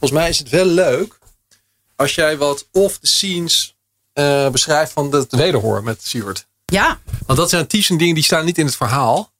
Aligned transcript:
volgens 0.00 0.20
mij 0.20 0.28
is 0.28 0.38
het 0.38 0.48
wel 0.48 0.64
leuk 0.64 1.18
als 1.96 2.14
jij 2.14 2.36
wat 2.36 2.66
off 2.72 2.98
the 2.98 3.06
scenes 3.06 3.74
eh, 4.12 4.48
beschrijft 4.48 4.92
van 4.92 5.12
het 5.12 5.32
wederhoor 5.36 5.82
met 5.82 6.02
Siewert. 6.02 6.46
Ja, 6.64 6.98
Want 7.26 7.38
dat 7.38 7.50
zijn 7.50 7.66
typische 7.66 7.96
dingen 7.96 8.14
die 8.14 8.24
staan 8.24 8.44
niet 8.44 8.58
in 8.58 8.66
het 8.66 8.76
verhaal. 8.76 9.32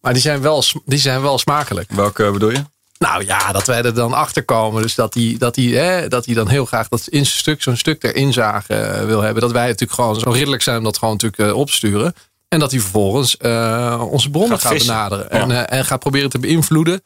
Maar 0.00 0.12
die 0.12 0.22
zijn 0.22 0.40
wel, 0.40 0.64
die 0.84 0.98
zijn 0.98 1.22
wel 1.22 1.38
smakelijk. 1.38 1.90
Welke 1.90 2.30
bedoel 2.30 2.50
je? 2.50 2.64
Nou 2.98 3.24
ja, 3.24 3.52
dat 3.52 3.66
wij 3.66 3.82
er 3.82 3.94
dan 3.94 4.12
achter 4.12 4.44
komen. 4.44 4.82
Dus 4.82 4.94
dat 4.94 5.14
hij 5.14 5.36
dat 5.38 5.56
hij 5.56 5.64
hè, 5.64 6.08
dat 6.08 6.26
hij 6.26 6.34
dan 6.34 6.48
heel 6.48 6.64
graag 6.64 6.88
dat 6.88 7.06
in 7.06 7.26
zijn 7.26 7.38
stuk, 7.38 7.62
zo'n 7.62 7.76
stuk 7.76 8.00
ter 8.00 8.16
inzage 8.16 8.74
eh, 8.74 9.04
wil 9.04 9.20
hebben. 9.20 9.42
Dat 9.42 9.52
wij 9.52 9.66
natuurlijk 9.66 9.92
gewoon 9.92 10.20
zo 10.20 10.30
ridderlijk 10.30 10.62
zijn 10.62 10.78
om 10.78 10.84
dat 10.84 10.98
gewoon 10.98 11.14
natuurlijk 11.14 11.50
eh, 11.50 11.58
opsturen. 11.58 12.14
En 12.48 12.58
dat 12.58 12.70
hij 12.70 12.80
vervolgens 12.80 13.36
eh, 13.36 14.02
onze 14.10 14.30
bronnen 14.30 14.60
Gaat 14.60 14.78
benaderen. 14.78 15.26
Ja. 15.30 15.40
En, 15.40 15.50
eh, 15.50 15.78
en 15.78 15.84
gaat 15.84 15.98
proberen 16.00 16.30
te 16.30 16.38
beïnvloeden. 16.38 17.02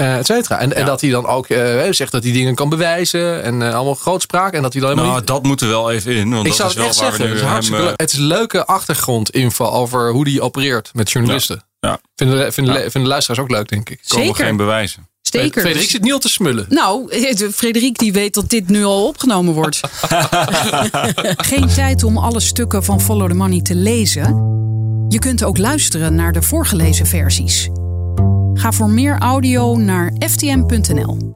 Eh 0.00 0.16
et 0.18 0.26
cetera. 0.26 0.58
En, 0.58 0.76
en 0.76 0.84
dat 0.86 1.00
hij 1.00 1.10
dan 1.10 1.26
ook 1.26 1.46
eh, 1.46 1.82
zegt 1.90 2.12
dat 2.12 2.22
hij 2.22 2.32
dingen 2.32 2.54
kan 2.54 2.68
bewijzen. 2.68 3.42
En 3.42 3.62
eh, 3.62 3.74
allemaal 3.74 3.94
grootspraak. 3.94 4.52
En 4.52 4.62
dat 4.62 4.72
hij 4.72 4.80
dan 4.82 4.90
helemaal 4.90 5.10
Nou, 5.10 5.18
niet... 5.24 5.28
dat 5.34 5.42
moet 5.42 5.60
er 5.60 5.68
wel 5.68 5.90
even 5.90 6.14
in. 6.14 6.30
Want 6.30 6.46
Ik 6.46 6.56
dat 6.56 6.56
zou 6.56 6.68
is 6.68 6.74
het 6.74 6.82
wel 6.82 6.86
echt 6.92 7.00
waar 7.00 7.06
zeggen. 7.16 7.24
we 7.24 7.28
Het 7.28 7.34
is, 7.36 7.42
hem... 7.42 7.50
hartstikke 7.52 7.82
leuk. 7.82 8.00
het 8.00 8.12
is 8.12 8.18
leuke 8.18 8.66
achtergrondinfo 8.66 9.64
over 9.64 10.10
hoe 10.12 10.24
die 10.24 10.40
opereert 10.42 10.90
met 10.92 11.10
journalisten. 11.10 11.64
Ja. 11.80 12.00
Vinden, 12.16 12.38
de, 12.38 12.52
vinden, 12.52 12.74
de- 12.74 12.80
vinden 12.80 13.02
de 13.02 13.08
luisteraars 13.08 13.40
ook 13.40 13.50
leuk, 13.50 13.68
denk 13.68 13.90
ik. 13.90 14.00
komen 14.08 14.26
zeker. 14.26 14.44
geen 14.44 14.56
bewijzen. 14.56 15.08
Zeker. 15.22 15.60
Frederik 15.62 15.88
zit 15.90 16.02
niet 16.02 16.12
al 16.12 16.18
te 16.18 16.28
smullen. 16.28 16.66
Nou, 16.68 17.14
Frederik 17.52 17.98
die 17.98 18.12
weet 18.12 18.34
dat 18.34 18.48
dit 18.50 18.68
nu 18.68 18.84
al 18.84 19.06
opgenomen 19.06 19.54
wordt. 19.54 19.80
Geen 21.36 21.68
tijd 21.68 22.02
om 22.04 22.18
alle 22.18 22.40
stukken 22.40 22.84
van 22.84 23.00
Follow 23.00 23.28
the 23.28 23.34
Money 23.34 23.60
te 23.62 23.74
lezen. 23.74 24.24
Je 25.08 25.18
kunt 25.18 25.44
ook 25.44 25.58
luisteren 25.58 26.14
naar 26.14 26.32
de 26.32 26.42
voorgelezen 26.42 27.06
versies. 27.06 27.68
Ga 28.60 28.72
voor 28.72 28.90
meer 28.90 29.18
audio 29.18 29.76
naar 29.76 30.12
ftm.nl. 30.18 31.34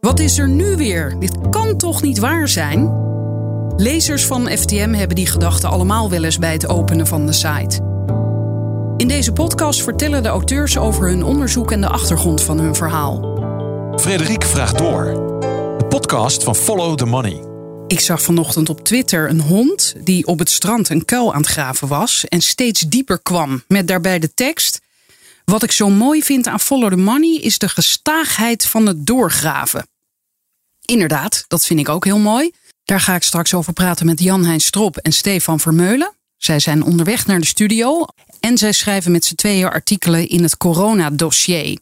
Wat 0.00 0.20
is 0.20 0.38
er 0.38 0.48
nu 0.48 0.76
weer? 0.76 1.16
Dit 1.18 1.48
kan 1.50 1.76
toch 1.76 2.02
niet 2.02 2.18
waar 2.18 2.48
zijn? 2.48 2.92
Lezers 3.76 4.26
van 4.26 4.48
FTM 4.48 4.92
hebben 4.92 5.16
die 5.16 5.26
gedachten 5.26 5.70
allemaal 5.70 6.10
wel 6.10 6.24
eens 6.24 6.38
bij 6.38 6.52
het 6.52 6.68
openen 6.68 7.06
van 7.06 7.26
de 7.26 7.32
site. 7.32 7.80
In 8.96 9.08
deze 9.08 9.32
podcast 9.32 9.82
vertellen 9.82 10.22
de 10.22 10.28
auteurs 10.28 10.78
over 10.78 11.08
hun 11.08 11.24
onderzoek 11.24 11.72
en 11.72 11.80
de 11.80 11.88
achtergrond 11.88 12.42
van 12.42 12.58
hun 12.58 12.74
verhaal. 12.74 13.40
Frederik 13.96 14.44
vraagt 14.44 14.78
door. 14.78 15.04
De 15.78 15.86
podcast 15.88 16.44
van 16.44 16.56
Follow 16.56 16.96
the 16.96 17.06
Money. 17.06 17.42
Ik 17.86 18.00
zag 18.00 18.22
vanochtend 18.22 18.68
op 18.68 18.80
Twitter 18.80 19.28
een 19.28 19.40
hond 19.40 19.94
die 20.04 20.26
op 20.26 20.38
het 20.38 20.50
strand 20.50 20.88
een 20.88 21.04
kuil 21.04 21.34
aan 21.34 21.40
het 21.40 21.50
graven 21.50 21.88
was 21.88 22.28
en 22.28 22.40
steeds 22.40 22.80
dieper 22.80 23.18
kwam. 23.22 23.62
Met 23.68 23.88
daarbij 23.88 24.18
de 24.18 24.34
tekst: 24.34 24.81
Wat 25.44 25.62
ik 25.62 25.72
zo 25.72 25.88
mooi 25.88 26.22
vind 26.22 26.46
aan 26.46 26.60
Follow 26.60 26.90
the 26.90 26.96
Money 26.96 27.40
is 27.40 27.58
de 27.58 27.68
gestaagheid 27.68 28.66
van 28.66 28.86
het 28.86 29.06
doorgraven. 29.06 29.86
Inderdaad, 30.84 31.44
dat 31.48 31.66
vind 31.66 31.80
ik 31.80 31.88
ook 31.88 32.04
heel 32.04 32.18
mooi. 32.18 32.52
Daar 32.84 33.00
ga 33.00 33.14
ik 33.14 33.22
straks 33.22 33.54
over 33.54 33.72
praten 33.72 34.06
met 34.06 34.20
Jan-Hein 34.20 34.60
Strop 34.60 34.96
en 34.96 35.12
Stefan 35.12 35.60
Vermeulen. 35.60 36.12
Zij 36.36 36.58
zijn 36.58 36.82
onderweg 36.82 37.26
naar 37.26 37.40
de 37.40 37.46
studio 37.46 38.06
en 38.40 38.58
zij 38.58 38.72
schrijven 38.72 39.12
met 39.12 39.24
z'n 39.24 39.34
tweeën 39.34 39.68
artikelen 39.68 40.28
in 40.28 40.42
het 40.42 40.56
coronadossier. 40.56 41.78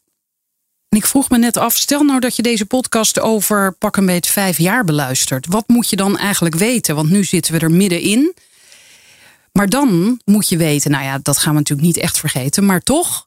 En 0.89 0.99
ik 0.99 1.07
vroeg 1.07 1.31
me 1.31 1.39
net 1.39 1.57
af, 1.57 1.77
stel 1.77 2.03
nou 2.03 2.21
dat 2.21 2.37
je 2.37 2.43
deze 2.43 2.67
podcast 2.67 3.21
over 3.21 3.73
pak 3.73 3.97
een 3.97 4.07
beetje 4.07 4.33
vijf 4.33 4.59
jaar 4.59 4.85
beluistert. 4.85 5.47
Wat 5.47 5.69
moet 5.69 5.91
je 5.91 5.97
dan 5.97 6.19
eigenlijk 6.19 6.55
weten? 6.55 6.95
Want 6.95 7.11
nu 7.11 7.25
zitten 7.25 7.53
we 7.53 7.59
er 7.59 7.71
middenin. 7.71 8.35
Maar 9.53 9.69
dan 9.69 10.21
moet 10.25 10.49
je 10.49 10.57
weten, 10.57 10.91
nou 10.91 11.05
ja, 11.05 11.19
dat 11.23 11.39
gaan 11.39 11.53
we 11.53 11.59
natuurlijk 11.59 11.87
niet 11.87 11.97
echt 11.97 12.19
vergeten. 12.19 12.67
Maar 12.67 12.81
toch, 12.81 13.27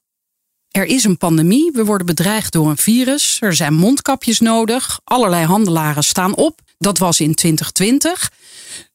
er 0.73 0.85
is 0.85 1.03
een 1.03 1.17
pandemie. 1.17 1.71
We 1.71 1.85
worden 1.85 2.05
bedreigd 2.05 2.52
door 2.52 2.69
een 2.69 2.77
virus. 2.77 3.38
Er 3.41 3.53
zijn 3.53 3.73
mondkapjes 3.73 4.39
nodig. 4.39 4.99
Allerlei 5.03 5.45
handelaren 5.45 6.03
staan 6.03 6.35
op. 6.35 6.61
Dat 6.77 6.97
was 6.97 7.19
in 7.19 7.35
2020. 7.35 8.31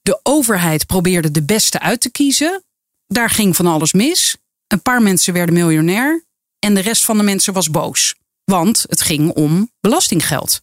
De 0.02 0.20
overheid 0.22 0.86
probeerde 0.86 1.30
de 1.30 1.42
beste 1.42 1.80
uit 1.80 2.00
te 2.00 2.10
kiezen. 2.10 2.64
Daar 3.06 3.30
ging 3.30 3.56
van 3.56 3.66
alles 3.66 3.92
mis. 3.92 4.36
Een 4.66 4.82
paar 4.82 5.02
mensen 5.02 5.32
werden 5.32 5.54
miljonair. 5.54 6.24
En 6.58 6.74
de 6.74 6.80
rest 6.80 7.04
van 7.04 7.16
de 7.16 7.22
mensen 7.22 7.52
was 7.52 7.70
boos. 7.70 8.14
Want 8.44 8.84
het 8.88 9.00
ging 9.00 9.30
om 9.30 9.70
belastinggeld. 9.80 10.60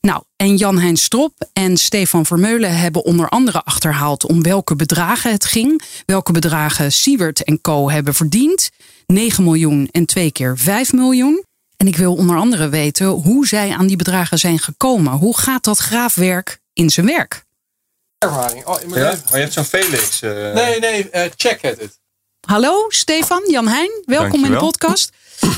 Nou, 0.00 0.22
en 0.36 0.56
Jan-Hein 0.56 0.96
Strop 0.96 1.48
en 1.52 1.76
Stefan 1.76 2.26
Vermeulen 2.26 2.78
hebben 2.78 3.04
onder 3.04 3.28
andere 3.28 3.62
achterhaald 3.62 4.26
om 4.26 4.42
welke 4.42 4.76
bedragen 4.76 5.32
het 5.32 5.44
ging. 5.44 5.82
Welke 6.06 6.32
bedragen 6.32 6.92
Siewert 6.92 7.44
en 7.44 7.60
Co. 7.60 7.90
hebben 7.90 8.14
verdiend. 8.14 8.70
9 9.10 9.44
miljoen 9.44 9.88
en 9.90 10.06
twee 10.06 10.30
keer 10.32 10.58
5 10.58 10.92
miljoen. 10.92 11.44
En 11.76 11.86
ik 11.86 11.96
wil 11.96 12.14
onder 12.14 12.36
andere 12.36 12.68
weten 12.68 13.06
hoe 13.06 13.46
zij 13.46 13.70
aan 13.72 13.86
die 13.86 13.96
bedragen 13.96 14.38
zijn 14.38 14.58
gekomen. 14.58 15.12
Hoe 15.12 15.38
gaat 15.38 15.64
dat 15.64 15.78
graafwerk 15.78 16.60
in 16.72 16.90
zijn 16.90 17.06
werk? 17.06 17.44
Ervaring. 18.18 18.66
Oh, 18.66 18.80
Ja? 18.80 18.88
Maar 18.88 19.20
je 19.32 19.36
hebt 19.36 19.52
zo'n 19.52 19.64
Felix. 19.64 20.22
eh, 20.22 20.52
Nee, 20.52 20.78
nee, 20.80 21.10
eh, 21.10 21.30
check 21.36 21.62
het. 21.62 21.80
het. 21.80 21.98
Hallo 22.46 22.84
Stefan, 22.88 23.42
Jan-Hein, 23.50 24.02
welkom 24.04 24.44
in 24.44 24.50
de 24.50 24.56
podcast. 24.58 25.12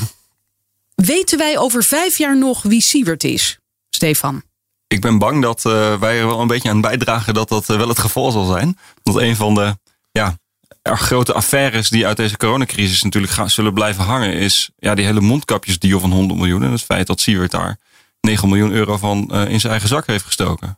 Weten 0.95 1.37
wij 1.37 1.57
over 1.57 1.83
vijf 1.83 2.17
jaar 2.17 2.37
nog 2.37 2.61
wie 2.61 2.81
Siewert 2.81 3.23
is? 3.23 3.57
Stefan. 3.89 4.43
Ik 4.87 5.01
ben 5.01 5.17
bang 5.17 5.41
dat 5.41 5.65
eh, 5.65 5.99
wij 5.99 6.19
er 6.19 6.27
wel 6.27 6.39
een 6.39 6.47
beetje 6.47 6.69
aan 6.69 6.81
bijdragen 6.81 7.33
dat 7.33 7.49
dat 7.49 7.65
wel 7.65 7.87
het 7.87 7.99
geval 7.99 8.31
zal 8.31 8.45
zijn. 8.45 8.77
Dat 9.03 9.15
een 9.15 9.35
van 9.35 9.55
de 9.55 9.77
ja, 10.11 10.37
grote 10.83 11.33
affaires 11.33 11.89
die 11.89 12.07
uit 12.07 12.17
deze 12.17 12.37
coronacrisis 12.37 13.03
natuurlijk 13.03 13.33
gaan, 13.33 13.49
zullen 13.49 13.73
blijven 13.73 14.03
hangen, 14.03 14.33
is 14.33 14.69
ja, 14.77 14.95
die 14.95 15.05
hele 15.05 15.21
mondkapjesdeal 15.21 15.99
van 15.99 16.11
100 16.11 16.39
miljoen. 16.39 16.63
En 16.63 16.71
het 16.71 16.83
feit 16.83 17.07
dat 17.07 17.19
Siewert 17.19 17.51
daar 17.51 17.77
9 18.21 18.49
miljoen 18.49 18.71
euro 18.71 18.97
van 18.97 19.29
eh, 19.31 19.49
in 19.49 19.59
zijn 19.59 19.71
eigen 19.71 19.89
zak 19.89 20.07
heeft 20.07 20.25
gestoken. 20.25 20.77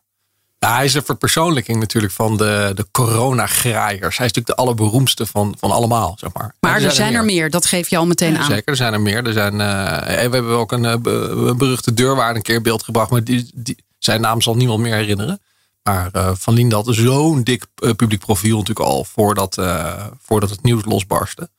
Ja, 0.60 0.76
hij 0.76 0.86
is 0.86 0.94
een 0.94 1.06
verpersoonlijking 1.06 1.80
natuurlijk 1.80 2.14
van 2.14 2.38
de, 2.38 2.72
de 2.76 2.88
coronagraaiers. 2.92 4.18
Hij 4.18 4.26
is 4.26 4.34
natuurlijk 4.34 4.48
de 4.48 4.56
allerberoemdste 4.56 5.26
van, 5.26 5.56
van 5.60 5.72
allemaal, 5.72 6.16
zeg 6.20 6.34
maar. 6.34 6.56
Maar 6.60 6.80
Ja, 6.80 6.86
er 6.86 6.92
zijn 6.92 7.14
er 7.14 7.26
meer, 7.26 7.50
dat 7.50 7.66
geef 7.66 7.90
je 7.90 7.98
al 7.98 8.06
meteen 8.06 8.34
Ja, 8.34 8.40
aan. 8.40 8.46
Zeker, 8.46 8.64
er 8.66 8.76
zijn 8.76 8.94
er 8.94 9.02
meer. 9.02 9.26
Er 9.28 9.34
zijn, 9.34 9.62
eh, 9.62 10.24
en 10.24 10.30
we 10.30 10.36
hebben 10.36 10.58
ook 10.58 10.72
een, 10.72 10.86
eh, 10.86 10.92
een 10.92 11.58
beruchte 11.58 11.94
deurwaarder 11.94 12.36
een 12.36 12.42
keer 12.42 12.56
in 12.56 12.64
beeld 12.64 12.84
gebracht. 12.84 13.10
Maar 13.12 13.24
die, 13.24 13.52
die, 13.54 13.84
zijn 14.00 14.22
naam 14.22 14.42
zal 14.42 14.56
niemand 14.56 14.80
meer 14.80 14.96
herinneren. 14.96 15.42
Maar 15.90 16.10
eh, 16.12 16.32
Van 16.36 16.54
Lien 16.54 16.72
had 16.72 16.88
zo'n 16.90 17.44
dik 17.44 17.66
eh, 17.76 17.92
publiek 17.92 18.20
profiel 18.20 18.58
natuurlijk 18.58 18.88
al 18.88 19.04
voordat, 19.04 19.58
eh, 19.58 20.06
voordat 20.22 20.50
het 20.50 20.64
nieuws 20.64 20.86
losbarstte. 20.86 21.50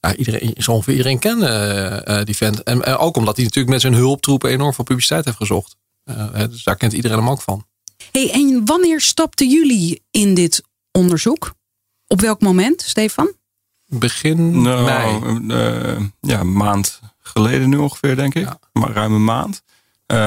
Ja, 0.00 0.14
iedereen, 0.16 0.54
zo 0.56 0.72
ongeveer 0.72 0.92
iedereen 0.94 1.18
kende 1.18 2.22
die 2.24 2.36
vent. 2.36 2.62
En 2.62 2.84
ook 2.84 3.16
omdat 3.16 3.36
hij 3.36 3.44
natuurlijk 3.44 3.72
met 3.72 3.80
zijn 3.80 3.94
hulptroepen 3.94 4.50
enorm 4.50 4.74
veel 4.74 4.84
publiciteit 4.84 5.24
heeft 5.24 5.36
gezocht. 5.36 5.76
Eh, 6.04 6.28
hè, 6.32 6.48
dus 6.48 6.62
daar 6.64 6.76
kent 6.76 6.92
iedereen 6.92 7.18
hem 7.18 7.28
ook 7.30 7.40
van. 7.42 7.66
Hey, 8.12 8.30
en 8.32 8.62
wanneer 8.64 9.00
stapten 9.00 9.50
jullie 9.50 10.02
in 10.10 10.34
dit 10.34 10.62
onderzoek? 10.92 11.54
Op 12.06 12.20
welk 12.20 12.40
moment, 12.40 12.82
Stefan? 12.82 13.32
Begin 13.86 14.62
Nou, 14.62 14.84
mei. 14.84 15.94
eh, 15.94 16.02
ja, 16.20 16.40
een 16.40 16.56
maand 16.56 17.00
geleden 17.18 17.68
nu 17.68 17.76
ongeveer, 17.76 18.16
denk 18.16 18.34
ik. 18.34 18.44
Ja. 18.44 18.58
Maar 18.72 18.92
ruim 18.92 19.12
een 19.12 19.24
maand. 19.24 19.62
Eh, 20.06 20.18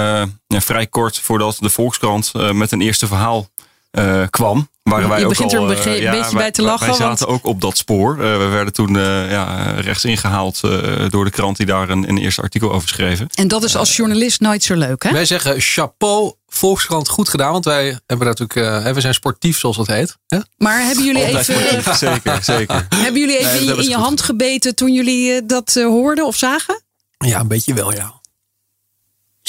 ja, 0.47 0.61
vrij 0.61 0.88
kort 0.88 1.19
voordat 1.19 1.57
de 1.59 1.69
Volkskrant 1.69 2.31
eh, 2.33 2.51
met 2.51 2.71
een 2.71 2.81
eerste 2.81 3.07
verhaal 3.07 3.49
eh, 3.91 4.23
kwam. 4.29 4.69
Waren 4.83 5.03
Je 5.03 5.09
wij 5.09 5.23
ook 5.23 5.29
begint 5.29 5.53
er 5.53 5.59
al, 5.59 5.71
een 5.71 5.77
eh, 5.77 6.01
ja, 6.01 6.11
beetje 6.11 6.11
wij- 6.11 6.41
bij 6.41 6.51
te 6.51 6.61
lachen, 6.61 6.88
Wij 6.88 6.95
zaten 6.95 7.27
want- 7.27 7.39
ook 7.39 7.45
op 7.45 7.61
dat 7.61 7.77
spoor. 7.77 8.11
Eh, 8.13 8.38
we 8.38 8.45
werden 8.45 8.73
toen 8.73 8.97
eh, 8.97 9.31
ja, 9.31 9.71
rechts 9.79 10.05
ingehaald 10.05 10.59
eh, 10.63 11.09
door 11.09 11.25
de 11.25 11.31
krant 11.31 11.57
die 11.57 11.65
daar 11.65 11.89
een, 11.89 12.09
een 12.09 12.17
eerste 12.17 12.41
artikel 12.41 12.71
over 12.73 12.88
schreven. 12.89 13.27
En 13.33 13.47
dat 13.47 13.63
is 13.63 13.75
als 13.75 13.95
journalist 13.95 14.39
nooit 14.39 14.63
zo 14.63 14.75
leuk, 14.75 15.03
hè? 15.03 15.11
Wij 15.11 15.25
zeggen 15.25 15.55
chapeau, 15.61 16.33
Volkskrant, 16.47 17.09
goed 17.09 17.29
gedaan. 17.29 17.51
Want 17.51 17.65
wij 17.65 17.99
hebben 18.05 18.27
natuurlijk, 18.27 18.85
eh, 18.85 18.94
we 18.94 19.01
zijn 19.01 19.13
sportief 19.13 19.57
zoals 19.59 19.77
dat 19.77 19.88
heet. 19.88 20.17
Hè? 20.27 20.38
Maar 20.57 20.81
hebben 20.85 21.03
jullie 21.05 21.25
Altijd 21.25 21.47
even, 21.49 21.63
sportief, 21.69 21.95
zeker, 22.09 22.44
zeker. 22.44 22.88
hebben 22.95 23.19
jullie 23.21 23.38
even 23.38 23.51
in, 23.53 23.59
je- 23.59 23.65
hebben 23.65 23.77
in 23.77 23.83
ze 23.83 23.89
je 23.89 23.95
goed 23.95 24.03
hand 24.05 24.21
gebeten 24.21 24.75
toen 24.75 24.94
jullie 24.94 25.45
dat 25.45 25.73
hoorden 25.73 26.25
of 26.25 26.35
zagen? 26.35 26.81
Ja, 27.17 27.39
een 27.39 27.47
beetje 27.47 27.73
wel, 27.73 27.94
ja. 27.94 28.16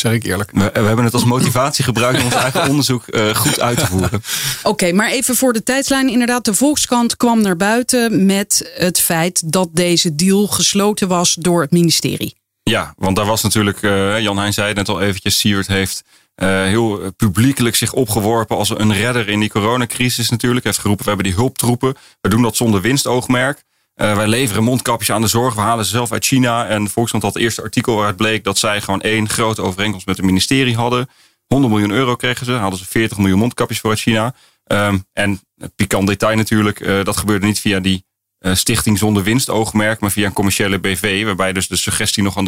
Zeg 0.01 0.13
ik 0.13 0.25
eerlijk. 0.25 0.51
We, 0.51 0.71
we 0.73 0.81
hebben 0.81 1.05
het 1.05 1.15
als 1.15 1.25
motivatie 1.25 1.85
gebruikt 1.85 2.19
om 2.19 2.25
ons 2.25 2.35
eigen 2.45 2.69
onderzoek 2.69 3.07
eh, 3.07 3.35
goed 3.35 3.61
uit 3.61 3.79
te 3.79 3.87
voeren. 3.87 4.23
Oké, 4.63 4.93
maar 4.93 5.11
even 5.11 5.35
voor 5.35 5.53
de 5.53 5.63
tijdslijn. 5.63 6.09
Inderdaad, 6.09 6.45
de 6.45 6.55
Volkskrant 6.55 7.17
kwam 7.17 7.41
naar 7.43 7.57
buiten 7.57 8.27
met 8.27 8.73
het 8.75 9.01
feit 9.01 9.53
dat 9.53 9.69
deze 9.73 10.15
deal 10.15 10.47
gesloten 10.47 11.09
was 11.09 11.35
door 11.35 11.61
het 11.61 11.71
ministerie. 11.71 12.37
Ja, 12.63 12.95
want 12.97 13.17
daar 13.17 13.27
was 13.27 13.43
natuurlijk, 13.43 13.83
eh, 13.83 14.21
Jan 14.21 14.39
Heijn 14.39 14.53
zei 14.53 14.67
het 14.69 14.77
net 14.77 14.89
al 14.89 15.01
eventjes, 15.01 15.39
Siewert 15.39 15.67
heeft 15.67 16.05
eh, 16.35 16.49
heel 16.49 17.13
publiekelijk 17.17 17.77
zich 17.77 17.93
opgeworpen 17.93 18.57
als 18.57 18.69
een 18.69 18.93
redder 18.93 19.29
in 19.29 19.41
die 19.41 19.49
coronacrisis 19.49 20.29
natuurlijk. 20.29 20.63
Hij 20.63 20.73
heeft 20.73 20.83
geroepen, 20.83 21.05
we 21.05 21.11
hebben 21.11 21.31
die 21.31 21.39
hulptroepen. 21.39 21.95
We 22.21 22.29
doen 22.29 22.43
dat 22.43 22.57
zonder 22.57 22.81
winstoogmerk. 22.81 23.63
Eh, 23.99 24.17
wij 24.17 24.27
leveren 24.27 24.65
mondkapjes 24.65 25.11
aan 25.11 25.21
de 25.21 25.27
zorg. 25.27 25.55
We 25.55 25.61
halen 25.61 25.85
ze 25.85 25.91
zelf 25.91 26.13
uit 26.13 26.25
China. 26.25 26.67
En 26.67 26.89
Volkskrant 26.89 27.25
had 27.25 27.35
het 27.35 27.43
eerste 27.43 27.63
artikel 27.63 27.95
waaruit 27.95 28.17
bleek 28.17 28.45
dat 28.45 28.59
zij 28.59 28.81
gewoon 28.81 29.01
één 29.01 29.29
grote 29.29 29.63
overeenkomst 29.63 30.07
met 30.07 30.17
het 30.17 30.27
ministerie 30.27 30.77
hadden. 30.77 31.09
100 31.47 31.73
miljoen 31.73 31.91
euro 31.91 32.17
kregen 32.17 32.47
ze. 32.47 32.53
Hadden 32.53 32.79
ze 32.79 32.85
40 32.87 33.19
miljoen 33.19 33.39
mondkapjes 33.39 33.81
voor 33.81 33.91
uit 33.91 34.01
China. 34.01 34.35
Ehm, 34.65 34.99
en 35.13 35.41
een 35.57 35.73
pikant 35.75 36.07
detail 36.07 36.37
natuurlijk, 36.37 36.81
eh, 36.81 37.05
dat 37.05 37.17
gebeurde 37.17 37.47
niet 37.47 37.61
via 37.61 37.81
die 37.81 38.07
eh, 38.39 38.55
stichting 38.55 38.99
zonder 38.99 39.23
winstoogmerk, 39.23 40.01
maar 40.01 40.11
via 40.11 40.27
een 40.27 40.33
commerciële 40.33 40.79
BV, 40.79 41.25
waarbij 41.25 41.53
dus 41.53 41.69
de 41.69 41.77
suggestie 41.77 42.23
nog 42.23 42.43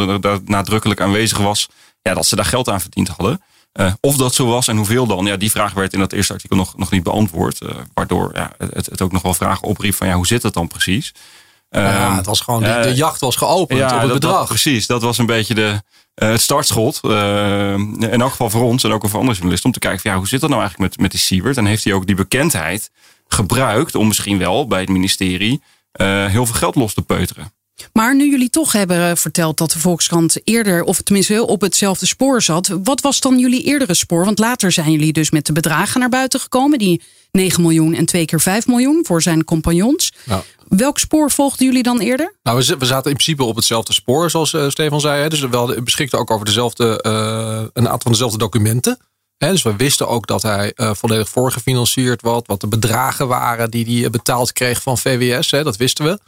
nadrukkelijk 0.44 1.00
aanwezig 1.00 1.38
was, 1.38 1.68
ja, 2.02 2.14
dat 2.14 2.26
ze 2.26 2.36
daar 2.36 2.44
geld 2.44 2.68
aan 2.68 2.80
verdiend 2.80 3.08
hadden. 3.08 3.40
Eh, 3.72 3.92
of 4.00 4.16
dat 4.16 4.34
zo 4.34 4.46
was 4.46 4.68
en 4.68 4.76
hoeveel 4.76 5.06
dan, 5.06 5.24
ja, 5.24 5.36
die 5.36 5.50
vraag 5.50 5.72
werd 5.72 5.92
in 5.92 5.98
dat 5.98 6.12
eerste 6.12 6.32
artikel 6.32 6.56
nog, 6.56 6.76
nog 6.76 6.90
niet 6.90 7.02
beantwoord. 7.02 7.60
eh, 7.60 7.74
waardoor 7.94 8.30
ja, 8.34 8.52
het, 8.58 8.86
het 8.86 9.02
ook 9.02 9.12
nog 9.12 9.22
wel 9.22 9.34
vragen 9.34 9.68
opriep 9.68 9.94
van 9.94 10.06
ja, 10.06 10.14
hoe 10.14 10.26
zit 10.26 10.42
dat 10.42 10.54
dan 10.54 10.68
precies? 10.68 11.12
Ja, 11.70 12.06
Ehm, 12.08 12.16
het 12.16 12.26
was 12.26 12.40
gewoon, 12.40 12.62
de, 12.62 12.68
eh, 12.68 12.82
de 12.82 12.94
jacht 12.94 13.20
was 13.20 13.36
geopend 13.36 13.80
op 13.80 13.90
het 13.90 14.00
dat- 14.00 14.00
dat- 14.10 14.20
bedrag. 14.20 14.48
precies, 14.48 14.86
dat 14.86 15.02
was 15.02 15.18
een 15.18 15.26
beetje 15.26 15.54
de, 15.54 15.82
eh, 16.14 16.28
het 16.28 16.40
startschot. 16.40 17.00
eh, 17.02 17.72
in 17.72 18.20
elk 18.20 18.30
geval 18.30 18.50
voor 18.50 18.62
ons 18.62 18.84
en 18.84 18.92
ook 18.92 19.00
voor 19.08 19.12
andere 19.18 19.32
journalisten. 19.32 19.66
Om 19.66 19.72
te 19.72 19.78
kijken, 19.78 20.00
van, 20.00 20.10
ja, 20.10 20.16
hoe 20.16 20.28
zit 20.28 20.40
dat 20.40 20.50
nou 20.50 20.62
eigenlijk 20.62 20.90
met, 20.90 21.00
met 21.02 21.10
die 21.10 21.20
Siebert? 21.20 21.56
En 21.56 21.64
heeft 21.66 21.84
hij 21.84 21.92
ook 21.92 22.06
die 22.06 22.14
bekendheid 22.14 22.90
gebruikt 23.28 23.94
om 23.94 24.06
misschien 24.06 24.38
wel 24.38 24.66
bij 24.66 24.80
het 24.80 24.88
ministerie 24.88 25.62
eh, 25.92 26.26
heel 26.26 26.46
veel 26.46 26.54
geld 26.54 26.74
los 26.74 26.94
te 26.94 27.02
peuteren? 27.02 27.52
Maar 27.92 28.16
nu 28.16 28.30
jullie 28.30 28.50
toch 28.50 28.72
hebben 28.72 29.10
eh, 29.10 29.16
verteld 29.16 29.56
dat 29.56 29.70
de 29.70 29.78
Volkskrant 29.78 30.36
eerder, 30.44 30.82
of 30.82 31.00
tenminste 31.00 31.46
op 31.46 31.60
hetzelfde 31.60 32.06
spoor 32.06 32.42
zat. 32.42 32.78
Wat 32.82 33.00
was 33.00 33.20
dan 33.20 33.38
jullie 33.38 33.62
eerdere 33.62 33.94
spoor? 33.94 34.24
Want 34.24 34.38
later 34.38 34.72
zijn 34.72 34.90
jullie 34.90 35.12
dus 35.12 35.30
met 35.30 35.46
de 35.46 35.52
bedragen 35.52 36.00
naar 36.00 36.08
buiten 36.08 36.40
gekomen. 36.40 36.78
Die 36.78 37.02
9 37.32 37.62
miljoen 37.62 37.94
en 37.94 38.06
twee 38.06 38.24
keer 38.24 38.40
5 38.40 38.66
miljoen 38.66 39.04
voor 39.06 39.22
zijn 39.22 39.44
compagnons. 39.44 40.12
Ja. 40.24 40.42
Welk 40.68 40.98
spoor 40.98 41.30
volgden 41.30 41.66
jullie 41.66 41.82
dan 41.82 41.98
eerder? 41.98 42.34
Nou, 42.42 42.56
we, 42.56 42.86
zaten 42.86 43.10
in 43.10 43.16
principe 43.16 43.44
op 43.44 43.56
hetzelfde 43.56 43.92
spoor, 43.92 44.30
zoals 44.30 44.52
eh, 44.52 44.68
Stefan 44.68 45.00
zei. 45.00 45.22
Hè. 45.22 45.28
Dus 45.28 45.40
we 45.40 45.80
beschikten 45.84 46.18
ook 46.18 46.30
over 46.30 46.46
dezelfde, 46.46 47.02
eh, 47.02 47.62
een 47.72 47.84
aantal 47.84 47.98
van 48.00 48.12
dezelfde 48.12 48.38
documenten. 48.38 48.98
Hè. 49.36 49.50
Dus 49.50 49.62
we 49.62 49.76
wisten 49.76 50.08
ook 50.08 50.26
dat 50.26 50.42
hij 50.42 50.72
eh, 50.74 50.90
volledig 50.94 51.28
voorgefinancierd 51.28 52.22
was. 52.22 52.42
Wat 52.46 52.60
de 52.60 52.66
bedragen 52.66 53.28
waren 53.28 53.70
die 53.70 54.00
hij 54.00 54.10
betaald 54.10 54.52
kreeg 54.52 54.82
van 54.82 54.98
VWS. 54.98 55.50
Hè. 55.50 55.62
Dat 55.62 55.76
wisten 55.76 56.04
we. 56.04 56.18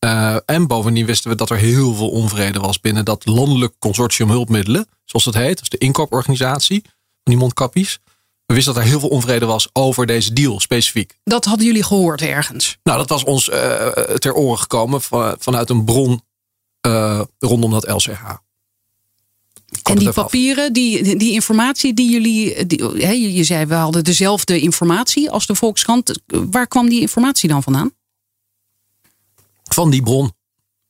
Eh, 0.00 0.36
en 0.46 0.66
bovendien 0.66 1.06
wisten 1.06 1.30
we 1.30 1.36
dat 1.36 1.50
er 1.50 1.56
heel 1.56 1.94
veel 1.94 2.08
onvrede 2.08 2.58
was 2.58 2.80
binnen 2.80 3.04
dat 3.04 3.26
landelijk 3.26 3.74
consortium 3.78 4.30
hulpmiddelen. 4.30 4.86
Zoals 5.04 5.24
het 5.24 5.34
heet. 5.34 5.54
Dat 5.54 5.62
is 5.62 5.68
de 5.68 5.78
inkooporganisatie 5.78 6.80
van 6.82 6.92
die 7.24 7.36
mondkappies. 7.36 7.98
We 8.46 8.54
wisten 8.54 8.74
dat 8.74 8.82
er 8.82 8.88
heel 8.88 9.00
veel 9.00 9.08
onvrede 9.08 9.46
was 9.46 9.68
over 9.72 10.06
deze 10.06 10.32
deal 10.32 10.60
specifiek. 10.60 11.18
Dat 11.24 11.44
hadden 11.44 11.66
jullie 11.66 11.82
gehoord 11.82 12.22
ergens. 12.22 12.78
Nou, 12.82 12.98
dat 12.98 13.08
was 13.08 13.24
ons 13.24 13.48
eh, 13.48 13.86
ter 14.14 14.34
oren 14.34 14.58
gekomen 14.58 15.02
van, 15.02 15.36
vanuit 15.38 15.70
een 15.70 15.84
bron 15.84 16.22
eh, 16.80 17.20
rondom 17.38 17.70
dat 17.70 17.88
LCH. 17.88 18.22
En 19.82 19.98
die 19.98 20.08
af. 20.08 20.14
papieren, 20.14 20.72
die, 20.72 21.16
die 21.16 21.32
informatie 21.32 21.94
die 21.94 22.10
jullie. 22.10 22.66
Die, 22.66 23.32
je 23.32 23.44
zei 23.44 23.66
we 23.66 23.74
hadden 23.74 24.04
dezelfde 24.04 24.60
informatie 24.60 25.30
als 25.30 25.46
de 25.46 25.54
Volkskrant. 25.54 26.20
Waar 26.26 26.66
kwam 26.66 26.88
die 26.88 27.00
informatie 27.00 27.48
dan 27.48 27.62
vandaan? 27.62 27.92
Van 29.74 29.90
die 29.90 30.02
bron. 30.02 30.32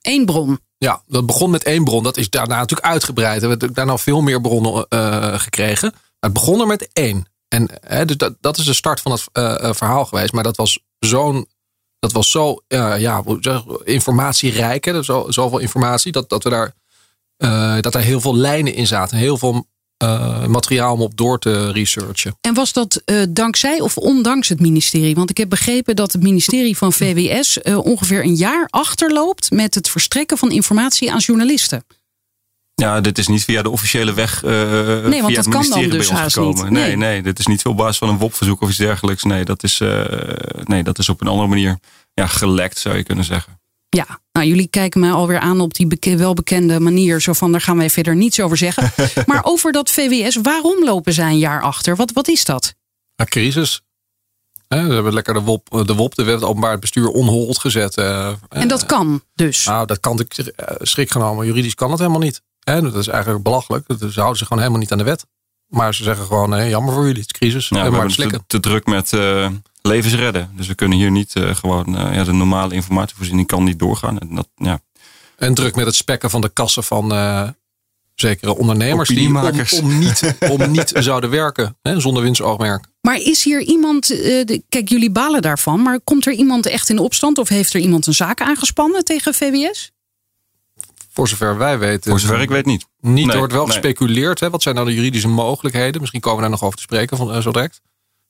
Eén 0.01 0.25
bron. 0.25 0.61
Ja, 0.79 1.03
dat 1.07 1.27
begon 1.27 1.51
met 1.51 1.65
één 1.65 1.85
bron. 1.85 2.03
Dat 2.03 2.17
is 2.17 2.31
daarna 2.31 2.57
natuurlijk 2.59 2.89
uitgebreid. 2.89 3.41
We 3.43 3.49
hebben 3.49 3.73
daarna 3.75 3.99
veel 3.99 4.21
meer 4.21 4.41
bronnen 4.41 4.87
eh, 4.89 5.39
gekregen. 5.39 5.91
Maar 5.93 6.31
het 6.31 6.33
begon 6.33 6.61
er 6.61 6.67
met 6.67 6.89
één. 6.93 7.25
En 7.49 7.69
hè, 7.87 8.05
dus 8.05 8.17
dat, 8.17 8.35
dat 8.41 8.59
is 8.59 8.65
de 8.65 8.75
start 8.75 9.01
van 9.01 9.13
het 9.13 9.25
eh, 9.33 9.65
eh, 9.69 9.75
verhaal 9.75 10.05
geweest. 10.05 10.33
Maar 10.33 10.43
dat 10.43 10.57
was 10.57 10.79
zo'n. 10.99 11.49
Dat 11.99 12.13
was 12.13 12.31
zo 12.31 12.57
eh, 12.67 13.01
ja, 13.01 13.23
informatierijk. 13.85 14.85
Hè? 14.85 15.03
Zo, 15.03 15.27
zoveel 15.29 15.59
informatie. 15.59 16.13
Dat, 16.13 16.29
dat 16.29 16.43
we 16.43 16.51
daar. 16.51 16.75
eh, 17.37 17.81
dat 17.81 17.95
er 17.95 18.01
heel 18.01 18.21
veel 18.21 18.37
lijnen 18.37 18.75
in 18.75 18.87
zaten. 18.87 19.19
Heel 19.19 19.39
veel 19.39 19.67
eh, 20.01 20.47
materiaal 20.47 20.93
om 20.93 21.01
op 21.01 21.17
door 21.17 21.39
te 21.39 21.73
researchen. 21.73 22.37
En 22.41 22.55
was 22.55 22.73
dat 22.73 23.03
eh, 23.05 23.23
dankzij 23.29 23.81
of 23.81 23.97
ondanks 23.97 24.49
het 24.49 24.61
ministerie? 24.61 25.15
Want 25.15 25.31
ik 25.31 25.37
heb 25.37 25.49
begrepen 25.49 25.97
dat 25.97 26.13
het 26.13 26.23
ministerie 26.23 26.77
van 26.77 26.93
VWS 26.93 27.63
eh, 27.63 27.79
ongeveer 27.79 28.25
een 28.25 28.35
jaar 28.35 28.67
achterloopt 28.71 29.51
met 29.51 29.75
het 29.75 29.91
verstrekken 29.91 30.39
van 30.39 30.51
informatie 30.51 31.13
aan 31.13 31.19
journalisten. 31.19 31.85
Ja, 32.75 33.01
dit 33.01 33.19
is 33.19 33.27
niet 33.27 33.45
via 33.45 33.63
de 33.63 33.71
officiële 33.71 34.15
weg 34.15 34.45
uh, 34.45 34.51
want 35.03 35.15
via 35.15 35.21
dat 35.21 35.31
het 35.31 35.49
kan 35.49 35.51
dan 35.51 35.61
ministerie 35.61 35.91
dus 35.91 35.99
bij 35.99 36.09
ons 36.09 36.21
haast 36.21 36.35
gekomen. 36.35 36.65
niet. 36.65 36.73
Nee. 36.73 36.87
Nee. 36.87 36.97
nee, 36.97 37.23
dit 37.23 37.39
is 37.39 37.47
niet 37.47 37.67
op 37.67 37.77
basis 37.77 37.99
van 37.99 38.09
een 38.09 38.19
WOP-verzoek 38.19 38.61
of 38.61 38.69
iets 38.69 38.79
dergelijks. 38.79 39.23
Nee, 39.23 39.45
dat 39.45 39.63
is, 39.63 39.81
uh, 39.81 40.05
nee, 40.65 40.83
dat 40.83 40.99
is 40.99 41.09
op 41.09 41.21
een 41.21 41.27
andere 41.27 41.49
manier 41.49 41.79
ja, 42.15 42.27
gelekt, 42.27 42.79
zou 42.79 42.97
je 42.97 43.03
kunnen 43.03 43.25
zeggen. 43.25 43.60
Ja, 43.97 44.21
nou 44.33 44.47
jullie 44.47 44.67
kijken 44.69 45.01
mij 45.01 45.13
alweer 45.13 45.39
aan 45.39 45.61
op 45.61 45.75
die 45.75 45.87
beke 45.87 46.17
welbekende 46.17 46.81
manier. 46.81 47.21
Zo 47.21 47.33
van, 47.33 47.53
daar 47.53 47.61
gaan 47.61 47.77
wij 47.77 47.91
verder 47.91 48.17
niets 48.17 48.41
over 48.41 48.57
zeggen. 48.57 48.93
maar 49.27 49.45
over 49.45 49.73
dat 49.73 49.91
VWS, 49.91 50.37
waarom 50.43 50.85
lopen 50.85 51.13
zij 51.13 51.31
een 51.31 51.39
jaar 51.39 51.63
achter? 51.63 51.97
Wat, 51.97 52.13
wat 52.13 52.29
is 52.29 52.45
dat? 52.45 52.75
Ja, 53.15 53.25
crisis. 53.25 53.81
Hè, 54.69 54.87
we 54.87 54.95
hebben 54.95 55.13
lekker 55.13 55.35
de 55.35 55.41
WOP, 55.41 55.85
de 55.87 55.95
WOP, 55.95 56.15
de 56.15 56.23
wet 56.23 56.43
openbaar 56.43 56.79
bestuur, 56.79 57.09
onhold 57.09 57.59
gezet. 57.59 57.97
eh, 57.97 58.33
En 58.49 58.69
dat 58.69 58.87
kan 58.87 59.23
dus. 59.35 59.65
Nou, 59.65 59.87
dat 59.87 60.01
kan 60.01 60.21
ik 60.21 60.37
eh, 60.39 60.75
schrik 60.79 61.11
genomen. 61.11 61.47
Juridisch 61.47 61.75
kan 61.75 61.91
het 61.91 61.99
helemaal 61.99 62.21
niet. 62.21 62.43
Hè, 62.61 62.83
dat 62.83 62.95
is 62.95 63.07
eigenlijk 63.09 63.43
belachelijk. 63.45 63.85
Ze 63.99 64.11
houden 64.15 64.37
zich 64.39 64.47
gewoon 64.47 64.63
helemaal 64.63 64.81
niet 64.83 64.93
aan 64.93 64.99
de 64.99 65.05
wet. 65.05 65.27
Maar 65.67 65.95
ze 65.95 66.03
zeggen 66.03 66.27
gewoon, 66.27 66.51
nee, 66.51 66.69
jammer 66.69 66.95
voor 66.95 67.07
jullie, 67.07 67.21
het 67.23 67.33
is 67.33 67.39
crisis. 67.39 67.69
Ja, 67.69 67.85
en 67.85 67.91
we 67.91 67.97
maar 67.97 68.11
slikken. 68.11 68.39
te, 68.39 68.45
te 68.47 68.61
druk 68.61 68.87
met 68.87 69.13
uh, 69.13 69.49
levens 69.83 70.15
redden. 70.15 70.51
Dus 70.57 70.67
we 70.67 70.75
kunnen 70.75 70.99
hier 70.99 71.11
niet 71.11 71.35
uh, 71.35 71.55
gewoon 71.55 71.97
uh, 71.97 72.15
ja, 72.15 72.25
de 72.25 72.33
normale 72.33 72.75
informatievoorziening 72.75 73.47
kan 73.47 73.65
niet 73.65 73.79
doorgaan. 73.79 74.19
En, 74.19 74.35
dat, 74.35 74.49
ja. 74.57 74.81
en 75.37 75.55
druk 75.55 75.77
met 75.77 75.87
het 75.87 75.95
spekken 75.95 76.31
van 76.31 76.41
de 76.41 76.49
kassen 76.49 76.85
van 76.85 77.13
uh, 77.13 77.49
zekere 78.15 78.57
ondernemers 78.57 79.09
die 79.09 79.29
om, 79.29 79.37
om, 79.83 79.99
niet, 79.99 80.37
om 80.59 80.71
niet 80.71 80.93
zouden 80.95 81.31
werken, 81.31 81.77
hè, 81.83 82.01
zonder 82.01 82.23
winstoogmerk. 82.23 82.85
Maar 83.01 83.17
is 83.17 83.45
hier 83.45 83.61
iemand, 83.61 84.11
uh, 84.11 84.19
de, 84.21 84.63
kijk 84.69 84.89
jullie 84.89 85.11
balen 85.11 85.43
daarvan, 85.43 85.83
maar 85.83 86.01
komt 86.01 86.27
er 86.27 86.33
iemand 86.33 86.67
echt 86.67 86.89
in 86.89 86.99
opstand 86.99 87.39
of 87.39 87.49
heeft 87.49 87.75
er 87.75 87.81
iemand 87.81 88.07
een 88.07 88.15
zaak 88.15 88.41
aangespannen 88.41 89.05
tegen 89.05 89.35
VWS? 89.35 89.93
Voor 91.13 91.29
zover 91.29 91.59
wij 91.59 91.79
weten. 91.79 92.11
Voor 92.11 92.21
zover 92.21 92.41
ik 92.41 92.49
weet 92.49 92.67
niet. 92.67 92.87
Niet, 93.01 93.25
nee, 93.25 93.33
er 93.33 93.39
wordt 93.39 93.53
wel 93.53 93.67
nee. 93.67 93.73
gespeculeerd. 93.73 94.41
Hè? 94.41 94.51
Wat 94.51 94.63
zijn 94.63 94.75
nou 94.75 94.87
de 94.87 94.95
juridische 94.95 95.29
mogelijkheden? 95.29 96.01
Misschien 96.01 96.21
komen 96.21 96.37
we 96.37 96.43
daar 96.43 96.53
nog 96.53 96.65
over 96.65 96.77
te 96.77 96.83
spreken 96.83 97.17
van, 97.17 97.37
uh, 97.37 97.41
zo 97.41 97.51
direct. 97.51 97.81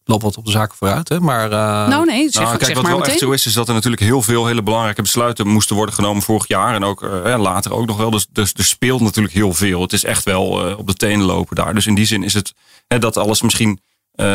Loop 0.04 0.22
wat 0.22 0.36
op 0.36 0.44
de 0.44 0.50
zaken 0.50 0.76
vooruit. 0.76 1.08
Hè? 1.08 1.20
Maar, 1.20 1.44
uh, 1.44 1.88
nou 1.88 2.04
nee, 2.04 2.30
zeg, 2.30 2.42
nou, 2.42 2.56
kijk, 2.56 2.64
zeg 2.64 2.74
wat 2.74 2.82
maar 2.82 2.92
wel 2.92 3.00
meteen. 3.00 3.14
echt 3.14 3.22
zo 3.22 3.30
is, 3.30 3.46
is 3.46 3.52
dat 3.52 3.68
er 3.68 3.74
natuurlijk 3.74 4.02
heel 4.02 4.22
veel 4.22 4.46
hele 4.46 4.62
belangrijke 4.62 5.02
besluiten 5.02 5.46
moesten 5.46 5.76
worden 5.76 5.94
genomen 5.94 6.22
vorig 6.22 6.48
jaar. 6.48 6.74
En 6.74 6.84
ook 6.84 7.02
uh, 7.02 7.38
later 7.38 7.72
ook 7.72 7.86
nog 7.86 7.96
wel. 7.96 8.10
Dus, 8.10 8.26
dus 8.32 8.52
er 8.56 8.64
speelt 8.64 9.00
natuurlijk 9.00 9.34
heel 9.34 9.52
veel. 9.52 9.82
Het 9.82 9.92
is 9.92 10.04
echt 10.04 10.24
wel 10.24 10.68
uh, 10.68 10.78
op 10.78 10.86
de 10.86 10.94
tenen 10.94 11.26
lopen 11.26 11.56
daar. 11.56 11.74
Dus 11.74 11.86
in 11.86 11.94
die 11.94 12.06
zin 12.06 12.22
is 12.22 12.34
het 12.34 12.54
hè, 12.88 12.98
dat 12.98 13.16
alles 13.16 13.42
misschien 13.42 13.80
uh, 14.16 14.26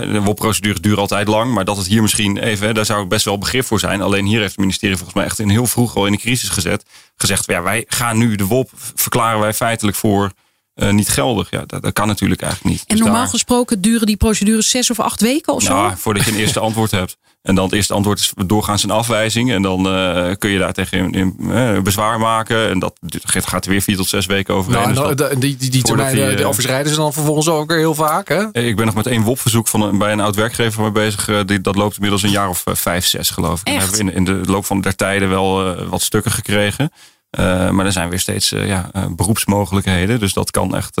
de 0.00 0.20
WOP-procedures 0.24 0.80
duren 0.80 0.98
altijd 0.98 1.28
lang, 1.28 1.52
maar 1.52 1.64
dat 1.64 1.76
het 1.76 1.86
hier 1.86 2.02
misschien 2.02 2.36
even, 2.38 2.66
hè, 2.66 2.72
daar 2.72 2.84
zou 2.84 3.02
ik 3.02 3.08
best 3.08 3.24
wel 3.24 3.38
begrip 3.38 3.64
voor 3.64 3.80
zijn. 3.80 4.02
Alleen 4.02 4.26
hier 4.26 4.38
heeft 4.38 4.50
het 4.50 4.60
ministerie 4.60 4.96
volgens 4.96 5.16
mij 5.16 5.24
echt 5.24 5.38
in 5.38 5.48
heel 5.48 5.66
vroeg 5.66 5.96
al 5.96 6.06
in 6.06 6.12
de 6.12 6.18
crisis 6.18 6.48
gezet. 6.48 6.84
Gezegd, 7.16 7.46
ja, 7.46 7.62
wij 7.62 7.84
gaan 7.88 8.18
nu 8.18 8.36
de 8.36 8.46
WOP, 8.46 8.70
verklaren 8.94 9.40
wij 9.40 9.54
feitelijk 9.54 9.96
voor 9.96 10.32
uh, 10.74 10.90
niet 10.90 11.08
geldig. 11.08 11.50
Ja, 11.50 11.64
dat, 11.66 11.82
dat, 11.82 11.92
kan 11.92 12.06
natuurlijk 12.06 12.42
eigenlijk 12.42 12.72
niet. 12.72 12.84
En 12.86 12.96
dus 12.96 13.04
normaal 13.04 13.22
daar, 13.22 13.30
gesproken 13.30 13.80
duren 13.80 14.06
die 14.06 14.16
procedures 14.16 14.70
zes 14.70 14.90
of 14.90 15.00
acht 15.00 15.20
weken 15.20 15.54
of 15.54 15.62
zo? 15.62 15.74
Ja, 15.74 15.96
voordat 15.96 16.24
je 16.24 16.30
een 16.30 16.38
eerste 16.38 16.60
antwoord 16.68 16.90
hebt. 16.90 17.16
En 17.42 17.54
dan 17.54 17.64
het 17.64 17.74
eerste 17.74 17.94
antwoord 17.94 18.18
is 18.18 18.32
doorgaans 18.46 18.82
een 18.82 18.90
afwijzing. 18.90 19.52
En 19.52 19.62
dan 19.62 19.86
uh, 19.86 20.30
kun 20.38 20.50
je 20.50 20.58
daar 20.58 20.72
tegen 20.72 20.98
in, 20.98 21.12
in, 21.12 21.36
uh, 21.40 21.80
bezwaar 21.80 22.18
maken. 22.18 22.68
En 22.68 22.78
dat 22.78 22.94
gaat 23.30 23.64
er 23.64 23.70
weer 23.70 23.82
vier 23.82 23.96
tot 23.96 24.08
zes 24.08 24.26
weken 24.26 24.54
overheen. 24.54 24.94
Nou, 24.94 25.14
dus 25.14 25.28
die, 25.38 25.56
die, 25.56 25.70
die 25.70 25.82
termijn 25.82 26.14
die, 26.14 26.34
die 26.34 26.46
overschrijden 26.46 26.90
ze 26.90 26.96
dan 26.96 27.12
vervolgens 27.12 27.48
ook 27.48 27.68
weer 27.68 27.78
heel 27.78 27.94
vaak. 27.94 28.28
Hè? 28.28 28.52
Ik 28.52 28.76
ben 28.76 28.86
nog 28.86 28.94
met 28.94 29.06
één 29.06 29.22
WOP-verzoek 29.22 29.68
van 29.68 29.80
een, 29.80 29.98
bij 29.98 30.12
een 30.12 30.20
oud 30.20 30.34
werkgever 30.34 30.82
mij 30.82 30.92
bezig. 30.92 31.44
Die, 31.44 31.60
dat 31.60 31.76
loopt 31.76 31.94
inmiddels 31.94 32.22
een 32.22 32.30
jaar 32.30 32.48
of 32.48 32.64
vijf, 32.66 33.06
zes 33.06 33.30
geloof 33.30 33.60
ik. 33.60 33.66
En 33.66 33.78
hebben 33.78 33.92
we 33.92 33.98
in, 33.98 34.12
in, 34.12 34.24
de 34.24 34.40
loop 34.46 34.64
van 34.64 34.80
der 34.80 34.96
tijden 34.96 35.28
wel 35.28 35.74
wat 35.88 36.02
stukken 36.02 36.32
gekregen. 36.32 36.90
Uh, 37.38 37.70
maar 37.70 37.86
er 37.86 37.92
zijn 37.92 38.08
weer 38.08 38.20
steeds 38.20 38.52
uh, 38.52 38.66
ja, 38.66 38.90
uh, 38.96 39.06
beroepsmogelijkheden. 39.10 40.18
Dus 40.20 40.32
dat 40.32 40.50
kan 40.50 40.76
echt 40.76 41.00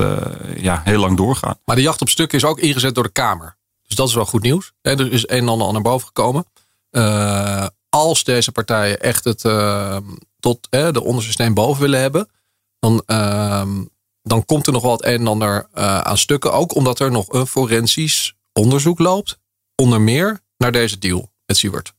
ja, 0.56 0.80
heel 0.84 0.98
lang 0.98 1.16
doorgaan. 1.16 1.58
Maar 1.64 1.76
de 1.76 1.82
jacht 1.82 2.00
op 2.00 2.08
stukken 2.08 2.38
is 2.38 2.44
ook 2.44 2.58
ingezet 2.58 2.94
door 2.94 3.04
de 3.04 3.12
Kamer. 3.12 3.56
Dus 3.86 3.96
dat 3.96 4.08
is 4.08 4.14
wel 4.14 4.26
goed 4.26 4.42
nieuws. 4.42 4.72
En 4.82 4.98
er 4.98 5.12
is 5.12 5.28
een 5.28 5.38
en 5.38 5.48
ander 5.48 5.72
naar 5.72 5.82
boven 5.82 6.06
gekomen. 6.06 6.44
als 7.88 8.24
deze 8.24 8.52
partijen 8.52 9.00
echt 9.00 9.24
het 9.24 9.40
tot 10.40 10.66
de 10.70 11.02
onderste 11.02 11.32
steen 11.32 11.54
boven 11.54 11.82
willen 11.82 12.00
hebben. 12.00 12.28
Dan, 12.78 13.02
dan 14.22 14.44
komt 14.44 14.66
er 14.66 14.72
nog 14.72 14.82
wel 14.82 14.92
het 14.92 15.04
een 15.04 15.20
en 15.20 15.26
ander 15.26 15.68
aan 16.02 16.18
stukken. 16.18 16.52
Ook 16.52 16.74
omdat 16.74 17.00
er 17.00 17.10
nog 17.10 17.32
een 17.32 17.46
forensisch 17.46 18.34
onderzoek 18.52 18.98
loopt. 18.98 19.38
Onder 19.74 20.00
meer 20.00 20.40
naar 20.56 20.72
deze 20.72 20.98
deal 20.98 21.30
met 21.46 21.56
Siewert. 21.56 21.93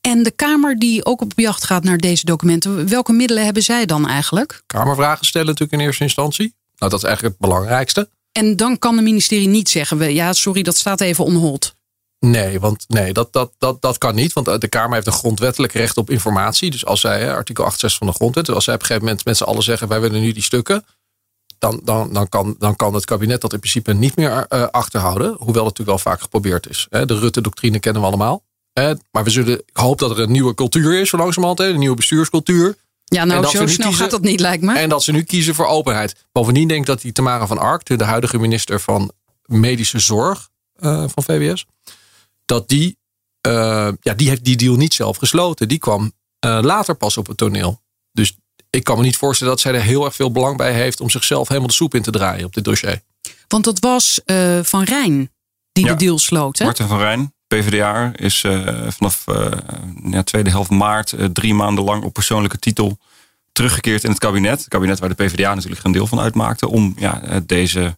En 0.00 0.22
de 0.22 0.30
Kamer 0.30 0.78
die 0.78 1.04
ook 1.04 1.20
op 1.20 1.32
jacht 1.36 1.64
gaat 1.64 1.84
naar 1.84 1.98
deze 1.98 2.24
documenten, 2.24 2.88
welke 2.88 3.12
middelen 3.12 3.44
hebben 3.44 3.62
zij 3.62 3.86
dan 3.86 4.08
eigenlijk? 4.08 4.62
Kamervragen 4.66 5.26
stellen 5.26 5.46
natuurlijk 5.46 5.80
in 5.80 5.86
eerste 5.86 6.02
instantie. 6.02 6.54
Nou, 6.76 6.90
dat 6.90 7.00
is 7.00 7.06
eigenlijk 7.06 7.36
het 7.38 7.48
belangrijkste. 7.48 8.08
En 8.32 8.56
dan 8.56 8.78
kan 8.78 8.94
het 8.94 9.04
ministerie 9.04 9.48
niet 9.48 9.68
zeggen, 9.68 10.14
ja, 10.14 10.32
sorry, 10.32 10.62
dat 10.62 10.76
staat 10.76 11.00
even 11.00 11.24
onhold. 11.24 11.76
Nee, 12.20 12.60
want 12.60 12.84
nee, 12.88 13.12
dat, 13.12 13.32
dat, 13.32 13.52
dat, 13.58 13.82
dat 13.82 13.98
kan 13.98 14.14
niet. 14.14 14.32
Want 14.32 14.60
de 14.60 14.68
Kamer 14.68 14.94
heeft 14.94 15.06
een 15.06 15.12
grondwettelijk 15.12 15.72
recht 15.72 15.96
op 15.96 16.10
informatie. 16.10 16.70
Dus 16.70 16.86
als 16.86 17.00
zij, 17.00 17.34
artikel 17.34 17.64
68 17.64 17.98
van 17.98 18.06
de 18.06 18.12
grondwet, 18.12 18.46
dus 18.46 18.54
als 18.54 18.64
zij 18.64 18.74
op 18.74 18.80
een 18.80 18.86
gegeven 18.86 19.08
moment 19.08 19.26
met 19.26 19.36
z'n 19.36 19.44
allen 19.44 19.62
zeggen, 19.62 19.88
wij 19.88 20.00
willen 20.00 20.20
nu 20.20 20.32
die 20.32 20.42
stukken. 20.42 20.84
Dan, 21.58 21.80
dan, 21.84 22.12
dan, 22.12 22.28
kan, 22.28 22.56
dan 22.58 22.76
kan 22.76 22.94
het 22.94 23.04
kabinet 23.04 23.40
dat 23.40 23.52
in 23.52 23.58
principe 23.58 23.92
niet 23.92 24.16
meer 24.16 24.46
uh, 24.48 24.62
achterhouden. 24.62 25.26
Hoewel 25.26 25.64
het 25.64 25.78
natuurlijk 25.78 25.88
wel 25.88 25.98
vaak 25.98 26.20
geprobeerd 26.20 26.68
is. 26.68 26.86
De 26.90 27.18
Rutte-doctrine 27.18 27.78
kennen 27.78 28.02
we 28.02 28.08
allemaal. 28.08 28.42
Hè, 28.78 28.94
maar 29.10 29.24
we 29.24 29.30
zullen, 29.30 29.58
ik 29.58 29.76
hoop 29.76 29.98
dat 29.98 30.10
er 30.10 30.18
een 30.20 30.32
nieuwe 30.32 30.54
cultuur 30.54 31.00
is, 31.00 31.08
zo 31.08 31.16
langzamerhand. 31.16 31.58
Hè, 31.58 31.66
een 31.68 31.78
nieuwe 31.78 31.96
bestuurscultuur. 31.96 32.76
Ja, 33.04 33.24
nou, 33.24 33.42
zo 33.44 33.48
snel 33.48 33.66
kiezen- 33.66 33.94
gaat 33.94 34.10
dat 34.10 34.20
niet, 34.22 34.40
lijkt 34.40 34.62
me. 34.62 34.78
En 34.78 34.88
dat 34.88 35.02
ze 35.02 35.12
nu 35.12 35.22
kiezen 35.22 35.54
voor 35.54 35.66
openheid. 35.66 36.26
Bovendien 36.32 36.68
denk 36.68 36.80
ik 36.80 36.86
dat 36.86 37.00
die 37.00 37.12
Tamara 37.12 37.46
van 37.46 37.58
Ark, 37.58 37.98
de 37.98 38.04
huidige 38.04 38.38
minister 38.38 38.80
van 38.80 39.12
Medische 39.44 39.98
Zorg 39.98 40.48
eh, 40.74 41.04
van 41.14 41.22
VWS, 41.22 41.66
dat 42.44 42.68
die, 42.68 42.96
eh, 43.40 43.88
ja, 44.00 44.14
die 44.14 44.28
heeft 44.28 44.44
die 44.44 44.56
deal 44.56 44.76
niet 44.76 44.94
zelf 44.94 45.16
gesloten. 45.16 45.68
Die 45.68 45.78
kwam 45.78 46.12
eh, 46.38 46.58
later 46.62 46.94
pas 46.94 47.16
op 47.16 47.26
het 47.26 47.36
toneel. 47.36 47.80
Dus 48.12 48.36
ik 48.70 48.84
kan 48.84 48.96
me 48.96 49.02
niet 49.02 49.16
voorstellen 49.16 49.52
dat 49.52 49.62
zij 49.62 49.74
er 49.74 49.82
heel 49.82 50.04
erg 50.04 50.14
veel 50.14 50.32
belang 50.32 50.56
bij 50.56 50.72
heeft 50.72 51.00
om 51.00 51.10
zichzelf 51.10 51.48
helemaal 51.48 51.68
de 51.68 51.74
soep 51.74 51.94
in 51.94 52.02
te 52.02 52.10
draaien 52.10 52.44
op 52.44 52.54
dit 52.54 52.64
dossier. 52.64 53.02
Want 53.48 53.64
dat 53.64 53.78
was 53.78 54.20
eh, 54.24 54.58
Van 54.62 54.82
Rijn 54.82 55.30
die 55.72 55.84
Ja. 55.84 55.92
de 55.92 55.98
deal 55.98 56.18
sloot. 56.18 56.58
Hè? 56.58 56.64
Marten 56.64 56.88
van 56.88 56.98
Rijn, 56.98 57.34
PvdA, 57.48 58.12
is 58.16 58.44
eh, 58.44 58.86
vanaf 58.88 59.26
eh, 59.26 59.46
ja, 60.10 60.22
tweede 60.22 60.50
helft 60.50 60.70
maart 60.70 61.12
eh, 61.12 61.24
drie 61.24 61.54
maanden 61.54 61.84
lang 61.84 62.04
op 62.04 62.12
persoonlijke 62.12 62.58
titel 62.58 62.98
teruggekeerd 63.52 64.04
in 64.04 64.10
het 64.10 64.18
kabinet. 64.18 64.58
Het 64.58 64.68
kabinet 64.68 64.98
waar 64.98 65.08
de 65.08 65.24
PvdA 65.24 65.54
natuurlijk 65.54 65.84
een 65.84 65.92
deel 65.92 66.06
van 66.06 66.20
uitmaakte. 66.20 66.68
Om 66.68 66.94
ja, 66.98 67.40
deze 67.46 67.96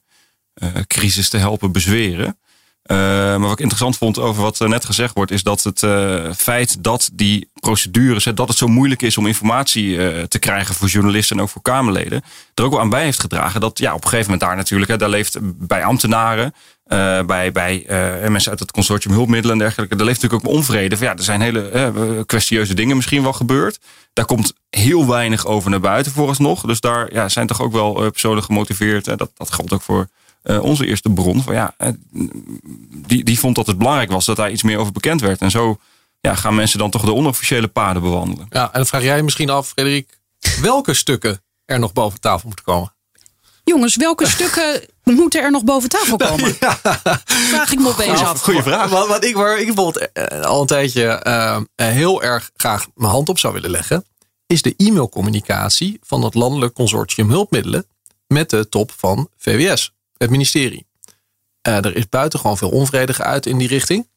crisis 0.86 1.28
te 1.28 1.36
helpen 1.36 1.72
bezweren. 1.72 2.38
Maar 2.86 3.40
wat 3.40 3.52
ik 3.52 3.58
interessant 3.58 3.96
vond 3.96 4.18
over 4.18 4.42
wat 4.42 4.58
net 4.58 4.84
gezegd 4.84 5.14
wordt, 5.14 5.30
is 5.30 5.42
dat 5.42 5.62
het 5.62 5.78
feit 6.36 6.84
dat 6.84 7.10
die 7.12 7.48
procedures, 7.60 8.24
dat 8.24 8.48
het 8.48 8.56
zo 8.56 8.66
moeilijk 8.66 9.02
is 9.02 9.18
om 9.18 9.26
informatie 9.26 9.96
te 10.28 10.38
krijgen 10.38 10.74
voor 10.74 10.88
journalisten 10.88 11.36
en 11.36 11.42
ook 11.42 11.48
voor 11.48 11.62
Kamerleden, 11.62 12.22
er 12.54 12.64
ook 12.64 12.70
wel 12.70 12.80
aan 12.80 12.90
bij 12.90 13.04
heeft 13.04 13.20
gedragen. 13.20 13.60
Dat 13.60 13.78
ja, 13.78 13.94
op 13.94 14.02
een 14.02 14.08
gegeven 14.08 14.30
moment 14.30 14.48
daar 14.48 14.56
natuurlijk, 14.56 14.90
hè, 14.90 14.96
daar 14.96 15.08
leeft 15.08 15.38
bij 15.42 15.84
ambtenaren, 15.84 16.54
eh, 16.90 17.22
bij, 17.22 17.52
bij 17.52 17.86
eh, 17.86 18.28
mensen 18.28 18.50
uit 18.50 18.60
het 18.60 18.70
consortium 18.70 19.14
hulpmiddelen 19.14 19.56
en 19.56 19.62
dergelijke, 19.62 19.96
daar 19.96 20.06
leeft 20.06 20.22
natuurlijk 20.22 20.48
ook 20.50 20.56
onvrede. 20.56 20.96
Van, 20.96 21.06
ja, 21.06 21.16
er 21.16 21.22
zijn 21.22 21.40
hele 21.40 21.68
eh, 21.68 21.90
kwestieuze 22.26 22.74
dingen 22.74 22.96
misschien 22.96 23.22
wel 23.22 23.32
gebeurd. 23.32 23.78
Daar 24.12 24.24
komt 24.24 24.52
heel 24.70 25.06
weinig 25.06 25.46
over 25.46 25.70
naar 25.70 25.80
buiten 25.80 26.12
vooralsnog. 26.12 26.60
Dus 26.62 26.80
daar 26.80 27.12
ja, 27.12 27.28
zijn 27.28 27.46
toch 27.46 27.60
ook 27.60 27.72
wel 27.72 27.92
personen 27.92 28.42
gemotiveerd. 28.42 29.04
Dat, 29.04 29.30
dat 29.34 29.52
geldt 29.52 29.72
ook 29.72 29.82
voor 29.82 30.08
onze 30.42 30.86
eerste 30.86 31.10
bron. 31.10 31.42
Van, 31.42 31.54
ja, 31.54 31.74
die, 33.06 33.24
die 33.24 33.38
vond 33.38 33.56
dat 33.56 33.66
het 33.66 33.78
belangrijk 33.78 34.10
was 34.10 34.24
dat 34.24 34.36
daar 34.36 34.50
iets 34.50 34.62
meer 34.62 34.78
over 34.78 34.92
bekend 34.92 35.20
werd. 35.20 35.40
En 35.40 35.50
zo 35.50 35.78
ja, 36.20 36.34
gaan 36.34 36.54
mensen 36.54 36.78
dan 36.78 36.90
toch 36.90 37.04
de 37.04 37.14
onofficiële 37.14 37.68
paden 37.68 38.02
bewandelen. 38.02 38.46
Ja, 38.50 38.64
en 38.64 38.70
dan 38.72 38.86
vraag 38.86 39.02
jij 39.02 39.22
misschien 39.22 39.50
af, 39.50 39.68
Frederik, 39.68 40.18
welke 40.60 40.94
stukken 40.94 41.42
er 41.64 41.78
nog 41.78 41.92
boven 41.92 42.20
tafel 42.20 42.46
moeten 42.46 42.64
komen? 42.64 42.92
Jongens, 43.70 43.96
welke 43.96 44.28
stukken 44.36 44.80
moeten 45.04 45.42
er 45.42 45.50
nog 45.50 45.64
boven 45.64 45.88
tafel 45.88 46.16
komen? 46.16 46.54
Vraag 47.24 47.72
ik 47.72 47.78
me 47.78 47.88
opeens 47.88 48.20
af. 48.20 48.42
Goeie 48.42 48.62
vraag. 48.62 48.90
Wat, 48.90 49.08
wat 49.08 49.24
ik, 49.24 49.34
waar 49.36 49.58
ik 49.58 49.66
bijvoorbeeld 49.66 50.12
eh, 50.12 50.40
al 50.40 50.60
een 50.60 50.66
tijdje 50.66 51.06
eh, 51.06 51.56
eh, 51.56 51.62
heel 51.74 52.22
erg 52.22 52.50
graag 52.56 52.86
mijn 52.94 53.12
hand 53.12 53.28
op 53.28 53.38
zou 53.38 53.54
willen 53.54 53.70
leggen, 53.70 54.04
is 54.46 54.62
de 54.62 54.74
e-mailcommunicatie 54.76 55.98
van 56.02 56.22
het 56.24 56.34
landelijk 56.34 56.74
consortium 56.74 57.30
hulpmiddelen 57.30 57.86
met 58.26 58.50
de 58.50 58.68
top 58.68 58.92
van 58.96 59.28
VWS, 59.36 59.92
het 60.16 60.30
ministerie. 60.30 60.86
Eh, 61.62 61.84
er 61.84 61.96
is 61.96 62.08
buitengewoon 62.08 62.58
veel 62.58 62.70
onvrede 62.70 63.14
geuit 63.14 63.46
in 63.46 63.58
die 63.58 63.68
richting. 63.68 64.08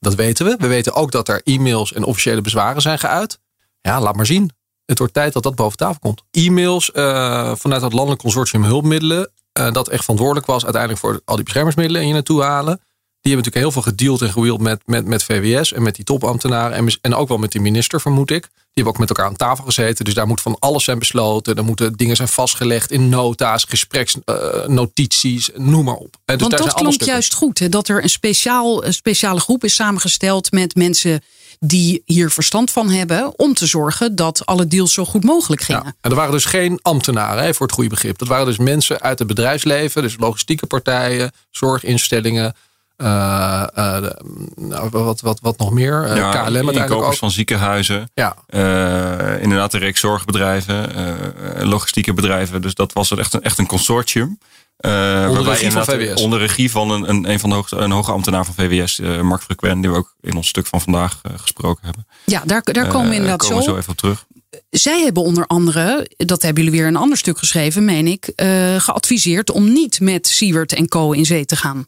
Dat 0.00 0.14
weten 0.14 0.46
we. 0.46 0.56
We 0.58 0.66
weten 0.66 0.94
ook 0.94 1.12
dat 1.12 1.28
er 1.28 1.40
e-mails 1.44 1.92
en 1.92 2.04
officiële 2.04 2.40
bezwaren 2.40 2.82
zijn 2.82 2.98
geuit. 2.98 3.38
Ja, 3.80 4.00
laat 4.00 4.16
maar 4.16 4.26
zien. 4.26 4.50
Het 4.86 4.98
wordt 4.98 5.14
tijd 5.14 5.32
dat 5.32 5.42
dat 5.42 5.54
boven 5.54 5.78
tafel 5.78 5.98
komt. 6.00 6.22
E-mails 6.30 6.92
eh, 6.92 7.52
vanuit 7.54 7.82
het 7.82 7.92
landelijk 7.92 8.22
consortium 8.22 8.64
hulpmiddelen, 8.64 9.30
eh, 9.52 9.72
dat 9.72 9.88
echt 9.88 10.02
verantwoordelijk 10.02 10.46
was 10.46 10.62
uiteindelijk 10.62 11.00
voor 11.00 11.20
al 11.24 11.34
die 11.34 11.44
beschermingsmiddelen 11.44 12.02
hier 12.02 12.12
naartoe 12.12 12.42
halen. 12.42 12.80
Die 13.20 13.32
hebben 13.32 13.50
natuurlijk 13.52 13.74
heel 13.74 13.82
veel 13.82 13.92
gedeeld 13.92 14.22
en 14.22 14.32
gewield 14.32 14.60
met, 14.60 14.82
met, 14.86 15.06
met 15.06 15.22
VWS 15.22 15.72
en 15.72 15.82
met 15.82 15.94
die 15.94 16.04
topambtenaren. 16.04 16.76
En, 16.76 16.98
en 17.00 17.14
ook 17.14 17.28
wel 17.28 17.38
met 17.38 17.52
die 17.52 17.60
minister, 17.60 18.00
vermoed 18.00 18.30
ik. 18.30 18.42
Die 18.42 18.84
hebben 18.84 18.92
ook 18.92 18.98
met 18.98 19.08
elkaar 19.08 19.26
aan 19.26 19.36
tafel 19.36 19.64
gezeten. 19.64 20.04
Dus 20.04 20.14
daar 20.14 20.26
moet 20.26 20.40
van 20.40 20.56
alles 20.58 20.84
zijn 20.84 20.98
besloten. 20.98 21.56
Er 21.56 21.64
moeten 21.64 21.92
dingen 21.92 22.16
zijn 22.16 22.28
vastgelegd 22.28 22.90
in 22.90 23.08
nota's, 23.08 23.64
gespreksnotities, 23.68 25.50
noem 25.54 25.84
maar 25.84 25.94
op. 25.94 26.16
En 26.24 26.38
dus 26.38 26.48
Want 26.48 26.50
daar 26.50 26.60
dat 26.60 26.74
klonk 26.74 27.02
juist 27.02 27.34
goed. 27.34 27.58
Hè? 27.58 27.68
Dat 27.68 27.88
er 27.88 28.02
een, 28.02 28.08
speciaal, 28.08 28.84
een 28.84 28.94
speciale 28.94 29.40
groep 29.40 29.64
is 29.64 29.74
samengesteld 29.74 30.52
met 30.52 30.74
mensen 30.74 31.22
die 31.60 32.02
hier 32.04 32.30
verstand 32.30 32.70
van 32.70 32.90
hebben. 32.90 33.38
Om 33.38 33.54
te 33.54 33.66
zorgen 33.66 34.14
dat 34.14 34.46
alle 34.46 34.66
deals 34.66 34.92
zo 34.92 35.04
goed 35.04 35.24
mogelijk 35.24 35.62
gingen. 35.62 35.82
Ja, 35.84 35.92
en 36.00 36.10
er 36.10 36.16
waren 36.16 36.32
dus 36.32 36.44
geen 36.44 36.78
ambtenaren, 36.82 37.42
hè, 37.44 37.54
voor 37.54 37.66
het 37.66 37.74
goede 37.74 37.90
begrip. 37.90 38.18
Dat 38.18 38.28
waren 38.28 38.46
dus 38.46 38.58
mensen 38.58 39.00
uit 39.00 39.18
het 39.18 39.28
bedrijfsleven, 39.28 40.02
dus 40.02 40.16
logistieke 40.18 40.66
partijen, 40.66 41.32
zorginstellingen. 41.50 42.54
eh, 42.96 43.62
eh, 43.74 44.02
de- 44.02 44.18
nou, 44.56 44.88
wat, 44.90 45.20
wat, 45.20 45.40
wat 45.40 45.58
nog 45.58 45.70
meer? 45.72 46.04
Eh, 46.04 46.16
Ja, 46.16 46.30
KLM 46.30 46.36
uiteindelijk 46.36 46.76
inkopers 46.78 47.06
ook. 47.12 47.16
van 47.16 47.30
ziekenhuizen. 47.30 48.10
Ja, 48.14 48.36
Eh, 48.46 49.42
inderdaad, 49.42 49.72
een 49.74 49.80
reeks 49.80 50.00
zorgbedrijven, 50.00 50.94
eh, 50.94 51.66
logistieke 51.66 52.12
bedrijven. 52.14 52.62
Dus 52.62 52.74
dat 52.74 52.92
was 52.92 53.10
echt 53.10 53.34
een, 53.34 53.42
echt 53.42 53.58
een 53.58 53.66
consortium. 53.66 54.38
Eh, 54.84 54.90
waarbij 54.90 55.42
regie 55.42 55.70
van 55.70 55.84
VWS. 55.84 56.22
Onder 56.22 56.38
regie 56.38 56.70
van 56.70 56.90
een, 56.90 57.08
een, 57.08 57.30
een 57.30 57.40
van 57.40 57.48
de 57.48 57.54
hoogste, 57.54 57.76
een 57.76 57.90
hoge 57.90 58.12
ambtenaar 58.12 58.44
van 58.44 58.54
VWS, 58.54 59.00
eh, 59.00 59.20
Mark 59.20 59.42
Frequent, 59.42 59.82
die 59.82 59.90
we 59.90 59.96
ook 59.96 60.14
in 60.20 60.36
ons 60.36 60.48
stuk 60.48 60.66
van 60.66 60.80
vandaag 60.80 61.20
eh, 61.22 61.32
gesproken 61.36 61.84
hebben. 61.84 62.06
Ja, 62.24 62.42
daar, 62.46 62.62
daar 62.62 62.88
komen 62.88 63.08
we 63.08 63.14
inderdaad 63.14 63.38
komen 63.42 63.56
we 63.56 63.62
zo. 63.62 63.70
zo 63.70 63.76
even 63.76 63.90
op 63.90 63.96
terug. 63.96 64.24
Zij 64.70 65.02
hebben 65.02 65.22
onder 65.22 65.46
andere, 65.46 66.10
dat 66.16 66.42
hebben 66.42 66.64
jullie 66.64 66.78
weer 66.78 66.88
in 66.88 66.94
een 66.94 67.00
ander 67.00 67.18
stuk 67.18 67.38
geschreven, 67.38 67.84
meen 67.84 68.06
ik, 68.06 68.26
eh, 68.26 68.80
geadviseerd 68.80 69.50
om 69.50 69.72
niet 69.72 70.00
met 70.00 70.26
Siewert 70.28 70.72
en 70.72 70.88
Co. 70.88 71.12
in 71.12 71.24
zee 71.24 71.44
te 71.44 71.56
gaan. 71.56 71.86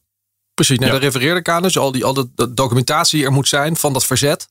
precies. 0.55 0.79
Nou, 0.79 0.93
Ja. 0.93 0.99
Daar 0.99 1.07
refereerde 1.07 1.41
ik 1.41 1.49
aan. 1.49 1.63
Dus 1.63 1.79
al 1.79 1.93
die, 1.93 2.05
al 2.05 2.15
de, 2.15 2.29
de 2.35 2.55
documentatie 2.55 3.19
die 3.19 3.27
er 3.27 3.33
moet 3.33 3.49
zijn 3.49 3.77
van 3.77 3.93
dat 3.93 4.07
verzet. 4.07 4.49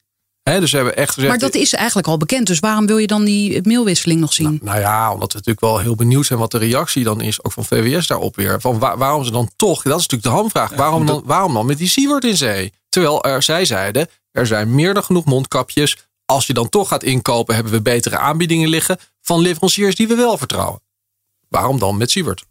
Hè, 0.49 0.59
dus 0.59 0.71
we 0.71 0.77
hebben 0.77 0.95
echt 0.95 1.13
gezegd. 1.13 1.29
Maar 1.31 1.39
dat 1.41 1.53
is 1.55 1.73
eigenlijk 1.73 2.07
al 2.07 2.17
bekend, 2.17 2.47
dus 2.47 2.59
waarom 2.59 2.85
wil 2.85 2.97
je 2.97 3.07
dan 3.07 3.23
die 3.25 3.61
mailwisseling 3.67 4.19
nog 4.19 4.33
zien? 4.33 4.59
Nou 4.63 4.79
ja, 4.79 5.13
omdat 5.13 5.31
we 5.31 5.37
natuurlijk 5.37 5.65
wel 5.65 5.79
heel 5.79 5.95
benieuwd 5.95 6.25
zijn 6.25 6.39
wat 6.39 6.51
de 6.51 6.57
reactie 6.57 7.03
dan 7.03 7.21
is, 7.21 7.43
ook 7.43 7.51
van 7.51 7.65
VWS 7.65 8.07
daarop 8.07 8.35
weer. 8.35 8.61
Van 8.61 8.79
waar- 8.79 8.97
waarom 8.97 9.23
ze 9.23 9.31
dan 9.31 9.49
toch, 9.55 9.81
dat 9.81 9.99
is 9.99 10.07
natuurlijk 10.07 10.23
de 10.23 10.29
hamvraag, 10.41 10.75
waarom, 10.75 11.05
dan, 11.05 11.21
waarom 11.25 11.53
dan 11.53 11.65
met 11.65 11.77
die 11.77 11.87
Siewert 11.89 12.23
in 12.23 12.37
zee? 12.37 12.73
Terwijl 12.89 13.23
er, 13.23 13.43
zij 13.43 13.65
zeiden, 13.65 14.07
er 14.31 14.47
zijn 14.47 14.75
meer 14.75 14.93
dan 14.93 15.03
genoeg 15.03 15.25
mondkapjes. 15.25 15.97
Als 16.25 16.47
je 16.47 16.53
dan 16.53 16.69
toch 16.69 16.87
gaat 16.87 17.03
inkopen, 17.03 17.55
hebben 17.55 17.73
we 17.73 17.81
betere 17.81 18.17
aanbiedingen 18.17 18.69
liggen 18.69 18.97
van 19.21 19.39
leveranciers 19.39 19.95
die 19.95 20.07
we 20.07 20.15
wel 20.15 20.37
vertrouwen. 20.37 20.81
Waarom 21.49 21.79
dan 21.79 21.97
met 21.97 22.11
Siewert? 22.11 22.43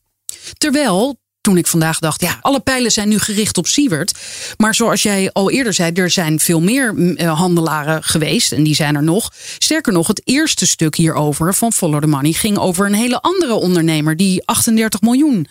Terwijl, 0.59 1.17
toen 1.45 1.57
ik 1.57 1.67
vandaag 1.67 1.99
dacht, 1.99 2.21
ja, 2.21 2.39
alle 2.41 2.61
pijlen 2.61 2.91
zijn 2.91 3.09
nu 3.09 3.19
gericht 3.19 3.59
op 3.59 3.67
Siewert. 3.67 4.19
Maar 4.57 4.75
zoals 4.75 5.03
jij 5.03 5.31
al 5.33 5.51
eerder 5.51 5.73
zei, 5.73 5.93
er 5.93 6.11
zijn 6.11 6.41
veel 6.41 6.61
meer 6.61 6.95
mm, 6.95 7.17
eh, 7.17 7.39
handelaren 7.39 8.03
geweest. 8.03 8.53
En 8.53 8.63
die 8.63 8.75
zijn 8.75 8.95
er 8.95 9.03
nog. 9.03 9.33
Sterker 9.59 9.93
nog, 9.93 10.07
het 10.07 10.21
eerste 10.25 10.67
stuk 10.67 10.95
hierover 10.95 11.55
van 11.55 11.73
Follow 11.73 12.01
the 12.01 12.07
Money 12.07 12.33
ging 12.33 12.59
over 12.59 12.87
een 12.87 12.95
hele 12.95 13.21
andere 13.21 13.55
ondernemer 13.55 14.17
die 14.17 14.47
38 14.47 15.01
miljoen 15.01 15.47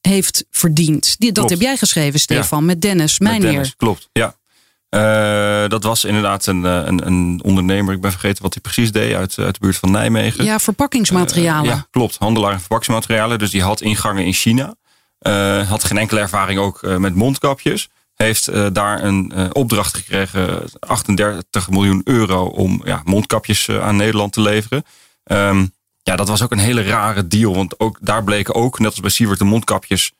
heeft 0.00 0.44
verdiend. 0.50 1.16
Die, 1.18 1.32
dat 1.32 1.44
Klopt. 1.44 1.50
heb 1.50 1.60
jij 1.60 1.76
geschreven, 1.76 2.20
Stefan, 2.20 2.64
met 2.64 2.80
Dennis 2.80 3.18
Met 3.18 3.30
Mijnheer. 3.30 3.50
Dennis, 3.50 3.76
klopt, 3.76 4.08
ja. 4.12 4.36
Eh, 4.88 5.68
dat 5.68 5.82
was 5.82 6.04
inderdaad 6.04 6.46
een, 6.46 6.64
eh, 6.64 6.82
een, 6.84 7.06
een 7.06 7.40
ondernemer, 7.42 7.94
ik 7.94 8.00
ben 8.00 8.10
vergeten 8.10 8.42
wat 8.42 8.52
hij 8.52 8.62
precies 8.62 8.92
deed, 8.92 9.14
uit, 9.14 9.38
uit 9.38 9.54
de 9.54 9.60
buurt 9.60 9.76
van 9.76 9.90
Nijmegen. 9.90 10.44
Ja, 10.44 10.58
verpakkingsmaterialen. 10.58 11.70
Ja, 11.70 11.86
klopt. 11.90 12.16
Handelaar 12.18 12.52
in 12.52 12.58
verpakkingsmaterialen. 12.58 13.38
Dus 13.38 13.50
die 13.50 13.62
had 13.62 13.80
ingangen 13.80 14.24
in 14.24 14.32
China. 14.32 14.74
Eh, 15.18 15.68
had 15.68 15.84
geen 15.84 15.98
enkele 15.98 16.20
ervaring 16.20 16.58
ook 16.58 16.82
eh, 16.82 16.96
met 16.96 17.14
mondkapjes. 17.14 17.88
Heeft 18.14 18.48
eh, 18.48 18.66
daar 18.72 19.02
een 19.02 19.32
opdracht 19.52 19.94
gekregen, 19.96 20.64
38 20.80 21.70
miljoen 21.70 22.00
euro, 22.04 22.44
om 22.44 22.82
ja, 22.84 23.02
mondkapjes 23.04 23.70
aan 23.70 23.96
Nederland 23.96 24.32
te 24.32 24.40
leveren. 24.40 24.84
Ehm, 25.24 25.66
ja, 26.02 26.16
dat 26.16 26.28
was 26.28 26.42
ook 26.42 26.52
een 26.52 26.58
hele 26.58 26.82
rare 26.82 27.26
deal. 27.26 27.54
Want 27.54 27.80
ook 27.80 27.98
daar 28.00 28.24
bleken 28.24 28.54
ook, 28.54 28.78
net 28.78 28.90
als 28.90 29.00
bij 29.00 29.10
Siewert, 29.10 29.38
de 29.38 29.44
mondkapjes. 29.44 30.12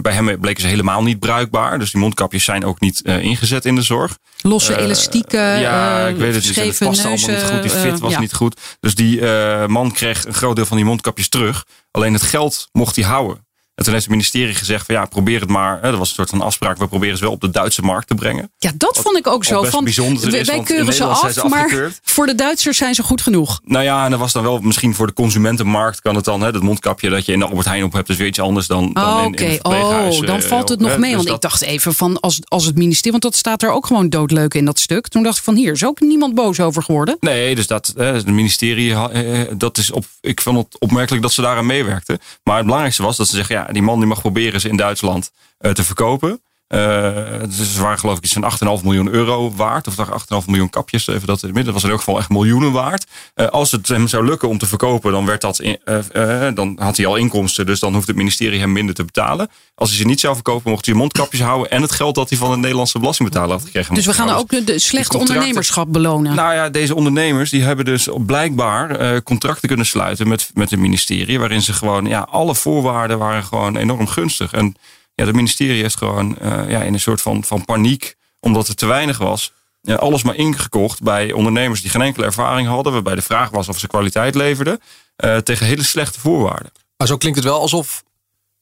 bij 0.00 0.12
hem 0.12 0.40
bleken 0.40 0.62
ze 0.62 0.68
helemaal 0.68 1.02
niet 1.02 1.18
bruikbaar. 1.18 1.78
Dus 1.78 1.90
die 1.90 2.00
mondkapjes 2.00 2.44
zijn 2.44 2.64
ook 2.64 2.80
niet 2.80 3.00
ingezet 3.00 3.64
in 3.64 3.74
de 3.74 3.82
zorg. 3.82 4.18
Losse 4.40 4.76
elastieken, 4.76 5.60
ja, 5.60 6.06
ik 6.06 6.16
weet 6.16 6.34
het. 6.34 6.44
niet. 6.44 6.56
Het 6.56 6.64
scheve 6.64 6.84
paste 6.84 7.08
allemaal 7.08 7.28
niet 7.28 7.50
goed. 7.50 7.62
Die 7.62 7.70
fit 7.70 7.98
was 7.98 8.12
ja. 8.12 8.20
niet 8.20 8.32
goed. 8.32 8.60
Dus 8.80 8.94
die 8.94 9.22
man 9.66 9.92
kreeg 9.92 10.26
een 10.26 10.34
groot 10.34 10.56
deel 10.56 10.66
van 10.66 10.76
die 10.76 10.86
mondkapjes 10.86 11.28
terug. 11.28 11.64
Alleen 11.90 12.12
het 12.12 12.22
geld 12.22 12.68
mocht 12.72 12.96
hij 12.96 13.04
houden. 13.04 13.48
En 13.80 13.86
toen 13.86 13.94
heeft 13.94 14.06
het 14.06 14.14
ministerie 14.14 14.54
gezegd 14.54 14.86
van 14.86 14.94
ja, 14.94 15.04
probeer 15.04 15.40
het 15.40 15.48
maar. 15.48 15.78
Hè, 15.82 15.90
dat 15.90 15.98
was 15.98 16.08
een 16.08 16.14
soort 16.14 16.30
van 16.30 16.40
afspraak. 16.40 16.78
We 16.78 16.86
proberen 16.86 17.16
ze 17.16 17.24
wel 17.24 17.32
op 17.32 17.40
de 17.40 17.50
Duitse 17.50 17.82
markt 17.82 18.06
te 18.06 18.14
brengen. 18.14 18.50
Ja, 18.58 18.72
dat 18.76 18.98
vond 19.02 19.16
ik 19.16 19.26
ook 19.26 19.44
zo. 19.44 19.60
best 19.60 19.72
Van, 19.72 19.84
bijzonder 19.84 20.34
is, 20.34 20.48
wij 20.48 20.62
keuren 20.62 20.94
ze 20.94 21.04
af, 21.04 21.32
ze 21.32 21.48
maar 21.48 21.92
voor 22.02 22.26
de 22.26 22.34
Duitsers 22.34 22.76
zijn 22.76 22.94
ze 22.94 23.02
goed 23.02 23.20
genoeg. 23.20 23.60
Nou 23.64 23.84
ja, 23.84 24.04
en 24.04 24.10
dat 24.10 24.20
was 24.20 24.32
dan 24.32 24.42
wel 24.42 24.60
misschien 24.60 24.94
voor 24.94 25.06
de 25.06 25.12
consumentenmarkt 25.12 26.00
kan 26.00 26.14
het 26.14 26.24
dan. 26.24 26.40
Hè, 26.40 26.52
dat 26.52 26.62
mondkapje 26.62 27.10
dat 27.10 27.26
je 27.26 27.32
in 27.32 27.38
de 27.38 27.44
Albert 27.44 27.66
Heijn 27.66 27.84
op 27.84 27.92
hebt 27.92 28.08
is 28.08 28.16
weer 28.16 28.26
iets 28.26 28.40
anders 28.40 28.66
dan, 28.66 28.92
dan 28.92 29.04
Oh, 29.04 29.24
in, 29.24 29.34
in 29.34 29.50
verpleeghuis, 29.50 30.18
oh, 30.20 30.26
dan 30.26 30.40
eh, 30.40 30.46
valt 30.46 30.68
het 30.68 30.80
nog 30.80 30.98
mee. 30.98 31.14
dus 31.14 31.24
Want 31.24 31.34
ik 31.36 31.40
dacht 31.40 31.62
even 31.62 31.94
van 31.94 32.20
als, 32.20 32.40
als 32.44 32.64
het 32.64 32.76
ministerie, 32.76 33.10
want 33.10 33.22
dat 33.22 33.36
staat 33.36 33.62
er 33.62 33.70
ook 33.70 33.86
gewoon 33.86 34.08
doodleuk 34.08 34.54
in 34.54 34.64
dat 34.64 34.78
stuk. 34.78 35.08
Toen 35.08 35.22
dacht 35.22 35.38
ik 35.38 35.44
van 35.44 35.54
hier 35.54 35.72
is 35.72 35.84
ook 35.84 36.00
niemand 36.00 36.34
boos 36.34 36.60
over 36.60 36.82
geworden. 36.82 37.16
Nee, 37.20 37.54
dus 37.54 37.66
dat 37.66 37.92
het 37.96 38.26
ministerie, 38.26 38.94
eh, 38.94 39.40
dat 39.56 39.78
is 39.78 39.90
op, 39.90 40.04
ik 40.20 40.40
vond 40.40 40.56
het 40.56 40.78
opmerkelijk 40.78 41.22
dat 41.22 41.32
ze 41.32 41.42
daaraan 41.42 41.66
meewerkten. 41.66 42.18
Maar 42.42 42.54
het 42.54 42.64
belangrijkste 42.64 43.02
was 43.02 43.16
dat 43.16 43.28
ze 43.28 43.36
zeggen, 43.36 43.54
ja, 43.54 43.69
die 43.74 43.82
man 43.82 43.98
die 43.98 44.08
mag 44.08 44.20
proberen 44.20 44.60
ze 44.60 44.68
in 44.68 44.76
Duitsland 44.76 45.32
eh, 45.58 45.70
te 45.70 45.84
verkopen. 45.84 46.40
Dus 46.70 47.74
ze 47.74 47.82
waren 47.82 47.98
geloof 47.98 48.16
ik 48.16 48.24
iets 48.24 48.32
van 48.32 48.78
8,5 48.78 48.84
miljoen 48.84 49.08
euro 49.08 49.52
waard. 49.54 49.86
Of 49.86 49.94
8,5 50.42 50.46
miljoen 50.46 50.70
kapjes, 50.70 51.06
even 51.06 51.26
dat 51.26 51.42
in 51.42 51.48
het 51.48 51.56
midden. 51.56 51.64
Dat 51.64 51.74
was 51.74 51.84
in 51.84 51.90
elk 51.90 51.98
geval 51.98 52.18
echt 52.18 52.28
miljoenen 52.28 52.72
waard. 52.72 53.06
Uh, 53.34 53.46
als 53.46 53.70
het 53.70 53.88
hem 53.88 54.08
zou 54.08 54.24
lukken 54.24 54.48
om 54.48 54.58
te 54.58 54.66
verkopen, 54.66 55.12
dan, 55.12 55.26
werd 55.26 55.40
dat 55.40 55.60
in, 55.60 55.78
uh, 55.84 56.48
dan 56.54 56.78
had 56.80 56.96
hij 56.96 57.06
al 57.06 57.16
inkomsten. 57.16 57.66
Dus 57.66 57.80
dan 57.80 57.94
hoeft 57.94 58.06
het 58.06 58.16
ministerie 58.16 58.60
hem 58.60 58.72
minder 58.72 58.94
te 58.94 59.04
betalen. 59.04 59.50
Als 59.74 59.88
hij 59.88 59.98
ze 59.98 60.06
niet 60.06 60.20
zou 60.20 60.34
verkopen, 60.34 60.70
mocht 60.70 60.86
hij 60.86 60.94
mondkapjes 60.94 61.40
houden. 61.40 61.70
En 61.70 61.82
het 61.82 61.92
geld 61.92 62.14
dat 62.14 62.28
hij 62.28 62.38
van 62.38 62.50
de 62.50 62.56
Nederlandse 62.56 62.98
belastingbetaler 62.98 63.50
had 63.50 63.64
gekregen. 63.64 63.94
Dus 63.94 64.06
we 64.06 64.14
gaan 64.14 64.30
ook 64.30 64.66
de 64.66 64.78
slechte 64.78 65.18
ondernemerschap 65.18 65.92
belonen. 65.92 66.34
Nou 66.34 66.54
ja, 66.54 66.68
deze 66.68 66.94
ondernemers 66.94 67.50
die 67.50 67.62
hebben 67.62 67.84
dus 67.84 68.08
blijkbaar 68.26 69.22
contracten 69.22 69.68
kunnen 69.68 69.86
sluiten 69.86 70.28
met, 70.28 70.50
met 70.54 70.70
het 70.70 70.80
ministerie. 70.80 71.38
Waarin 71.38 71.62
ze 71.62 71.72
gewoon, 71.72 72.06
ja, 72.06 72.20
alle 72.30 72.54
voorwaarden 72.54 73.18
waren 73.18 73.44
gewoon 73.44 73.76
enorm 73.76 74.06
gunstig. 74.06 74.52
En 74.52 74.76
ja, 75.20 75.26
het 75.26 75.34
ministerie 75.34 75.82
heeft 75.82 75.96
gewoon 75.96 76.36
uh, 76.42 76.70
ja, 76.70 76.82
in 76.82 76.92
een 76.92 77.00
soort 77.00 77.20
van, 77.20 77.44
van 77.44 77.64
paniek, 77.64 78.16
omdat 78.40 78.68
er 78.68 78.74
te 78.74 78.86
weinig 78.86 79.18
was, 79.18 79.52
ja, 79.80 79.94
alles 79.94 80.22
maar 80.22 80.34
ingekocht 80.34 81.02
bij 81.02 81.32
ondernemers 81.32 81.80
die 81.80 81.90
geen 81.90 82.02
enkele 82.02 82.26
ervaring 82.26 82.68
hadden, 82.68 82.92
waarbij 82.92 83.14
de 83.14 83.22
vraag 83.22 83.50
was 83.50 83.68
of 83.68 83.78
ze 83.78 83.86
kwaliteit 83.86 84.34
leverden, 84.34 84.80
uh, 85.24 85.36
tegen 85.36 85.66
hele 85.66 85.82
slechte 85.82 86.20
voorwaarden. 86.20 86.72
Maar 86.96 87.06
zo 87.06 87.16
klinkt 87.16 87.38
het 87.38 87.46
wel 87.46 87.60
alsof 87.60 88.04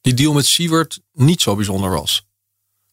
die 0.01 0.13
deal 0.13 0.33
met 0.33 0.45
Siewert 0.45 0.99
niet 1.13 1.41
zo 1.41 1.55
bijzonder 1.55 1.89
was. 1.89 2.27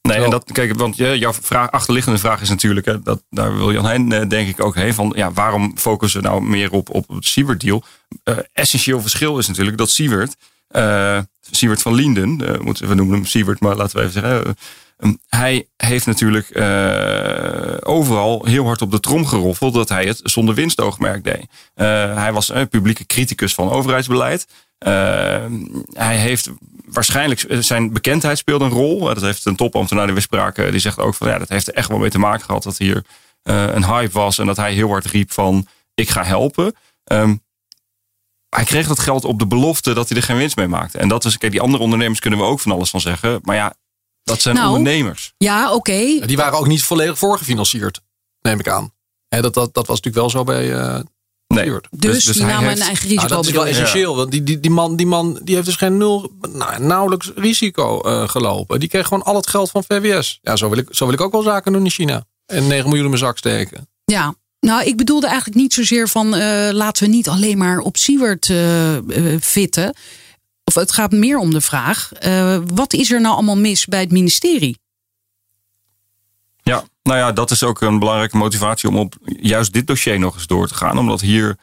Nee, 0.02 0.25
en 0.25 0.30
dat, 0.30 0.52
kijk, 0.52 0.75
want 0.76 0.96
jouw 0.96 1.32
vraag, 1.32 1.70
achterliggende 1.70 2.18
vraag 2.18 2.40
is 2.40 2.49
natuurlijk, 2.49 2.87
hè, 2.87 3.02
dat, 3.02 3.23
daar 3.30 3.56
wil 3.56 3.73
Jan 3.73 3.85
Heijn 3.85 4.12
eh, 4.12 4.28
denk 4.28 4.49
ik 4.49 4.64
ook 4.64 4.75
heen, 4.75 4.94
van 4.94 5.12
ja, 5.16 5.32
waarom 5.32 5.78
focussen 5.78 6.23
we 6.23 6.28
nou 6.28 6.42
meer 6.42 6.73
op, 6.73 6.90
op 6.90 7.08
het 7.08 7.26
Siewert 7.26 7.61
deal? 7.61 7.82
Uh, 8.25 8.38
essentieel 8.52 9.00
verschil 9.00 9.38
is 9.38 9.46
natuurlijk 9.46 9.78
dat 9.78 9.90
Siewert 9.90 10.37
uh, 10.70 11.18
Siewert 11.50 11.82
van 11.82 11.94
Linden, 11.94 12.40
uh, 12.42 12.88
we 12.88 12.94
noemen 12.94 13.14
hem 13.14 13.25
Siewert, 13.25 13.61
maar 13.61 13.76
laten 13.76 13.96
we 13.96 14.02
even 14.02 14.23
zeggen. 14.23 14.56
Uh, 14.99 15.12
hij 15.28 15.68
heeft 15.76 16.06
natuurlijk 16.06 16.46
overal 17.87 18.44
heel 18.44 18.64
hard 18.64 18.82
op 18.82 18.90
de 18.90 19.00
trom 19.00 19.26
geroffeld 19.26 19.75
dat 19.75 19.88
hij 19.88 20.04
het 20.04 20.20
zonder 20.23 20.54
winstoogmerk 20.54 21.25
deed. 21.25 21.46
hij 22.14 22.32
was 22.32 22.49
een 22.49 22.68
publieke 22.68 23.06
criticus 23.06 23.54
van 23.54 23.70
overheidsbeleid. 23.70 24.46
hij 25.92 26.16
heeft 26.16 26.50
waarschijnlijk 26.87 27.44
zijn 27.49 27.92
bekendheid 27.92 28.38
speelde 28.38 28.64
een 28.64 28.70
rol. 28.70 28.99
Dat 29.00 29.20
heeft 29.20 29.44
een 29.44 29.56
topambtenaar 29.56 30.06
die 30.06 30.14
we 30.14 30.20
spraken, 30.20 30.70
die 30.70 30.80
zegt 30.80 30.99
ook 30.99 31.14
van 31.14 31.28
ja, 31.28 31.38
dat 31.38 31.49
heeft 31.49 31.68
er 31.68 31.75
echt 31.75 31.88
wel 31.88 31.99
mee 31.99 32.11
te 32.11 32.18
maken 32.18 32.44
gehad 32.44 32.62
dat 32.62 32.78
hier 32.78 33.04
een 33.42 33.85
hype 33.85 34.12
was 34.12 34.38
en 34.38 34.46
dat 34.46 34.56
hij 34.56 34.73
heel 34.73 34.88
hard 34.88 35.04
riep 35.04 35.32
van 35.32 35.66
ik 35.94 36.08
ga 36.11 36.25
helpen. 36.25 36.75
Um, 37.04 37.44
hij 38.48 38.64
kreeg 38.64 38.86
dat 38.86 38.98
geld 38.98 39.24
op 39.24 39.38
de 39.38 39.46
belofte 39.46 39.94
dat 39.94 40.08
hij 40.08 40.16
er 40.16 40.22
geen 40.22 40.36
winst 40.36 40.56
mee 40.56 40.68
maakte. 40.68 40.98
En 40.98 41.08
dat 41.08 41.24
is, 41.24 41.38
kijk, 41.38 41.52
die 41.52 41.60
andere 41.60 41.82
ondernemers 41.82 42.20
kunnen 42.20 42.38
we 42.38 42.44
ook 42.44 42.60
van 42.60 42.72
alles 42.72 42.90
van 42.90 43.00
zeggen. 43.00 43.38
Maar 43.42 43.56
ja, 43.56 43.74
dat 44.22 44.40
zijn 44.40 44.54
nou, 44.54 44.76
ondernemers. 44.76 45.32
Ja, 45.38 45.72
oké. 45.72 46.26
Die 46.26 46.36
waren 46.36 46.58
ook 46.58 46.66
niet 46.66 46.82
volledig 46.82 47.18
voorgefinancierd, 47.18 48.00
neem 48.40 48.58
ik 48.60 48.68
aan. 48.68 48.94
Dat, 49.28 49.54
dat, 49.54 49.74
dat 49.74 49.86
was 49.86 50.00
natuurlijk 50.00 50.16
wel 50.16 50.30
zo 50.30 50.44
bij. 50.44 50.70
Uh, 50.70 50.98
nee. 51.46 51.70
Dus, 51.70 51.80
dus, 51.90 52.24
dus 52.24 52.36
die 52.36 52.44
namen 52.44 52.70
een 52.70 52.80
eigen 52.80 53.08
risico. 53.08 53.26
Nou, 53.26 53.28
dat 53.28 53.46
is 53.46 53.52
wel 53.52 53.66
essentieel. 53.66 54.16
Want 54.16 54.30
die, 54.30 54.42
die, 54.42 54.60
die, 54.60 54.70
man, 54.70 54.96
die 54.96 55.06
man 55.06 55.40
die 55.42 55.54
heeft 55.54 55.66
dus 55.66 55.76
geen 55.76 55.96
nul, 55.96 56.32
nou, 56.52 56.82
nauwelijks 56.82 57.32
risico 57.34 58.08
uh, 58.08 58.28
gelopen. 58.28 58.80
Die 58.80 58.88
kreeg 58.88 59.06
gewoon 59.06 59.22
al 59.22 59.34
het 59.34 59.46
geld 59.46 59.70
van 59.70 59.84
VWS. 59.84 60.38
Ja, 60.42 60.56
zo 60.56 60.68
wil 60.68 60.78
ik, 60.78 60.88
zo 60.90 61.04
wil 61.04 61.14
ik 61.14 61.20
ook 61.20 61.32
wel 61.32 61.42
zaken 61.42 61.72
doen 61.72 61.84
in 61.84 61.90
China. 61.90 62.24
En 62.46 62.66
9 62.66 62.84
miljoen 62.84 63.04
in 63.04 63.10
mijn 63.10 63.22
zak 63.22 63.38
steken. 63.38 63.88
Ja, 64.04 64.34
nou, 64.66 64.85
ik 64.85 64.96
bedoelde 64.96 65.26
eigenlijk 65.26 65.56
niet 65.56 65.75
zozeer 65.75 66.08
van 66.08 66.35
uh, 66.35 66.68
laten 66.73 67.04
we 67.04 67.11
niet 67.11 67.28
alleen 67.28 67.58
maar 67.58 67.78
op 67.78 67.96
Siewert 67.96 68.49
uh, 68.49 68.94
uh, 68.94 69.40
fitten. 69.40 69.94
Of 70.64 70.75
het 70.75 70.92
gaat 70.92 71.12
meer 71.12 71.38
om 71.38 71.50
de 71.50 71.61
vraag: 71.61 72.11
wat 72.75 72.92
is 72.92 73.12
er 73.12 73.20
nou 73.20 73.35
allemaal 73.35 73.56
mis 73.56 73.87
bij 73.87 74.00
het 74.00 74.11
ministerie? 74.11 74.78
Ja, 76.62 76.85
nou 77.02 77.18
ja, 77.18 77.32
dat 77.32 77.50
is 77.50 77.62
ook 77.62 77.80
een 77.80 77.99
belangrijke 77.99 78.37
motivatie 78.37 78.88
om 78.88 78.96
op 78.96 79.14
juist 79.25 79.73
dit 79.73 79.87
dossier 79.87 80.18
nog 80.18 80.35
eens 80.35 80.46
door 80.46 80.68
te 80.68 80.75
gaan. 80.75 80.99
Omdat 80.99 81.20
hier 81.20 81.56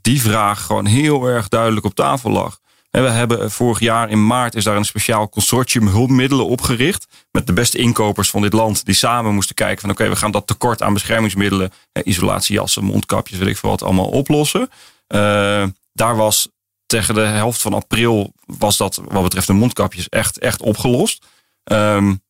die 0.00 0.20
vraag 0.20 0.62
gewoon 0.62 0.86
heel 0.86 1.26
erg 1.26 1.48
duidelijk 1.48 1.86
op 1.86 1.94
tafel 1.94 2.30
lag. 2.30 2.60
En 2.90 3.02
we 3.02 3.08
hebben 3.08 3.50
vorig 3.50 3.80
jaar 3.80 4.10
in 4.10 4.26
maart 4.26 4.54
is 4.54 4.64
daar 4.64 4.76
een 4.76 4.84
speciaal 4.84 5.28
consortium 5.28 5.86
hulpmiddelen 5.86 6.46
opgericht. 6.46 7.06
Met 7.30 7.46
de 7.46 7.52
beste 7.52 7.78
inkopers 7.78 8.30
van 8.30 8.42
dit 8.42 8.52
land. 8.52 8.84
Die 8.84 8.94
samen 8.94 9.34
moesten 9.34 9.54
kijken 9.54 9.80
van 9.80 9.90
oké, 9.90 10.08
we 10.08 10.16
gaan 10.16 10.30
dat 10.30 10.46
tekort 10.46 10.82
aan 10.82 10.92
beschermingsmiddelen. 10.92 11.72
isolatiejassen, 12.04 12.84
mondkapjes, 12.84 13.38
weet 13.38 13.48
ik 13.48 13.56
veel 13.56 13.70
wat, 13.70 13.82
allemaal 13.82 14.08
oplossen. 14.08 14.60
Uh, 15.08 15.64
daar 15.92 16.16
was 16.16 16.48
tegen 16.86 17.14
de 17.14 17.20
helft 17.20 17.60
van 17.60 17.74
april 17.74 18.32
was 18.46 18.76
dat 18.76 19.00
wat 19.08 19.22
betreft 19.22 19.46
de 19.46 19.52
mondkapjes 19.52 20.08
echt, 20.08 20.38
echt 20.38 20.62
opgelost. 20.62 21.26
Um, 21.64 22.22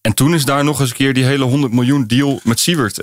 en 0.00 0.14
toen 0.14 0.34
is 0.34 0.44
daar 0.44 0.64
nog 0.64 0.80
eens 0.80 0.90
een 0.90 0.96
keer 0.96 1.14
die 1.14 1.24
hele 1.24 1.44
100 1.44 1.72
miljoen 1.72 2.06
deal 2.06 2.40
met 2.42 2.60
Siewert 2.60 2.96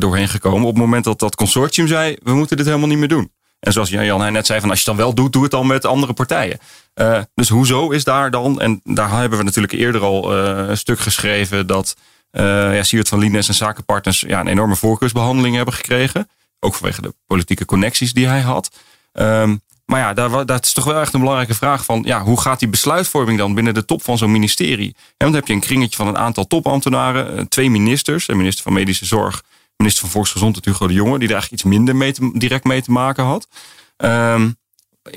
doorheen 0.00 0.28
gekomen. 0.28 0.60
Op 0.60 0.74
het 0.74 0.82
moment 0.82 1.04
dat 1.04 1.18
dat 1.18 1.34
consortium 1.34 1.86
zei, 1.86 2.16
we 2.22 2.34
moeten 2.34 2.56
dit 2.56 2.66
helemaal 2.66 2.88
niet 2.88 2.98
meer 2.98 3.08
doen. 3.08 3.30
En 3.60 3.72
zoals 3.72 3.88
Jan 3.88 4.32
net 4.32 4.46
zei, 4.46 4.60
van 4.60 4.70
als 4.70 4.82
je 4.82 4.90
het 4.90 4.96
dan 4.96 5.06
wel 5.06 5.14
doet, 5.14 5.32
doe 5.32 5.42
het 5.42 5.50
dan 5.50 5.66
met 5.66 5.84
andere 5.84 6.12
partijen. 6.12 6.58
Uh, 6.94 7.20
dus 7.34 7.48
hoezo 7.48 7.90
is 7.90 8.04
daar 8.04 8.30
dan, 8.30 8.60
en 8.60 8.80
daar 8.84 9.10
hebben 9.10 9.38
we 9.38 9.44
natuurlijk 9.44 9.72
eerder 9.72 10.00
al 10.00 10.36
uh, 10.36 10.68
een 10.68 10.78
stuk 10.78 10.98
geschreven, 10.98 11.66
dat 11.66 11.96
uh, 12.32 12.42
ja, 12.74 12.82
Siewert 12.82 13.08
van 13.08 13.18
Lienen 13.18 13.42
en 13.46 13.54
zakenpartners 13.54 14.20
ja, 14.20 14.40
een 14.40 14.48
enorme 14.48 14.76
voorkeursbehandeling 14.76 15.56
hebben 15.56 15.74
gekregen. 15.74 16.28
Ook 16.60 16.74
vanwege 16.74 17.02
de 17.02 17.14
politieke 17.26 17.64
connecties 17.64 18.12
die 18.12 18.26
hij 18.26 18.40
had. 18.40 18.70
Um, 19.12 19.60
maar 19.84 20.00
ja, 20.00 20.12
daar, 20.12 20.46
dat 20.46 20.64
is 20.64 20.72
toch 20.72 20.84
wel 20.84 21.00
echt 21.00 21.12
een 21.12 21.20
belangrijke 21.20 21.54
vraag 21.54 21.84
van, 21.84 22.02
ja, 22.06 22.22
hoe 22.22 22.40
gaat 22.40 22.58
die 22.58 22.68
besluitvorming 22.68 23.38
dan 23.38 23.54
binnen 23.54 23.74
de 23.74 23.84
top 23.84 24.02
van 24.02 24.18
zo'n 24.18 24.32
ministerie? 24.32 24.94
En 25.16 25.26
dan 25.26 25.34
heb 25.34 25.46
je 25.46 25.52
een 25.52 25.60
kringetje 25.60 25.96
van 25.96 26.06
een 26.06 26.18
aantal 26.18 26.46
topambtenaren, 26.46 27.48
twee 27.48 27.70
ministers, 27.70 28.26
de 28.26 28.34
minister 28.34 28.62
van 28.62 28.72
Medische 28.72 29.04
Zorg 29.04 29.42
minister 29.78 30.02
van 30.02 30.12
Volksgezondheid 30.12 30.64
Hugo 30.64 30.86
de 30.86 30.92
Jonge, 30.92 31.18
die 31.18 31.28
er 31.28 31.34
eigenlijk 31.34 31.62
iets 31.62 31.72
minder 31.72 31.96
mee 31.96 32.12
te, 32.12 32.30
direct 32.32 32.64
mee 32.64 32.82
te 32.82 32.90
maken 32.90 33.24
had. 33.24 33.48
Um, 33.96 34.56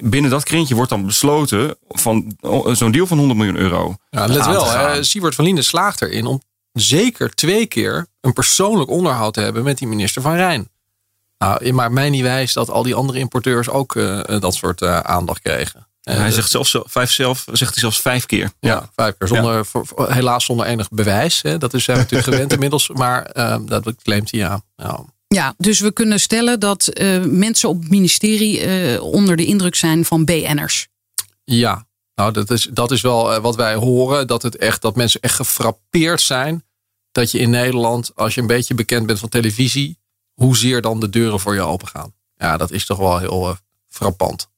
binnen 0.02 0.32
dat 0.32 0.43
kringetje 0.43 0.76
wordt 0.76 0.89
dan 0.89 1.06
besloten 1.06 1.76
van 1.88 2.38
zo'n 2.71 2.91
deal 2.91 3.08
van 3.08 3.17
100 3.17 3.39
miljoen 3.39 3.58
euro. 3.58 3.95
Ja, 4.10 4.26
let 4.26 4.45
wel, 4.45 4.71
hè, 4.71 5.04
Siebert 5.04 5.36
van 5.36 5.45
Linden 5.45 5.63
slaagt 5.63 6.02
erin 6.02 6.26
om 6.26 6.41
zeker 6.71 7.34
twee 7.34 7.65
keer 7.65 8.08
een 8.21 8.34
persoonlijk 8.34 8.89
onderhoud 8.89 9.34
te 9.34 9.41
hebben 9.41 9.63
met 9.63 9.78
die 9.78 9.88
minister 9.88 10.21
van 10.21 10.36
Rijn. 10.36 10.69
Nou, 11.38 11.74
maar 11.74 11.91
mij 11.91 12.10
niet 12.10 12.21
wijs 12.21 12.54
dat 12.54 12.69
al 12.69 12.84
die 12.84 12.95
andere 12.95 13.19
importeurs 13.19 13.69
ook 13.69 13.95
uh, 13.95 14.24
dat 14.39 14.56
soort 14.56 14.82
uh, 14.82 15.00
aandacht 15.00 15.41
kregen. 15.41 15.88
Uh, 16.04 16.16
hij 16.16 16.32
zegt 16.32 16.50
zelfs 16.52 16.78
vijf 16.84 17.12
zelf, 17.12 17.46
zegt 17.52 17.72
hij 17.72 17.80
zelfs 17.80 18.02
vijf 18.02 18.26
keer. 18.26 18.52
Ja, 18.60 18.90
vijf 18.96 19.18
keer. 19.18 19.28
Zonder, 19.28 19.56
ja. 19.56 19.64
voor, 19.64 20.12
helaas 20.12 20.46
zonder 20.46 20.66
enig 20.66 20.90
bewijs. 20.90 21.42
Hè. 21.42 21.58
Dat 21.58 21.74
is 21.74 21.84
zijn 21.84 21.98
we 21.98 22.04
natuurlijk 22.04 22.32
gewend 22.32 22.54
inmiddels. 22.58 22.90
Maar 22.90 23.32
uh, 23.34 23.58
dat 23.66 23.96
claimt 24.04 24.32
hij 24.32 24.40
ja. 24.40 24.62
ja. 24.76 25.06
Ja, 25.28 25.54
dus 25.58 25.80
we 25.80 25.92
kunnen 25.92 26.20
stellen 26.20 26.60
dat 26.60 26.90
uh, 26.94 27.24
mensen 27.24 27.70
op 27.70 27.80
het 27.80 27.90
ministerie 27.90 29.02
onder 29.02 29.36
de 29.36 29.46
indruk 29.46 29.76
zijn 29.76 30.06
van 30.06 30.26
BN'ers. 30.26 30.88
Ja, 31.44 31.86
nou 32.16 32.34
dat 32.34 32.52
is, 32.52 32.70
dat 32.72 32.92
is 32.92 33.02
wel 33.02 33.40
wat 33.40 33.56
wij 33.56 33.76
horen. 33.76 34.28
Dat, 34.28 34.42
het 34.42 34.58
echt, 34.58 34.82
dat 34.82 34.96
mensen 34.96 35.22
echt 35.22 35.36
gefrappeerd 35.36 36.22
zijn 36.22 36.64
dat 37.12 37.32
je 37.32 37.40
in 37.40 37.50
Nederland, 37.50 38.12
als 38.16 38.36
je 38.36 38.42
een 38.42 38.48
beetje 38.48 38.74
bekend 38.74 39.06
bent 39.06 39.20
van 39.20 39.30
televisie, 39.30 40.00
hoezeer 40.34 40.82
dan 40.82 41.00
de 41.00 41.10
deuren 41.10 41.40
voor 41.40 41.54
je 41.54 41.62
open 41.62 41.88
gaan. 41.88 42.14
Ja, 42.36 42.58
dat 42.58 42.72
is 42.72 42.86
toch 42.86 42.98
wel 42.98 43.18
heel 43.18 43.56
frappant. 43.88 44.51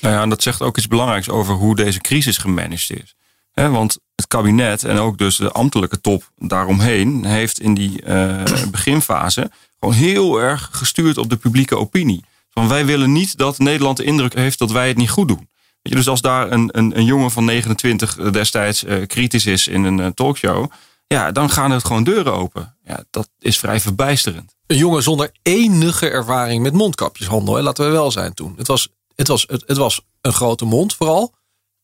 Nou 0.00 0.14
ja, 0.14 0.22
en 0.22 0.28
dat 0.28 0.42
zegt 0.42 0.62
ook 0.62 0.76
iets 0.76 0.88
belangrijks 0.88 1.28
over 1.28 1.54
hoe 1.54 1.76
deze 1.76 2.00
crisis 2.00 2.38
gemanaged 2.38 3.02
is. 3.02 3.14
want 3.54 3.98
het 4.14 4.26
kabinet 4.26 4.84
en 4.84 4.98
ook 4.98 5.18
dus 5.18 5.36
de 5.36 5.52
ambtelijke 5.52 6.00
top 6.00 6.30
daaromheen 6.36 7.24
heeft 7.24 7.60
in 7.60 7.74
die 7.74 8.02
uh, 8.04 8.42
beginfase 8.70 9.50
gewoon 9.80 9.94
heel 9.94 10.40
erg 10.40 10.68
gestuurd 10.72 11.18
op 11.18 11.30
de 11.30 11.36
publieke 11.36 11.76
opinie. 11.76 12.24
Van 12.50 12.68
wij 12.68 12.86
willen 12.86 13.12
niet 13.12 13.36
dat 13.36 13.58
Nederland 13.58 13.96
de 13.96 14.04
indruk 14.04 14.34
heeft 14.34 14.58
dat 14.58 14.70
wij 14.70 14.88
het 14.88 14.96
niet 14.96 15.10
goed 15.10 15.28
doen. 15.28 15.48
Weet 15.82 15.92
je, 15.92 15.94
dus 15.94 16.08
als 16.08 16.20
daar 16.20 16.52
een, 16.52 16.68
een, 16.72 16.98
een 16.98 17.04
jongen 17.04 17.30
van 17.30 17.44
29 17.44 18.14
destijds 18.14 18.84
uh, 18.84 19.06
kritisch 19.06 19.46
is 19.46 19.68
in 19.68 19.84
een 19.84 20.14
talkshow, 20.14 20.70
ja, 21.06 21.32
dan 21.32 21.50
gaan 21.50 21.72
er 21.72 21.80
gewoon 21.80 22.04
deuren 22.04 22.34
open. 22.34 22.76
Ja, 22.84 23.04
dat 23.10 23.30
is 23.38 23.58
vrij 23.58 23.80
verbijsterend. 23.80 24.54
Een 24.66 24.76
jongen 24.76 25.02
zonder 25.02 25.30
enige 25.42 26.10
ervaring 26.10 26.62
met 26.62 26.72
mondkapjeshandel, 26.72 27.62
laten 27.62 27.84
we 27.84 27.90
wel 27.90 28.10
zijn 28.10 28.34
toen. 28.34 28.54
Het 28.56 28.66
was 28.66 28.88
het 29.20 29.28
was, 29.28 29.44
het, 29.48 29.62
het 29.66 29.76
was 29.76 30.00
een 30.20 30.32
grote 30.32 30.64
mond 30.64 30.94
vooral. 30.94 31.34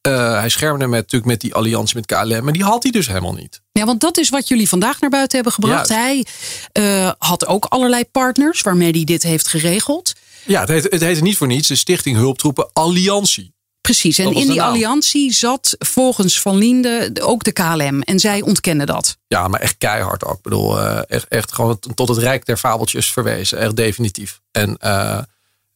Uh, 0.09 0.38
hij 0.38 0.49
schermde 0.49 0.87
met, 0.87 1.01
natuurlijk 1.01 1.31
met 1.31 1.40
die 1.40 1.55
alliantie 1.55 1.96
met 1.96 2.07
KLM. 2.07 2.44
Maar 2.44 2.53
die 2.53 2.64
had 2.64 2.83
hij 2.83 2.92
dus 2.92 3.07
helemaal 3.07 3.33
niet. 3.33 3.61
Ja, 3.72 3.85
want 3.85 4.01
dat 4.01 4.18
is 4.18 4.29
wat 4.29 4.49
jullie 4.49 4.68
vandaag 4.68 5.01
naar 5.01 5.11
buiten 5.11 5.35
hebben 5.35 5.53
gebracht. 5.53 5.88
Hij 5.88 6.27
uh, 6.72 7.11
had 7.18 7.46
ook 7.46 7.64
allerlei 7.64 8.05
partners 8.05 8.61
waarmee 8.61 8.90
hij 8.90 9.05
dit 9.05 9.22
heeft 9.22 9.49
geregeld. 9.49 10.12
Ja, 10.44 10.61
het 10.61 10.68
heette, 10.68 10.88
het 10.90 11.01
heette 11.01 11.22
niet 11.22 11.37
voor 11.37 11.46
niets 11.46 11.68
de 11.68 11.75
Stichting 11.75 12.16
Hulptroepen 12.16 12.70
Alliantie. 12.72 13.55
Precies, 13.81 14.18
en 14.18 14.33
in 14.33 14.49
die 14.49 14.62
alliantie 14.62 15.33
zat 15.33 15.77
volgens 15.79 16.40
Van 16.40 16.57
Linde 16.57 17.12
ook 17.20 17.44
de 17.44 17.53
KLM. 17.53 18.01
En 18.03 18.18
zij 18.18 18.42
ontkennen 18.42 18.87
dat. 18.87 19.16
Ja, 19.27 19.49
maar 19.49 19.61
echt 19.61 19.79
keihard 19.79 20.25
ook. 20.25 20.37
Ik 20.37 20.42
bedoel, 20.42 20.79
uh, 20.79 21.01
echt, 21.07 21.29
echt 21.29 21.53
gewoon 21.53 21.79
tot 21.94 22.09
het 22.09 22.18
rijk 22.18 22.46
der 22.46 22.57
fabeltjes 22.57 23.12
verwezen. 23.12 23.59
Echt 23.59 23.77
definitief. 23.77 24.40
En 24.51 24.77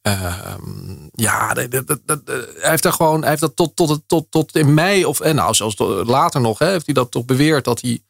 Ehm, 0.02 1.08
ja, 1.12 1.54
dat, 1.54 1.86
dat, 2.04 2.20
hij 2.24 2.70
heeft 2.70 2.82
daar 2.82 2.92
gewoon, 2.92 3.20
hij 3.20 3.28
heeft 3.28 3.40
dat 3.40 3.56
tot, 3.56 3.76
tot, 3.76 4.02
tot, 4.06 4.26
tot 4.30 4.56
in 4.56 4.74
mei 4.74 5.04
of 5.04 5.20
en 5.20 5.34
nou 5.34 5.54
zelfs 5.54 5.78
later 6.04 6.40
nog, 6.40 6.58
hè, 6.58 6.70
heeft 6.70 6.84
hij 6.84 6.94
dat 6.94 7.10
toch 7.10 7.24
beweerd 7.24 7.64
dat 7.64 7.80
hij 7.80 8.00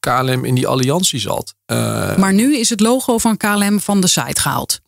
KLM 0.00 0.44
in 0.44 0.54
die 0.54 0.66
alliantie 0.66 1.20
zat. 1.20 1.54
Eh, 1.64 2.16
Maar 2.16 2.32
nu 2.32 2.56
is 2.56 2.70
het 2.70 2.80
logo 2.80 3.18
van 3.18 3.36
KLM 3.36 3.80
van 3.80 4.00
de 4.00 4.06
site 4.06 4.40
gehaald. 4.40 4.80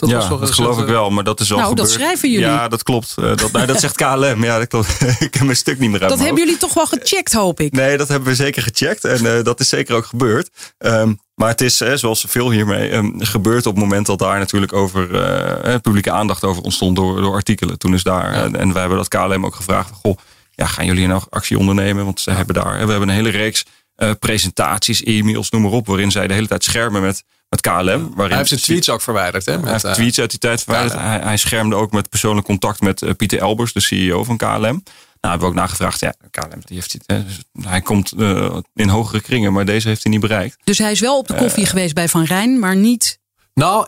Dat 0.00 0.08
ja, 0.08 0.16
was 0.16 0.28
toch 0.28 0.40
dat 0.40 0.50
geloof 0.50 0.78
ik 0.78 0.86
wel, 0.86 1.10
maar 1.10 1.24
dat 1.24 1.40
is 1.40 1.52
al 1.52 1.58
Nou, 1.58 1.74
dat 1.74 1.90
schrijven 1.90 2.30
jullie. 2.30 2.46
Ja, 2.46 2.68
dat 2.68 2.82
klopt. 2.82 3.14
Eh, 3.18 3.36
dat, 3.36 3.52
nou, 3.52 3.66
dat 3.66 3.80
zegt 3.80 3.96
KLM. 3.96 4.44
Ja, 4.44 4.58
dat 4.58 4.68
klopt. 4.68 4.88
ik 5.18 5.34
heb 5.34 5.42
mijn 5.42 5.56
stuk 5.56 5.78
niet 5.78 5.90
meer 5.90 6.00
uit 6.00 6.10
Dat 6.10 6.18
hebben 6.18 6.38
jullie 6.38 6.58
toch 6.58 6.74
wel 6.74 6.86
gecheckt, 6.86 7.32
hoop 7.32 7.60
ik. 7.60 7.72
Nee, 7.72 7.96
dat 7.96 8.08
hebben 8.08 8.28
we 8.28 8.34
zeker 8.34 8.62
gecheckt. 8.62 9.04
En 9.04 9.36
eh, 9.36 9.44
dat 9.44 9.60
is 9.60 9.68
zeker 9.68 9.94
ook 9.94 10.06
gebeurd. 10.06 10.50
Ehm, 10.78 11.12
maar 11.34 11.48
het 11.48 11.60
is, 11.60 11.78
hè, 11.78 11.96
zoals 11.96 12.24
veel 12.28 12.50
hiermee, 12.50 12.90
ehm, 12.90 13.10
gebeurd 13.18 13.66
op 13.66 13.74
het 13.74 13.82
moment 13.82 14.06
dat 14.06 14.18
daar 14.18 14.38
natuurlijk 14.38 14.72
over 14.72 15.14
eh, 15.14 15.74
eh, 15.74 15.80
publieke 15.80 16.10
aandacht 16.10 16.44
over 16.44 16.62
ontstond 16.62 16.96
door, 16.96 17.20
door 17.20 17.34
artikelen. 17.34 17.78
Toen 17.78 17.94
is 17.94 18.02
daar, 18.02 18.32
Ja. 18.32 18.42
en, 18.42 18.56
en 18.56 18.72
we 18.72 18.78
hebben 18.78 18.98
dat 18.98 19.08
KLM 19.08 19.46
ook 19.46 19.54
gevraagd. 19.54 19.90
Goh, 20.02 20.16
ja, 20.54 20.66
gaan 20.66 20.86
jullie 20.86 21.06
nou 21.06 21.22
actie 21.30 21.58
ondernemen? 21.58 22.04
Want 22.04 22.20
ze 22.20 22.30
hebben 22.30 22.54
daar, 22.54 22.72
we 22.72 22.90
hebben 22.90 23.08
een 23.08 23.14
hele 23.14 23.30
reeks 23.30 23.64
eh, 23.94 24.10
presentaties, 24.18 25.02
e-mails, 25.02 25.50
noem 25.50 25.62
maar 25.62 25.70
op. 25.70 25.86
Waarin 25.86 26.10
zij 26.10 26.26
de 26.26 26.34
hele 26.34 26.46
tijd 26.46 26.64
schermen 26.64 27.02
met, 27.02 27.24
met 27.50 27.60
KLM. 27.60 27.82
Waarin 27.82 28.14
hij 28.16 28.36
heeft 28.36 28.48
zijn 28.48 28.60
tweets 28.60 28.88
ook 28.88 29.00
verwijderd. 29.00 29.46
Hè, 29.46 29.52
met, 29.52 29.62
hij 29.62 29.72
heeft 29.72 29.84
eh, 29.84 29.92
tweets 29.92 30.18
uit 30.20 30.30
die 30.30 30.38
tijd 30.38 30.62
verwijderd. 30.62 31.00
Hij, 31.00 31.18
hij 31.18 31.36
schermde 31.36 31.76
ook 31.76 31.92
met 31.92 32.08
persoonlijk 32.08 32.46
contact 32.46 32.80
met 32.80 33.02
eh, 33.02 33.14
Pieter 33.16 33.38
Elbers, 33.38 33.72
de 33.72 33.80
CEO 33.80 34.24
van 34.24 34.36
KLM. 34.36 34.82
Nou, 35.20 35.32
hebben 35.34 35.40
we 35.40 35.46
ook 35.46 35.54
nagevraagd. 35.54 36.00
Ja, 36.00 36.14
KLM, 36.30 36.60
die 36.64 36.76
heeft, 36.76 36.96
hè, 37.06 37.24
dus 37.24 37.38
hij 37.62 37.80
komt 37.80 38.12
eh, 38.12 38.56
in 38.74 38.88
hogere 38.88 39.20
kringen, 39.20 39.52
maar 39.52 39.64
deze 39.64 39.88
heeft 39.88 40.02
hij 40.02 40.12
niet 40.12 40.20
bereikt. 40.20 40.56
Dus 40.64 40.78
hij 40.78 40.90
is 40.92 41.00
wel 41.00 41.18
op 41.18 41.26
de 41.26 41.34
Eh. 41.34 41.40
koffie 41.40 41.66
geweest 41.66 41.94
bij 41.94 42.08
Van 42.08 42.24
Rijn, 42.24 42.58
maar 42.58 42.76
niet. 42.76 43.18
Nou, 43.54 43.86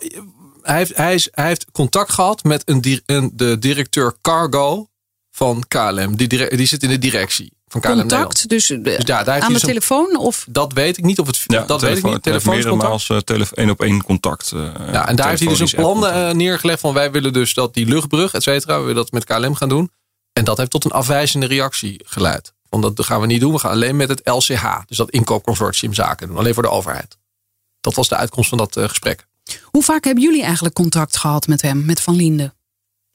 hij 0.62 0.76
heeft, 0.76 0.96
hij, 0.96 1.14
is, 1.14 1.28
hij 1.30 1.46
heeft 1.46 1.70
contact 1.72 2.12
gehad 2.12 2.44
met 2.44 2.62
een, 2.64 3.02
een, 3.06 3.30
de 3.34 3.58
directeur 3.58 4.14
cargo 4.20 4.86
van 5.30 5.64
KLM. 5.68 6.16
Die, 6.16 6.28
die 6.56 6.66
zit 6.66 6.82
in 6.82 6.88
de 6.88 6.98
directie 6.98 7.52
van 7.72 7.80
KLM 7.80 7.96
Nederland. 7.96 8.22
Contact, 8.24 8.48
dus, 8.48 8.70
eh, 8.70 8.82
Dus 8.82 8.96
ja, 9.06 9.22
daar 9.22 9.40
aan 9.40 9.52
de 9.52 9.60
telefoon 9.60 10.16
of 10.16 10.46
Dat 10.48 10.72
weet 10.72 10.98
ik 10.98 11.04
niet. 11.04 11.18
Of 11.18 11.26
het, 11.26 11.44
dat 11.66 11.80
weet 11.80 11.96
ik 11.98 12.04
niet. 12.04 12.22
Telefonisch 12.22 12.62
Telefoons 12.62 12.64
contact. 12.66 12.92
als 13.28 13.28
uh, 13.38 13.46
één 13.54 13.70
op 13.70 13.80
één 13.82 14.02
contact. 14.04 14.52
eh, 14.52 14.60
Ja, 14.92 15.08
en 15.08 15.16
daar 15.16 15.28
heeft 15.28 15.40
hij 15.40 15.48
dus 15.48 15.60
een 15.72 15.78
plan 15.78 16.06
eh, 16.06 16.30
neergelegd 16.30 16.80
van 16.80 16.94
wij 16.94 17.10
willen 17.10 17.32
dus 17.32 17.54
dat 17.54 17.74
die 17.74 17.86
luchtbrug, 17.86 18.32
et 18.34 18.42
cetera, 18.42 18.74
we 18.74 18.80
willen 18.80 18.94
dat 18.96 19.10
met 19.12 19.24
KLM 19.24 19.54
gaan 19.54 19.68
doen. 19.68 19.90
En 20.32 20.44
dat 20.44 20.56
heeft 20.58 20.70
tot 20.70 20.84
een 20.84 20.90
afwijzende 20.90 21.46
reactie 21.46 22.00
geleid. 22.04 22.52
Want 22.68 22.96
dat 22.96 23.06
gaan 23.06 23.20
we 23.20 23.26
niet 23.26 23.40
doen. 23.40 23.52
We 23.52 23.58
gaan 23.58 23.70
alleen 23.70 23.96
met 23.96 24.08
het 24.08 24.20
LCH, 24.24 24.64
dus 24.86 24.96
dat 24.96 25.10
inkoopconsortium 25.10 25.94
zaken 25.94 26.26
doen. 26.28 26.36
Alleen 26.36 26.54
voor 26.54 26.62
de 26.62 26.68
overheid. 26.70 27.18
Dat 27.80 27.94
was 27.94 28.08
de 28.08 28.16
uitkomst 28.16 28.48
van 28.48 28.58
dat 28.58 28.76
eh, 28.76 28.88
gesprek. 28.88 29.26
hoe 29.64 29.82
vaak 29.82 30.04
hebben 30.04 30.22
jullie 30.24 30.42
eigenlijk 30.42 30.74
contact 30.74 31.16
gehad 31.16 31.46
met 31.46 31.62
hem, 31.62 31.84
met 31.84 32.00
Van 32.00 32.16
Linden? 32.16 32.54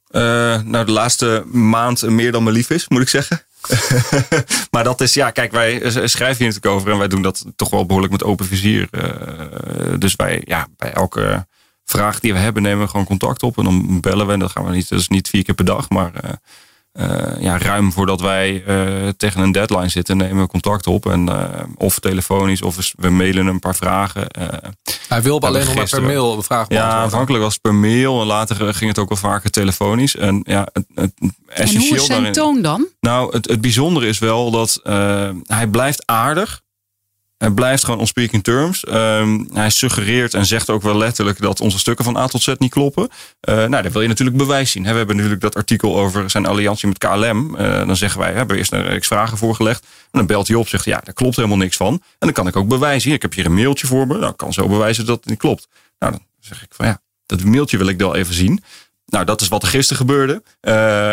Eh, 0.08 0.62
nou, 0.62 0.84
de 0.84 0.92
laatste 0.92 1.44
maand 1.52 2.02
meer 2.02 2.32
dan 2.32 2.42
me 2.42 2.50
lief 2.50 2.70
is, 2.70 2.88
moet 2.88 3.00
ik 3.02 3.08
zeggen. 3.08 3.42
maar 4.70 4.84
dat 4.84 5.00
is, 5.00 5.14
ja, 5.14 5.30
kijk, 5.30 5.52
wij 5.52 5.90
schrijven 5.90 6.36
hier 6.36 6.46
natuurlijk 6.46 6.66
over 6.74 6.90
en 6.90 6.98
wij 6.98 7.08
doen 7.08 7.22
dat 7.22 7.44
toch 7.56 7.70
wel 7.70 7.86
behoorlijk 7.86 8.12
met 8.12 8.24
open 8.24 8.46
vizier. 8.46 8.88
Eh, 8.90 9.98
dus 9.98 10.16
wij, 10.16 10.42
ja, 10.44 10.66
bij 10.76 10.92
elke 10.92 11.46
vraag 11.84 12.20
die 12.20 12.32
we 12.32 12.38
hebben, 12.38 12.62
nemen 12.62 12.84
we 12.84 12.90
gewoon 12.90 13.06
contact 13.06 13.42
op 13.42 13.58
en 13.58 13.64
dan 13.64 14.00
bellen 14.00 14.26
we. 14.26 14.32
En 14.32 14.38
dat 14.38 14.50
gaan 14.50 14.64
we 14.64 14.70
niet, 14.70 14.90
is 14.90 15.08
niet 15.08 15.28
vier 15.28 15.44
keer 15.44 15.54
per 15.54 15.64
dag, 15.64 15.88
maar 15.88 16.14
eh, 16.14 16.30
ja, 17.40 17.58
ruim 17.58 17.92
voordat 17.92 18.20
wij 18.20 18.62
eh, 18.66 19.08
tegen 19.16 19.40
een 19.40 19.52
deadline 19.52 19.88
zitten, 19.88 20.16
nemen 20.16 20.42
we 20.42 20.48
contact 20.48 20.86
op. 20.86 21.06
En, 21.10 21.28
eh, 21.28 21.44
of 21.76 21.98
telefonisch, 21.98 22.62
of 22.62 22.92
we- 22.96 23.08
mailen 23.10 23.46
een 23.46 23.58
paar 23.58 23.76
vragen. 23.76 24.28
eh, 24.28 24.46
Hij 25.08 25.22
wil 25.22 25.40
alleen 25.40 25.64
nog 25.64 25.74
maar 25.74 25.88
per 25.88 26.02
mail 26.02 26.36
de 26.36 26.42
vraag 26.42 26.66
ja, 26.68 26.88
aanvankelijk 26.90 27.42
was 27.44 27.52
het 27.52 27.62
per 27.62 27.74
mail 27.74 28.20
en 28.20 28.26
later 28.26 28.68
eh, 28.68 28.74
ging 28.74 28.90
het 28.90 28.98
ook 28.98 29.08
wel 29.08 29.18
vaker 29.18 29.50
telefonisch. 29.50 30.16
En 30.16 30.40
ja, 30.44 30.66
het, 30.72 30.84
het 30.94 31.12
En 31.20 31.34
essentieel 31.46 31.88
hoe 31.88 31.96
is 31.98 32.04
zijn 32.06 32.16
daarin- 32.18 32.32
toon 32.42 32.62
dan? 32.62 32.86
Nou, 33.00 33.32
het, 33.36 33.48
het 33.48 33.60
bijzondere 33.60 34.06
is 34.06 34.18
wel 34.18 34.50
dat 34.50 34.80
eh, 34.84 35.28
hij 35.46 35.66
blijft 35.66 36.02
aardig. 36.06 36.60
Hij 37.38 37.50
blijft 37.50 37.84
gewoon 37.84 38.00
on 38.00 38.06
speaking 38.06 38.42
terms. 38.42 38.84
Ehm, 38.84 39.44
hij 39.52 39.70
suggereert 39.70 40.34
en 40.34 40.46
zegt 40.46 40.70
ook 40.70 40.82
wel 40.82 40.96
letterlijk 40.96 41.40
dat 41.40 41.60
onze 41.60 41.78
stukken 41.78 42.04
van 42.04 42.16
A 42.16 42.26
tot 42.26 42.42
Z 42.42 42.54
niet 42.58 42.70
kloppen. 42.70 43.08
Eh, 43.40 43.54
nou, 43.54 43.82
daar 43.82 43.92
wil 43.92 44.02
je 44.02 44.08
natuurlijk 44.08 44.36
bewijs 44.36 44.70
zien. 44.70 44.82
We 44.82 44.88
hebben 44.88 45.16
natuurlijk 45.16 45.42
dat 45.42 45.56
artikel 45.56 45.98
over 45.98 46.30
zijn 46.30 46.46
alliantie 46.46 46.88
met 46.88 46.98
KLM. 46.98 47.56
Eh, 47.56 47.86
dan 47.86 47.96
zeggen 47.96 48.20
wij, 48.20 48.30
we 48.30 48.36
hebben 48.36 48.56
eerst 48.56 48.72
een 48.72 48.82
reeks 48.82 49.06
vragen 49.06 49.38
voorgelegd. 49.38 49.82
En 49.82 50.18
dan 50.18 50.26
belt 50.26 50.48
hij 50.48 50.56
op, 50.56 50.68
zegt 50.68 50.84
ja, 50.84 51.00
daar 51.04 51.14
klopt 51.14 51.36
helemaal 51.36 51.56
niks 51.56 51.76
van. 51.76 51.92
En 51.92 52.02
dan 52.18 52.32
kan 52.32 52.46
ik 52.46 52.56
ook 52.56 52.68
bewijzen. 52.68 53.12
Ik 53.12 53.22
heb 53.22 53.34
hier 53.34 53.46
een 53.46 53.54
mailtje 53.54 53.86
voor 53.86 54.06
me. 54.06 54.18
Nou, 54.18 54.30
ik 54.30 54.36
kan 54.36 54.52
zo 54.52 54.68
bewijzen 54.68 55.06
dat 55.06 55.16
het 55.16 55.28
niet 55.28 55.38
klopt. 55.38 55.68
Nou, 55.98 56.12
dan 56.12 56.22
zeg 56.40 56.62
ik 56.62 56.68
van 56.70 56.86
ja, 56.86 57.00
dat 57.26 57.44
mailtje 57.44 57.78
wil 57.78 57.88
ik 57.88 57.98
wel 57.98 58.14
even 58.14 58.34
zien. 58.34 58.62
Nou, 59.08 59.24
dat 59.24 59.40
is 59.40 59.48
wat 59.48 59.62
er 59.62 59.68
gisteren 59.68 59.96
gebeurde. 59.96 60.42
Eh, 60.60 60.72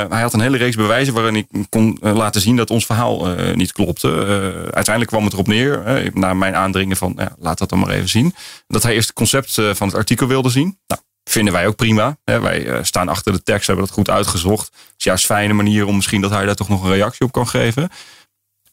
hij 0.09 0.21
had 0.21 0.33
een 0.33 0.39
hele 0.39 0.57
reeks 0.57 0.75
bewijzen 0.75 1.13
waarin 1.13 1.33
hij 1.33 1.65
kon 1.69 1.97
eh, 2.01 2.15
laten 2.15 2.41
zien 2.41 2.55
dat 2.55 2.69
ons 2.69 2.85
verhaal 2.85 3.27
eh, 3.27 3.55
niet 3.55 3.71
klopte. 3.71 4.09
Uiteindelijk 4.63 5.07
kwam 5.07 5.23
het 5.23 5.33
erop 5.33 5.47
neer, 5.47 6.11
na 6.13 6.33
mijn 6.33 6.55
aandringen 6.55 6.97
van 6.97 7.13
ja, 7.17 7.35
laat 7.39 7.57
dat 7.57 7.69
dan 7.69 7.79
maar 7.79 7.89
even 7.89 8.09
zien. 8.09 8.35
Dat 8.67 8.83
hij 8.83 8.93
eerst 8.93 9.07
het 9.07 9.15
concept 9.15 9.53
van 9.53 9.87
het 9.87 9.95
artikel 9.95 10.27
wilde 10.27 10.49
zien. 10.49 10.79
Nou, 10.87 11.01
vinden 11.23 11.53
wij 11.53 11.67
ook 11.67 11.75
prima. 11.75 12.17
Wij 12.23 12.83
staan 12.83 13.07
achter 13.07 13.31
de 13.31 13.43
tekst, 13.43 13.67
hebben 13.67 13.85
dat 13.85 13.93
goed 13.93 14.09
uitgezocht. 14.09 14.65
Het 14.65 14.93
is 14.97 15.03
juist 15.03 15.29
een 15.29 15.35
fijne 15.35 15.53
manier 15.53 15.85
om 15.85 15.95
misschien 15.95 16.21
dat 16.21 16.31
hij 16.31 16.45
daar 16.45 16.55
toch 16.55 16.69
nog 16.69 16.83
een 16.83 16.91
reactie 16.91 17.25
op 17.25 17.31
kan 17.31 17.47
geven. 17.47 17.89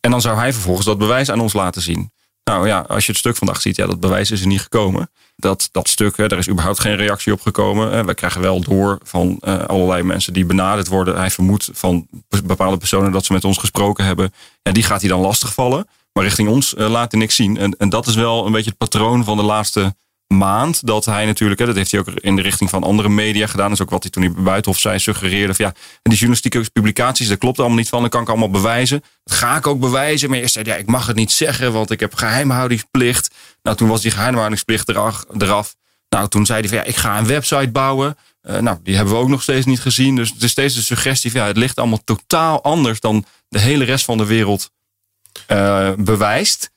En 0.01 0.11
dan 0.11 0.21
zou 0.21 0.39
hij 0.39 0.53
vervolgens 0.53 0.87
dat 0.87 0.99
bewijs 0.99 1.31
aan 1.31 1.41
ons 1.41 1.53
laten 1.53 1.83
zien. 1.83 2.13
Nou 2.45 2.67
ja, 2.67 2.85
als 2.89 3.05
je 3.05 3.11
het 3.11 3.21
stuk 3.21 3.37
vandaag 3.37 3.61
ziet, 3.61 3.77
ja, 3.77 3.87
dat 3.87 4.01
bewijs 4.01 4.31
is 4.31 4.41
er 4.41 4.47
niet 4.47 4.61
gekomen. 4.61 5.11
Dat, 5.37 5.69
dat 5.73 5.89
stuk, 5.89 6.17
hè, 6.17 6.29
daar 6.29 6.39
is 6.39 6.49
überhaupt 6.49 6.81
geen 6.81 6.97
reactie 6.97 7.33
op 7.33 7.41
gekomen. 7.41 8.07
We 8.07 8.15
krijgen 8.15 8.41
wel 8.41 8.61
door 8.61 8.99
van 9.03 9.39
eh, 9.41 9.65
allerlei 9.65 10.03
mensen 10.03 10.33
die 10.33 10.45
benaderd 10.45 10.89
worden. 10.89 11.17
Hij 11.17 11.31
vermoedt 11.31 11.69
van 11.73 12.07
be- 12.29 12.43
bepaalde 12.43 12.77
personen 12.77 13.13
dat 13.13 13.25
ze 13.25 13.33
met 13.33 13.45
ons 13.45 13.59
gesproken 13.59 14.05
hebben. 14.05 14.33
Ja, 14.63 14.73
die 14.73 14.83
gaat 14.83 15.01
hij 15.01 15.11
dan 15.11 15.21
lastigvallen. 15.21 15.89
Maar 16.13 16.25
richting 16.25 16.49
ons 16.49 16.75
eh, 16.75 16.91
laat 16.91 17.13
hij 17.13 17.21
niks 17.21 17.37
zien. 17.37 17.57
En, 17.57 17.77
en 17.79 17.89
dat 17.89 18.07
is 18.07 18.15
wel 18.15 18.47
een 18.47 18.53
beetje 18.53 18.71
het 18.71 18.79
patroon 18.79 19.25
van 19.25 19.37
de 19.37 19.43
laatste 19.43 19.95
maand. 20.33 20.87
Dat 20.87 21.05
hij 21.05 21.27
natuurlijk, 21.27 21.61
hè, 21.61 21.67
dat 21.67 21.77
heeft 21.77 21.91
hij 21.91 22.01
ook 22.01 22.09
in 22.09 22.37
de 22.37 22.43
richting 22.43 22.71
van 22.71 22.83
andere 22.83 23.09
media 23.09 23.47
gedaan. 23.47 23.73
Is 23.73 23.83
ook 23.83 23.91
wat 23.91 24.03
hij 24.03 24.11
toen 24.11 24.23
hij 24.23 24.33
bij 24.33 24.43
Buitenhof 24.43 24.81
zei, 24.81 24.99
suggereerde. 24.99 25.55
Van, 25.55 25.65
ja, 25.65 25.73
die 26.03 26.13
journalistieke 26.13 26.71
publicaties, 26.73 27.29
daar 27.29 27.37
klopt 27.37 27.59
allemaal 27.59 27.77
niet 27.77 27.89
van. 27.89 28.03
Dat 28.03 28.11
kan 28.11 28.23
ik 28.23 28.29
allemaal 28.29 28.51
bewijzen. 28.51 29.03
Dat 29.25 29.37
ga 29.37 29.57
ik 29.57 29.67
ook 29.67 29.81
bewijzen. 29.81 30.31
Maar 30.31 30.39
eerst 30.39 30.53
zei 30.53 30.67
ja, 30.67 30.75
ik 30.75 30.87
mag 30.87 31.07
het 31.07 31.17
niet 31.17 31.33
zeggen, 31.33 31.73
want 31.73 31.91
ik 31.91 32.01
heb 32.01 32.15
geheimhoudingsplicht. 32.15 33.35
Nou, 33.63 33.77
toen 33.77 33.89
was 33.89 34.01
die 34.01 34.11
geheimhoudingsplicht 34.11 34.89
eraf. 34.89 35.25
eraf. 35.39 35.75
Nou, 36.09 36.29
toen 36.29 36.47
zei 36.47 36.61
hij 36.61 36.69
van, 36.69 36.79
ja, 36.79 36.85
ik 36.85 36.97
ga 36.97 37.19
een 37.19 37.27
website 37.27 37.71
bouwen. 37.71 38.17
Eh, 38.43 38.59
nou, 38.59 38.79
die 38.83 38.97
hebben 38.97 39.15
we 39.15 39.21
ook 39.21 39.29
nog 39.29 39.43
steeds 39.43 39.67
niet 39.67 39.81
gezien. 39.81 40.17
Dus 40.17 40.31
het 40.31 40.43
is 40.43 40.51
steeds 40.51 40.75
de 40.75 40.83
suggestie 40.83 41.31
van, 41.31 41.41
ja, 41.41 41.47
het 41.47 41.57
ligt 41.57 41.79
allemaal 41.79 42.05
totaal 42.05 42.63
anders 42.63 43.01
dan 43.01 43.25
de 43.49 43.59
hele 43.59 43.85
rest 43.85 44.05
van 44.05 44.19
de 44.19 44.27
wereld 44.27 44.71
eh, 45.47 45.93
bewijst. 45.99 46.71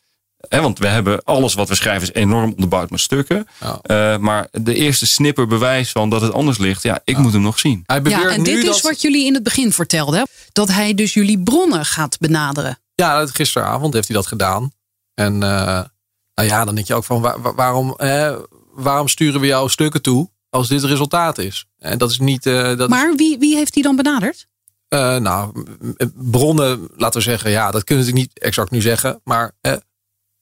Hè, 0.50 0.62
want 0.62 0.80
we 0.80 0.88
hebben 0.88 1.24
alles 1.24 1.54
wat 1.54 1.70
we 1.70 1.76
schrijven 1.76 2.08
is 2.08 2.14
enorm 2.22 2.50
onderbouwd 2.52 2.90
met 2.90 3.00
stukken. 3.00 3.48
Ja. 3.62 3.80
Eh, 3.82 4.18
maar 4.18 4.48
de 4.52 4.74
eerste 4.76 5.06
snipper 5.08 5.48
bewijs 5.48 5.92
van 5.92 6.10
dat 6.10 6.22
het 6.22 6.34
anders 6.34 6.58
ligt, 6.58 6.84
ja, 6.84 7.00
ik 7.04 7.18
moet 7.18 7.34
hem 7.34 7.42
nog 7.42 7.60
zien. 7.60 7.84
Hij 7.86 8.02
beweert 8.02 8.22
Ja, 8.22 8.30
en 8.30 8.42
nu 8.42 8.54
dit 8.56 8.66
dat, 8.66 8.76
is 8.76 8.82
wat 8.82 9.02
jullie 9.02 9.26
in 9.26 9.34
het 9.34 9.44
begin 9.44 9.72
vertelden. 9.72 10.28
Dat 10.52 10.68
hij 10.72 10.94
dus 10.94 11.14
jullie 11.14 11.40
bronnen 11.44 11.86
gaat 11.86 12.18
benaderen. 12.20 12.80
Ja, 12.96 13.26
gisteravond 13.28 13.94
heeft 13.94 14.08
hij 14.08 14.16
dat 14.18 14.28
gedaan. 14.28 14.72
En 15.14 15.34
eh, 15.44 15.82
nou 16.34 16.48
ja, 16.50 16.66
dan 16.66 16.76
denk 16.76 16.88
je 16.88 16.94
ook 16.96 17.04
van 17.04 17.22
waar- 17.22 17.42
waar- 17.42 17.56
waarom, 17.56 17.94
eh, 17.98 18.36
waarom 18.74 19.08
sturen 19.08 19.42
we 19.42 19.48
jou 19.48 19.70
stukken 19.70 20.02
toe 20.02 20.30
als 20.50 20.68
dit 20.68 20.82
het 20.82 20.90
resultaat 20.90 21.38
is? 21.38 21.66
En 21.80 21.98
dat 21.98 22.10
is 22.12 22.20
niet. 22.20 22.46
eh, 22.46 22.62
dat 22.64 22.80
is- 22.80 22.88
Maar 22.88 23.14
wie, 23.16 23.38
wie 23.40 23.56
heeft 23.56 23.74
hij 23.74 23.84
dan 23.84 23.96
benaderd? 23.96 24.48
Eh, 24.88 25.16
nou, 25.18 25.66
bronnen, 26.16 26.88
laten 26.96 27.20
we 27.20 27.26
zeggen, 27.26 27.52
ja, 27.52 27.72
dat 27.72 27.84
kunnen 27.84 28.06
we 28.06 28.12
natuurlijk 28.12 28.36
niet 28.36 28.44
exact 28.46 28.72
nu 28.72 28.82
zeggen. 28.82 29.22
Maar 29.24 29.52
eh, 29.62 29.74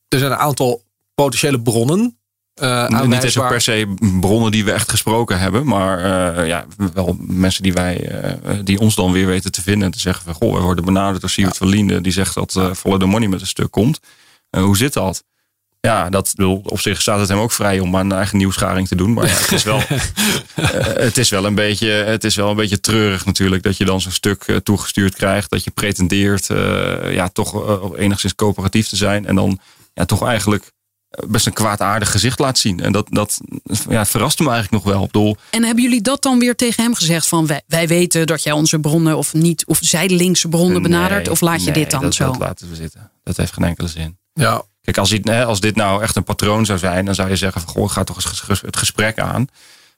er 0.08 0.20
zijn 0.20 0.32
een 0.32 0.38
aantal 0.38 0.84
potentiële 1.16 1.62
bronnen. 1.62 2.18
eh 2.54 2.90
Niet 2.90 3.24
eens 3.24 3.34
per 3.34 3.62
se 3.62 3.94
bronnen 4.20 4.52
die 4.52 4.66
we 4.66 4.72
echt 4.72 4.90
gesproken 4.90 5.40
hebben, 5.40 5.66
maar 5.66 5.98
eh, 6.38 6.48
ja, 6.48 6.66
wel 6.94 7.18
mensen 7.20 7.64
die 7.64 7.74
wij, 7.74 8.10
eh, 8.10 8.60
die 8.64 8.80
ons 8.80 8.96
dan 8.96 9.12
weer 9.12 9.28
weten 9.28 9.52
te 9.52 9.62
vinden 9.62 9.86
en 9.86 9.92
te 9.92 10.00
zeggen 10.00 10.24
van, 10.24 10.34
goh, 10.34 10.54
we 10.56 10.62
worden 10.62 10.86
benaderd 10.86 11.22
door 11.22 11.30
Siewert 11.30 11.58
van 11.58 11.68
Liende, 11.68 12.02
die 12.02 12.12
zegt 12.12 12.34
dat 12.34 12.56
eh 12.56 12.74
Follow 12.74 13.00
the 13.00 13.06
Money 13.06 13.28
met 13.28 13.42
een 13.42 13.48
stuk 13.48 13.72
komt. 13.72 14.00
Hoe 14.50 14.78
zit 14.78 14.94
dat? 14.94 15.24
Ja, 15.80 16.10
dat 16.10 16.34
bedoel, 16.36 16.62
op 16.66 16.80
zich 16.80 17.02
staat 17.02 17.20
het 17.20 17.30
hem 17.30 17.38
ook 17.38 17.52
vrij 17.52 17.80
om 17.80 17.96
aan 17.96 18.06
een 18.06 18.18
eigen 18.18 18.38
nieuwsgaring 18.38 18.88
te 18.88 18.96
doen. 18.96 19.14
Maar 19.14 19.28
ja, 19.28 19.34
het, 19.34 19.52
is 19.52 19.64
wel, 19.64 19.82
het, 21.08 21.18
is 21.18 21.30
wel 21.30 21.46
een 21.46 21.56
beetje, 21.56 21.88
het 21.88 22.24
is 22.24 22.36
wel 22.36 22.50
een 22.50 22.56
beetje 22.56 22.80
treurig 22.80 23.26
natuurlijk 23.26 23.64
dat 23.64 23.78
je 23.78 23.86
dan 23.86 24.02
zo'n 24.02 24.12
stuk 24.12 24.60
toegestuurd 24.64 25.16
krijgt. 25.16 25.50
Dat 25.50 25.64
je 25.64 25.72
pretendeert 25.72 26.48
ja, 27.10 27.30
toch 27.30 27.98
enigszins 27.98 28.36
coöperatief 28.36 28.88
te 28.88 28.96
zijn. 28.96 29.26
En 29.26 29.36
dan 29.36 29.60
ja, 29.94 30.06
toch 30.06 30.24
eigenlijk 30.26 30.72
eh, 31.10 31.30
best 31.30 31.46
een 31.46 31.54
kwaadaardig 31.54 32.12
gezicht 32.12 32.40
laat 32.40 32.58
zien. 32.58 32.80
En 32.80 32.92
dat, 32.92 33.08
dat 33.10 33.40
ja, 33.90 34.06
verraste 34.06 34.44
me 34.44 34.50
eigenlijk 34.50 34.84
nog 34.84 34.94
wel. 34.94 35.04
Ik 35.04 35.12
bedoel, 35.12 35.38
En 35.50 35.64
hebben 35.64 35.84
jullie 35.84 36.02
dat 36.02 36.22
dan 36.22 36.40
weer 36.40 36.56
tegen 36.56 36.84
hem 36.84 36.96
gezegd? 36.96 37.28
Van 37.28 37.48
wij, 37.48 37.62
wij 37.68 37.88
weten 37.88 38.28
dat 38.28 38.44
jij 38.44 38.54
onze 38.54 38.80
bronnen 38.80 39.18
of 39.18 39.34
niet, 39.34 39.66
of 39.66 39.80
zijdelingse 39.82 40.48
bronnen 40.48 40.82
benadert? 40.82 41.24
nee, 41.24 41.32
Of 41.32 41.42
laat 41.42 41.60
je 41.64 41.72
nee, 41.72 41.82
dit 41.82 41.92
dan 41.92 42.02
dat, 42.02 42.14
zo? 42.14 42.26
Dat 42.26 42.38
laten 42.40 42.70
we 42.70 42.76
zitten. 42.76 43.12
Dat 43.24 43.38
heeft 43.38 43.54
geen 43.54 43.66
enkele 43.66 43.88
zin. 43.88 44.18
Ja, 44.34 44.64
Kijk, 44.82 44.98
als 44.98 45.10
dit, 45.10 45.28
hè, 45.28 45.46
als 45.46 45.60
dit 45.60 45.76
nou 45.76 46.02
echt 46.02 46.16
een 46.16 46.24
patroon 46.24 46.66
zou 46.66 46.80
zijn, 46.80 47.06
dan 47.06 47.16
zou 47.16 47.30
je 47.30 47.36
zeggen 47.36 47.62
van 47.62 47.70
goh, 47.70 47.90
ga 47.90 48.04
toch 48.04 48.16
eens 48.16 48.62
het 48.62 48.78
gesprek 48.78 49.20
aan. 49.20 49.48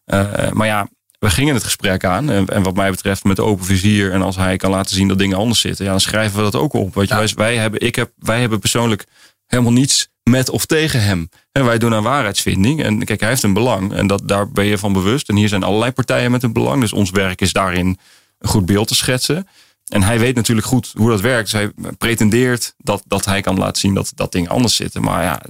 Eh, 0.06 0.52
maar 0.52 0.68
ja, 0.68 0.88
we 1.20 1.30
gingen 1.30 1.54
het 1.54 1.64
gesprek 1.64 2.04
aan. 2.04 2.30
En, 2.30 2.48
en 2.48 2.64
wat 2.64 2.76
mij 2.76 2.90
betreft 2.92 3.24
met 3.24 3.40
open 3.40 3.66
vizier. 3.66 4.12
En 4.12 4.22
als 4.22 4.36
hij 4.36 4.58
kan 4.58 4.70
laten 4.72 4.96
zien 4.96 5.08
dat 5.08 5.18
dingen 5.18 5.38
anders 5.38 5.60
zitten. 5.60 5.86
Ja, 5.86 5.92
dan 5.92 6.00
schrijven 6.00 6.38
we 6.38 6.44
dat 6.44 6.56
ook 6.56 6.74
op. 6.74 6.96
Weet 6.96 7.08
je, 7.08 7.14
Ja. 7.14 7.20
wij, 7.20 7.34
wij, 7.36 7.56
hebben, 7.58 7.80
ik 7.82 7.96
heb, 7.96 8.12
wij 8.18 8.40
hebben 8.40 8.60
persoonlijk 8.60 9.06
helemaal 9.48 9.72
niets 9.72 10.08
met 10.24 10.50
of 10.50 10.66
tegen 10.66 11.04
hem. 11.04 11.30
En 11.52 11.66
wij 11.66 11.78
doen 11.78 11.94
aan 11.94 12.04
waarheidsvinding. 12.04 12.84
En 12.84 13.06
kijk, 13.06 13.20
hij 13.20 13.30
heeft 13.30 13.44
een 13.44 13.54
belang. 13.54 13.94
En 13.94 14.08
dat, 14.08 14.28
daar 14.28 14.52
ben 14.52 14.66
je 14.66 14.78
van 14.78 14.94
bewust. 14.94 15.30
En 15.30 15.36
hier 15.36 15.50
zijn 15.50 15.64
allerlei 15.64 15.92
partijen 15.92 16.32
met 16.32 16.44
een 16.44 16.54
belang. 16.54 16.82
Dus 16.82 16.94
ons 16.94 17.10
werk 17.10 17.42
is 17.42 17.54
daarin 17.54 18.00
een 18.40 18.50
goed 18.50 18.66
beeld 18.66 18.88
te 18.88 18.96
schetsen. 18.96 19.48
En 19.86 20.04
hij 20.04 20.20
weet 20.20 20.36
natuurlijk 20.36 20.68
goed 20.68 20.94
hoe 20.98 21.10
dat 21.10 21.22
werkt. 21.22 21.52
Dus 21.52 21.62
hij 21.62 21.72
pretendeert 21.98 22.74
dat, 22.78 23.04
dat 23.08 23.26
hij 23.26 23.42
kan 23.42 23.58
laten 23.58 23.82
zien 23.82 23.94
dat, 23.94 24.12
dat 24.16 24.32
dingen 24.32 24.50
anders 24.50 24.76
zitten. 24.76 25.02
Maar 25.02 25.24
ja, 25.24 25.42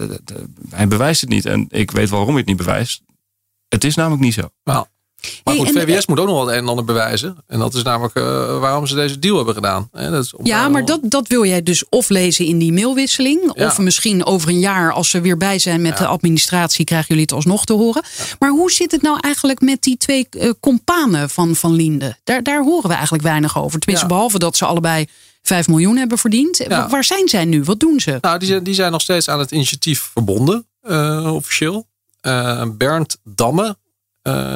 hij 0.69 0.88
bewijst 0.88 1.21
het 1.21 1.29
niet. 1.29 1.45
En 1.45 1.65
ik 1.69 1.91
weet 1.91 2.10
waarom 2.10 2.29
hij 2.29 2.38
het 2.38 2.47
niet 2.47 2.58
bewijst. 2.58 3.01
Het 3.67 3.84
is 3.84 3.95
namelijk 3.95 4.21
niet 4.21 4.34
zo. 4.34 4.49
Maar 5.44 5.56
Hey, 5.56 5.66
goed, 5.66 5.82
VWS 5.82 6.06
moet 6.06 6.20
ook 6.20 6.28
nog 6.28 6.36
wel 6.36 6.46
het 6.46 6.56
een 6.56 6.62
en 6.62 6.70
ander 6.70 6.86
bewijzen. 6.86 7.38
En 7.48 7.60
dat 7.60 7.74
is 7.74 7.84
namelijk 7.84 8.16
eh, 8.16 8.60
waarom 8.60 8.88
ze 8.88 8.96
deze 8.96 9.20
deal 9.20 9.36
hebben 9.36 9.54
gedaan. 9.54 9.90
Dat 9.92 10.24
is 10.24 10.34
Ja, 10.44 10.70
maar 10.70 10.86
dat, 10.86 11.00
dat 11.04 11.28
wil 11.28 11.46
jij 11.46 11.64
dus 11.64 11.84
of 11.90 12.10
lezen 12.10 12.46
in 12.46 12.58
die 12.58 12.74
mailwisseling. 12.74 13.52
Ja. 13.56 13.66
Of 13.66 13.78
misschien 13.78 14.26
over 14.26 14.50
een 14.50 14.60
jaar, 14.60 14.92
als 14.94 15.10
ze 15.10 15.22
weer 15.22 15.38
bij 15.38 15.60
zijn 15.60 15.82
met 15.82 15.92
Ja. 15.92 15.98
de 15.98 16.08
administratie, 16.08 16.86
krijgen 16.86 17.08
jullie 17.08 17.24
het 17.24 17.32
alsnog 17.34 17.66
te 17.66 17.74
horen. 17.74 18.04
Maar 18.40 18.50
hoe 18.50 18.72
zit 18.72 18.92
het 18.92 19.02
nou 19.02 19.18
eigenlijk 19.22 19.62
met 19.62 19.82
die 19.82 19.98
twee 19.98 20.28
eh, 20.30 20.50
companen 20.60 21.30
van 21.30 21.56
Van 21.56 21.74
Linde? 21.74 22.16
Daar, 22.24 22.44
daar 22.44 22.64
horen 22.64 22.88
we 22.90 22.94
eigenlijk 22.94 23.24
weinig 23.24 23.58
over. 23.58 23.80
Tenminste, 23.80 24.08
behalve 24.08 24.40
dat 24.40 24.58
ze 24.58 24.66
allebei 24.66 25.06
5 25.42 25.68
miljoen 25.68 25.98
hebben 25.98 26.18
verdiend. 26.18 26.66
Waar 26.68 27.04
zijn 27.04 27.28
zij 27.30 27.46
nu? 27.46 27.64
Wat 27.64 27.80
doen 27.80 28.00
ze? 28.00 28.18
Nou, 28.22 28.40
die 28.40 28.48
zijn, 28.48 28.64
die 28.64 28.74
zijn 28.74 28.92
nog 28.92 29.02
steeds 29.02 29.30
aan 29.30 29.40
het 29.40 29.52
initiatief 29.52 30.10
verbonden, 30.14 30.68
eh, 30.82 31.34
officieel. 31.34 31.88
Eh, 32.22 32.64
Bernd 32.78 33.18
Damme, 33.24 33.64
eh, 33.66 33.74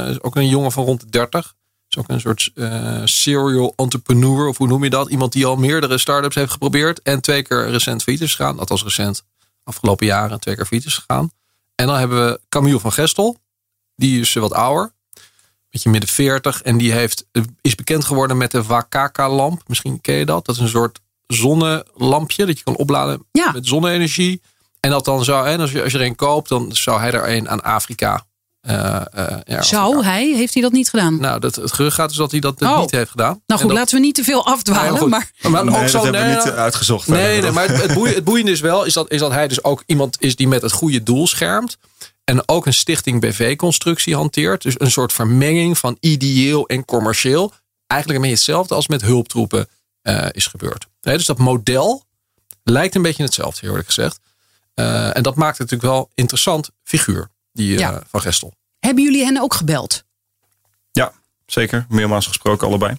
is 0.10 0.22
ook 0.22 0.36
een 0.36 0.48
jongen 0.48 0.72
van 0.72 0.84
rond 0.86 1.00
de 1.02 1.10
30. 1.10 1.54
Is 1.90 1.98
ook 1.98 2.10
een 2.10 2.20
soort 2.20 2.52
eh, 2.56 3.02
serial 3.04 3.74
entrepreneur, 3.76 4.48
of 4.48 4.58
hoe 4.58 4.68
noem 4.68 4.84
je 4.84 4.90
dat? 4.90 5.10
Iemand 5.10 5.32
die 5.32 5.46
al 5.46 5.56
meerdere 5.56 5.98
start-ups 5.98 6.36
heeft 6.36 6.52
geprobeerd. 6.52 7.02
En 7.02 7.22
twee 7.22 7.42
keer 7.42 7.70
recent 7.70 8.04
failliet 8.04 8.24
is 8.24 8.36
gegaan. 8.36 8.60
Althans 8.60 8.84
recent, 8.84 9.24
afgelopen 9.64 10.06
jaren 10.06 10.40
twee 10.40 10.56
keer 10.56 10.66
failliet 10.66 10.88
is 10.88 10.98
gegaan. 10.98 11.32
En 11.76 11.88
dan 11.88 11.98
hebben 11.98 12.26
we 12.26 12.40
Camille 12.50 12.80
van 12.80 12.92
Gestel. 12.92 13.38
Die 13.96 14.20
is 14.20 14.34
wat 14.34 14.54
ouder. 14.54 14.92
Beetje 15.70 15.90
midden 15.90 16.10
40. 16.10 16.62
En 16.62 16.78
die 16.78 16.92
heeft, 16.92 17.26
is 17.62 17.76
bekend 17.76 18.06
geworden 18.06 18.38
met 18.38 18.52
de 18.52 18.64
Wakaka-lamp. 18.64 19.62
Misschien 19.68 20.02
ken 20.02 20.16
je 20.16 20.26
dat. 20.26 20.46
Dat 20.46 20.56
is 20.56 20.62
een 20.62 20.68
soort 20.68 21.00
zonnelampje 21.28 22.46
dat 22.46 22.58
je 22.58 22.64
kan 22.64 22.76
opladen 22.76 23.26
Ja. 23.32 23.52
met 23.52 23.68
zonne-energie. 23.68 24.42
En 24.80 24.90
dat 24.90 25.06
dan 25.06 25.24
zou, 25.24 25.48
en 25.48 25.60
als 25.60 25.72
je, 25.72 25.84
als 25.84 25.92
je 25.92 25.98
er 25.98 26.06
een 26.06 26.16
koopt, 26.16 26.50
dan 26.50 26.76
zou 26.76 27.00
hij 27.00 27.12
er 27.12 27.30
een 27.36 27.50
aan 27.50 27.64
Afrika. 27.64 28.26
Eh, 28.62 29.02
eh, 29.12 29.38
ja, 29.44 29.62
Zou 29.62 30.04
hij? 30.04 30.32
Heeft 30.36 30.54
hij 30.54 30.64
dat 30.64 30.72
niet 30.72 30.90
gedaan? 30.90 31.20
Nou, 31.20 31.40
dat, 31.40 31.56
het 31.56 31.74
gerucht 31.74 31.96
gaat 31.96 32.08
dus 32.10 32.18
dat 32.18 32.32
hij 32.32 32.40
dat 32.40 32.62
Oh. 32.62 32.80
niet 32.80 32.92
heeft 32.92 33.12
gedaan. 33.12 33.42
nou 33.46 33.60
goed, 33.60 33.70
dat- 33.70 33.78
laten 33.78 33.96
we 33.96 34.02
niet 34.06 34.16
te 34.16 34.24
veel 34.24 34.46
afdwalen. 34.46 34.94
Nee, 35.00 35.10
maar 35.10 35.66
maar 35.66 35.82
ook 35.82 35.88
zo, 35.88 35.94
dat 35.98 36.04
hebben 36.04 36.22
nee, 36.22 36.36
we 36.36 36.44
niet 36.44 36.54
eh, 36.54 36.60
uitgezocht. 36.60 37.08
Nee, 37.08 37.42
nee, 37.42 37.52
maar 37.52 37.68
het, 37.68 37.82
het, 37.82 37.94
boeiende, 37.94 38.16
het 38.16 38.24
boeiende 38.24 38.52
is 38.52 38.60
wel 38.60 38.86
is 38.86 38.94
dat, 38.94 39.12
is 39.12 39.20
dat 39.20 39.32
hij 39.32 39.48
dus 39.48 39.64
ook 39.64 39.84
iemand 39.86 40.22
is 40.22 40.36
die 40.36 40.48
met 40.48 40.62
het 40.62 40.72
goede 40.72 41.04
doel 41.04 41.28
schermt. 41.28 41.78
En 42.24 42.48
ook 42.48 42.66
een 42.66 42.74
stichting 42.74 43.22
BV-constructie 43.22 44.16
hanteert. 44.16 44.62
Dus 44.62 44.76
een 44.78 44.92
soort 44.92 45.14
vermenging 45.14 45.78
van 45.78 45.98
ideeel 46.00 46.68
en 46.68 46.86
commercieel. 46.86 47.54
Eigenlijk 47.88 48.22
een 48.24 48.30
beetje 48.30 48.44
hetzelfde 48.44 48.76
als 48.76 48.88
met 48.88 49.02
hulptroepen 49.02 49.68
eh, 50.02 50.26
is 50.32 50.48
gebeurd. 50.48 50.88
Nee, 51.02 51.18
dus 51.18 51.26
dat 51.26 51.38
model 51.38 52.04
lijkt 52.64 52.96
een 52.96 53.02
beetje 53.02 53.24
hetzelfde, 53.24 53.68
eerlijk 53.68 53.86
gezegd. 53.86 54.20
Eh, 54.74 55.16
en 55.18 55.24
dat 55.24 55.36
maakt 55.36 55.58
het 55.58 55.70
natuurlijk 55.72 55.94
wel 55.94 56.02
een 56.02 56.12
interessant 56.16 56.70
figuur, 56.84 57.30
die 57.54 57.80
eh, 57.84 57.96
van 58.08 58.22
Gestel. 58.22 58.54
hebben 58.80 59.04
jullie 59.04 59.24
hen 59.26 59.38
ook 59.42 59.54
gebeld? 59.54 60.04
Ja, 60.92 61.12
zeker. 61.46 61.86
Meermaals 61.90 62.28
gesproken, 62.28 62.68
allebei. 62.68 62.96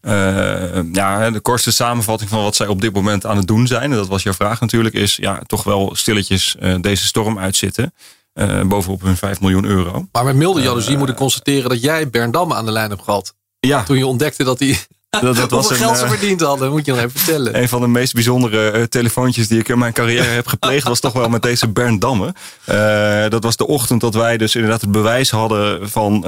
Eh, 0.00 0.80
ja, 0.92 1.30
de 1.30 1.40
kortste 1.40 1.72
samenvatting 1.72 2.30
van 2.30 2.42
wat 2.42 2.56
zij 2.56 2.66
op 2.66 2.80
dit 2.80 2.92
moment 2.94 3.26
aan 3.26 3.36
het 3.36 3.46
doen 3.46 3.66
zijn, 3.66 3.82
en 3.90 3.96
dat 3.96 4.08
was 4.08 4.22
jouw 4.22 4.32
vraag 4.32 4.60
natuurlijk, 4.60 4.94
is 4.94 5.16
ja, 5.16 5.42
toch 5.46 5.64
wel 5.64 5.94
stilletjes 5.94 6.56
eh, 6.56 6.74
deze 6.80 7.06
storm 7.06 7.38
uitzitten. 7.38 7.94
eh, 8.32 8.62
bovenop 8.62 9.02
hun 9.02 9.16
5 9.16 9.40
miljoen 9.40 9.64
euro. 9.64 10.08
Maar 10.12 10.24
met 10.24 10.36
milde 10.36 10.60
jaloezie 10.62 10.96
moet 10.96 11.08
ik 11.08 11.16
constateren 11.16 11.68
dat 11.68 11.82
jij 11.82 12.10
Bernd 12.10 12.32
Damme 12.32 12.54
aan 12.54 12.64
de 12.64 12.72
lijn 12.72 12.90
hebt 12.90 13.02
gehad. 13.02 13.34
Ja, 13.60 13.82
Toen 13.82 13.96
je 13.96 14.06
ontdekte 14.06 14.44
dat 14.44 14.58
hij 14.58 14.78
dat, 15.26 15.36
dat 15.36 15.50
was 15.50 15.68
hoeveel 15.68 15.86
geld 15.86 15.98
ze 15.98 16.04
eh, 16.04 16.10
verdiend 16.10 16.40
hadden. 16.40 16.70
Moet 16.70 16.84
je 16.84 16.90
nog 16.92 17.00
even 17.00 17.20
vertellen. 17.20 17.60
een 17.60 17.68
van 17.68 17.80
de 17.80 17.88
meest 17.88 18.14
bijzondere 18.14 18.70
eh, 18.70 18.82
telefoontjes 18.82 19.48
die 19.48 19.58
ik 19.58 19.68
in 19.68 19.78
mijn 19.78 19.92
carrière 19.92 20.28
heb 20.28 20.46
gepleegd, 20.46 20.88
was 20.88 21.00
toch 21.00 21.12
wel 21.12 21.28
met 21.28 21.42
deze 21.42 21.68
Bernd 21.68 22.00
Damme. 22.00 22.34
Eh, 22.64 23.28
dat 23.28 23.44
was 23.44 23.56
de 23.56 23.66
ochtend 23.66 24.00
dat 24.00 24.14
wij 24.14 24.36
dus 24.36 24.54
inderdaad 24.54 24.80
het 24.80 24.92
bewijs 24.92 25.30
hadden 25.30 25.90
van 25.90 26.22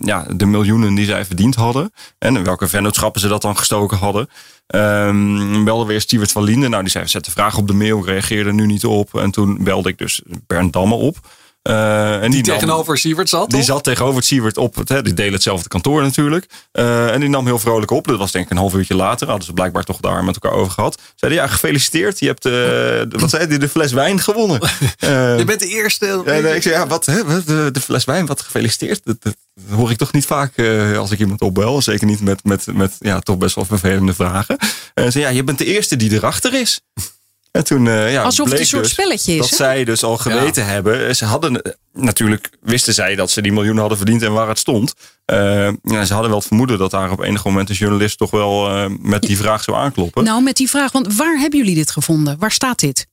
ja, 0.00 0.26
de 0.34 0.46
miljoenen 0.46 0.94
die 0.94 1.06
zij 1.06 1.24
verdiend 1.24 1.54
hadden. 1.54 1.92
En 2.18 2.36
in 2.36 2.44
welke 2.44 2.68
vennootschappen 2.68 3.20
ze 3.20 3.28
dat 3.28 3.42
dan 3.42 3.56
gestoken 3.56 3.96
hadden. 3.96 4.28
Ehm 4.66 5.64
belde 5.64 5.84
weer 5.84 6.00
Stuart 6.00 6.32
van 6.32 6.42
Linden. 6.42 6.70
Nou, 6.70 6.82
die 6.82 6.92
zei, 6.92 7.08
zet 7.08 7.24
de 7.24 7.30
vraag 7.30 7.56
op 7.56 7.66
de 7.66 7.72
mail, 7.72 8.04
reageerde 8.04 8.52
nu 8.52 8.66
niet 8.66 8.84
op. 8.84 9.14
En 9.14 9.30
toen 9.30 9.64
belde 9.64 9.88
ik 9.88 9.98
dus 9.98 10.22
Bernd 10.46 10.72
Damme 10.72 10.94
op. 10.94 11.16
Eh, 11.66 12.22
en 12.22 12.30
Die 12.30 12.42
tegenover 12.42 12.98
Sievert 12.98 13.28
zat. 13.28 13.50
die 13.50 13.58
toch? 13.58 13.66
zat 13.68 13.84
tegenover 13.84 14.16
het 14.16 14.24
Siewert 14.24 14.56
op. 14.56 14.74
Het, 14.74 14.88
hè, 14.88 15.02
die 15.02 15.14
delen 15.14 15.32
hetzelfde 15.32 15.68
kantoor 15.68 16.02
natuurlijk. 16.02 16.46
Eh, 16.72 17.12
en 17.12 17.20
die 17.20 17.28
nam 17.28 17.46
heel 17.46 17.58
vrolijk 17.58 17.90
op. 17.90 18.06
Dat 18.06 18.18
was 18.18 18.30
denk 18.32 18.44
ik 18.44 18.50
een 18.50 18.56
half 18.56 18.74
uurtje 18.74 18.94
later. 18.94 19.26
Hadden 19.28 19.46
ze 19.46 19.52
blijkbaar 19.52 19.84
toch 19.84 20.00
daar 20.00 20.24
met 20.24 20.38
elkaar 20.40 20.58
over 20.58 20.72
gehad. 20.72 21.00
Zeiden 21.14 21.40
ja, 21.42 21.46
gefeliciteerd. 21.48 22.18
Je 22.18 22.26
hebt 22.26 22.44
eh, 22.44 22.52
de, 22.52 23.06
wat 23.20 23.30
zei 23.30 23.46
hij, 23.46 23.58
de 23.58 23.68
fles 23.68 23.92
wijn 23.92 24.20
gewonnen. 24.20 24.60
Eh, 24.98 25.38
Je 25.38 25.44
bent 25.44 25.60
de 25.60 25.68
eerste. 25.68 26.22
ja, 26.24 26.40
nee, 26.40 26.54
ik 26.56 26.62
zei, 26.62 26.74
ja, 26.74 26.86
wat, 26.86 27.06
hè, 27.06 27.44
de, 27.44 27.68
de 27.72 27.80
fles 27.80 28.04
wijn, 28.04 28.26
wat 28.26 28.40
gefeliciteerd. 28.40 29.00
Dat, 29.04 29.16
dat 29.22 29.34
hoor 29.70 29.90
ik 29.90 29.96
toch 29.96 30.12
niet 30.12 30.26
vaak 30.26 30.56
eh, 30.56 30.98
als 30.98 31.10
ik 31.10 31.18
iemand 31.18 31.40
opbel. 31.40 31.82
Zeker 31.82 32.06
niet 32.06 32.20
met, 32.20 32.44
met, 32.44 32.66
met 32.74 32.96
ja, 32.98 33.20
toch 33.20 33.38
best 33.38 33.54
wel 33.54 33.64
vervelende 33.64 34.14
vragen. 34.14 34.56
En 34.94 35.12
zei, 35.12 35.24
ja, 35.24 35.30
je 35.30 35.44
bent 35.44 35.58
de 35.58 35.64
eerste 35.64 35.96
die 35.96 36.12
erachter 36.12 36.54
is. 36.54 36.80
En 37.56 37.64
toen, 37.64 37.86
eh, 37.88 38.12
ja, 38.12 38.22
Alsof 38.22 38.50
het 38.50 38.58
een 38.60 38.66
soort 38.66 38.82
dus 38.82 38.92
spelletje 38.92 39.32
is, 39.32 39.38
Dat 39.38 39.48
zij 39.48 39.84
dus 39.84 40.02
al 40.04 40.16
geweten 40.16 40.66
hebben. 40.66 41.16
Ze 41.16 41.24
hadden, 41.24 41.62
eh, 41.62 41.72
natuurlijk 41.92 42.50
wisten 42.60 42.94
zij 42.94 43.14
dat 43.14 43.30
ze 43.30 43.42
die 43.42 43.52
miljoenen 43.52 43.80
hadden 43.80 43.98
verdiend 43.98 44.22
en 44.22 44.32
waar 44.32 44.48
het 44.48 44.58
stond. 44.58 44.94
Eh, 45.24 45.38
ja, 45.82 46.04
ze 46.04 46.12
hadden 46.12 46.30
wel 46.30 46.38
het 46.38 46.46
vermoeden 46.48 46.78
dat 46.78 46.90
daar 46.90 47.10
op 47.10 47.20
enig 47.20 47.44
moment 47.44 47.68
een 47.70 47.74
journalist 47.76 48.18
toch 48.18 48.30
wel 48.30 48.68
eh, 48.70 48.84
met 49.00 49.22
die 49.22 49.36
vraag 49.36 49.62
zou 49.62 49.76
aankloppen. 49.76 50.24
Nou, 50.24 50.42
met 50.42 50.56
die 50.56 50.70
vraag, 50.70 50.92
want 50.92 51.14
waar 51.16 51.38
hebben 51.38 51.58
jullie 51.58 51.74
dit 51.74 51.90
gevonden? 51.90 52.38
Waar 52.38 52.52
staat 52.52 52.78
dit? 52.80 53.06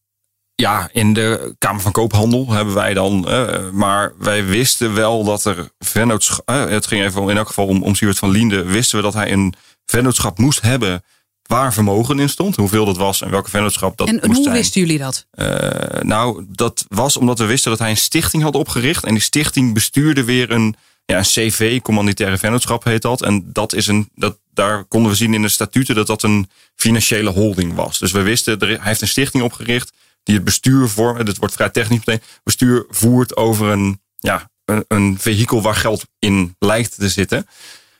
Ja, 0.56 0.90
in 0.92 1.14
de 1.14 1.56
Kamer 1.58 1.82
van 1.82 1.92
Koophandel 1.92 2.52
hebben 2.52 2.74
wij 2.74 2.94
dan. 2.94 3.28
eh, 3.30 3.70
maar 3.72 4.14
wij 4.20 4.46
wisten 4.46 4.94
wel 4.94 5.24
dat 5.24 5.46
er 5.46 5.70
vennootschap. 5.80 6.50
eh, 6.50 6.66
het 6.66 6.88
ging 6.88 7.04
even 7.04 7.22
om, 7.22 7.30
in 7.30 7.38
elk 7.38 7.48
geval 7.48 7.66
om, 7.68 7.84
om 7.84 7.96
Siewert 7.96 8.20
van 8.20 8.30
Liende. 8.30 8.64
Wisten 8.64 8.98
we 8.98 9.04
dat 9.04 9.14
hij 9.14 9.32
een 9.32 9.54
vennootschap 9.86 10.38
moest 10.38 10.62
hebben. 10.62 11.04
Waar 11.44 11.74
vermogen 11.74 12.20
in 12.20 12.30
stond. 12.30 12.56
Hoeveel 12.56 12.86
dat 12.86 12.98
was 12.98 13.22
en 13.22 13.30
welke 13.30 13.50
vennootschap 13.50 13.98
dat 13.98 14.08
en 14.08 14.16
moest 14.16 14.28
hoe 14.28 14.44
zijn. 14.44 14.56
wisten 14.56 14.82
jullie 14.82 14.98
dat? 14.98 15.26
Eh, 15.32 16.02
nou, 16.02 16.46
dat 16.48 16.86
was 16.88 17.18
omdat 17.18 17.40
we 17.40 17.46
wisten 17.46 17.72
dat 17.72 17.80
hij 17.80 17.90
een 17.90 17.98
stichting 17.98 18.44
had 18.44 18.56
opgericht. 18.56 19.04
En 19.04 19.14
die 19.14 19.24
stichting 19.24 19.74
bestuurde 19.74 20.24
weer 20.24 20.52
een, 20.52 20.76
ja, 21.06 21.18
een 21.18 21.24
CV, 21.24 21.82
commanditaire 21.82 22.38
vennootschap 22.38 22.84
heet 22.84 23.02
dat. 23.02 23.22
En 23.22 23.50
dat 23.54 23.74
is 23.74 23.88
een, 23.88 24.10
dat, 24.16 24.38
daar 24.54 24.84
konden 24.84 25.12
we 25.12 25.18
zien 25.18 25.34
in 25.34 25.42
de 25.42 25.48
statuten 25.48 25.96
dat 25.96 26.08
dat 26.08 26.24
een 26.24 26.50
financiële 26.76 27.30
holding 27.30 27.74
was. 27.74 28.00
Dus 28.00 28.12
we 28.12 28.22
wisten, 28.22 28.60
er, 28.60 28.68
hij 28.68 28.78
heeft 28.82 29.02
een 29.02 29.08
stichting 29.08 29.44
opgericht 29.44 29.92
die 30.24 30.36
het 30.36 30.44
bestuur 30.44 30.90
vormt. 30.90 31.28
Het 31.28 31.38
wordt 31.38 31.54
vrij 31.54 31.70
technisch 31.70 32.06
meteen. 32.06 32.22
Bestuur 32.44 32.86
voert 32.90 33.36
over 33.36 33.68
een, 33.68 34.02
ja, 34.20 34.50
een, 34.66 34.86
een 34.88 35.18
vehikel 35.20 35.62
waar 35.62 35.76
geld 35.76 36.06
in 36.20 36.56
lijkt 36.60 36.96
te 36.96 37.10
zitten. 37.10 37.48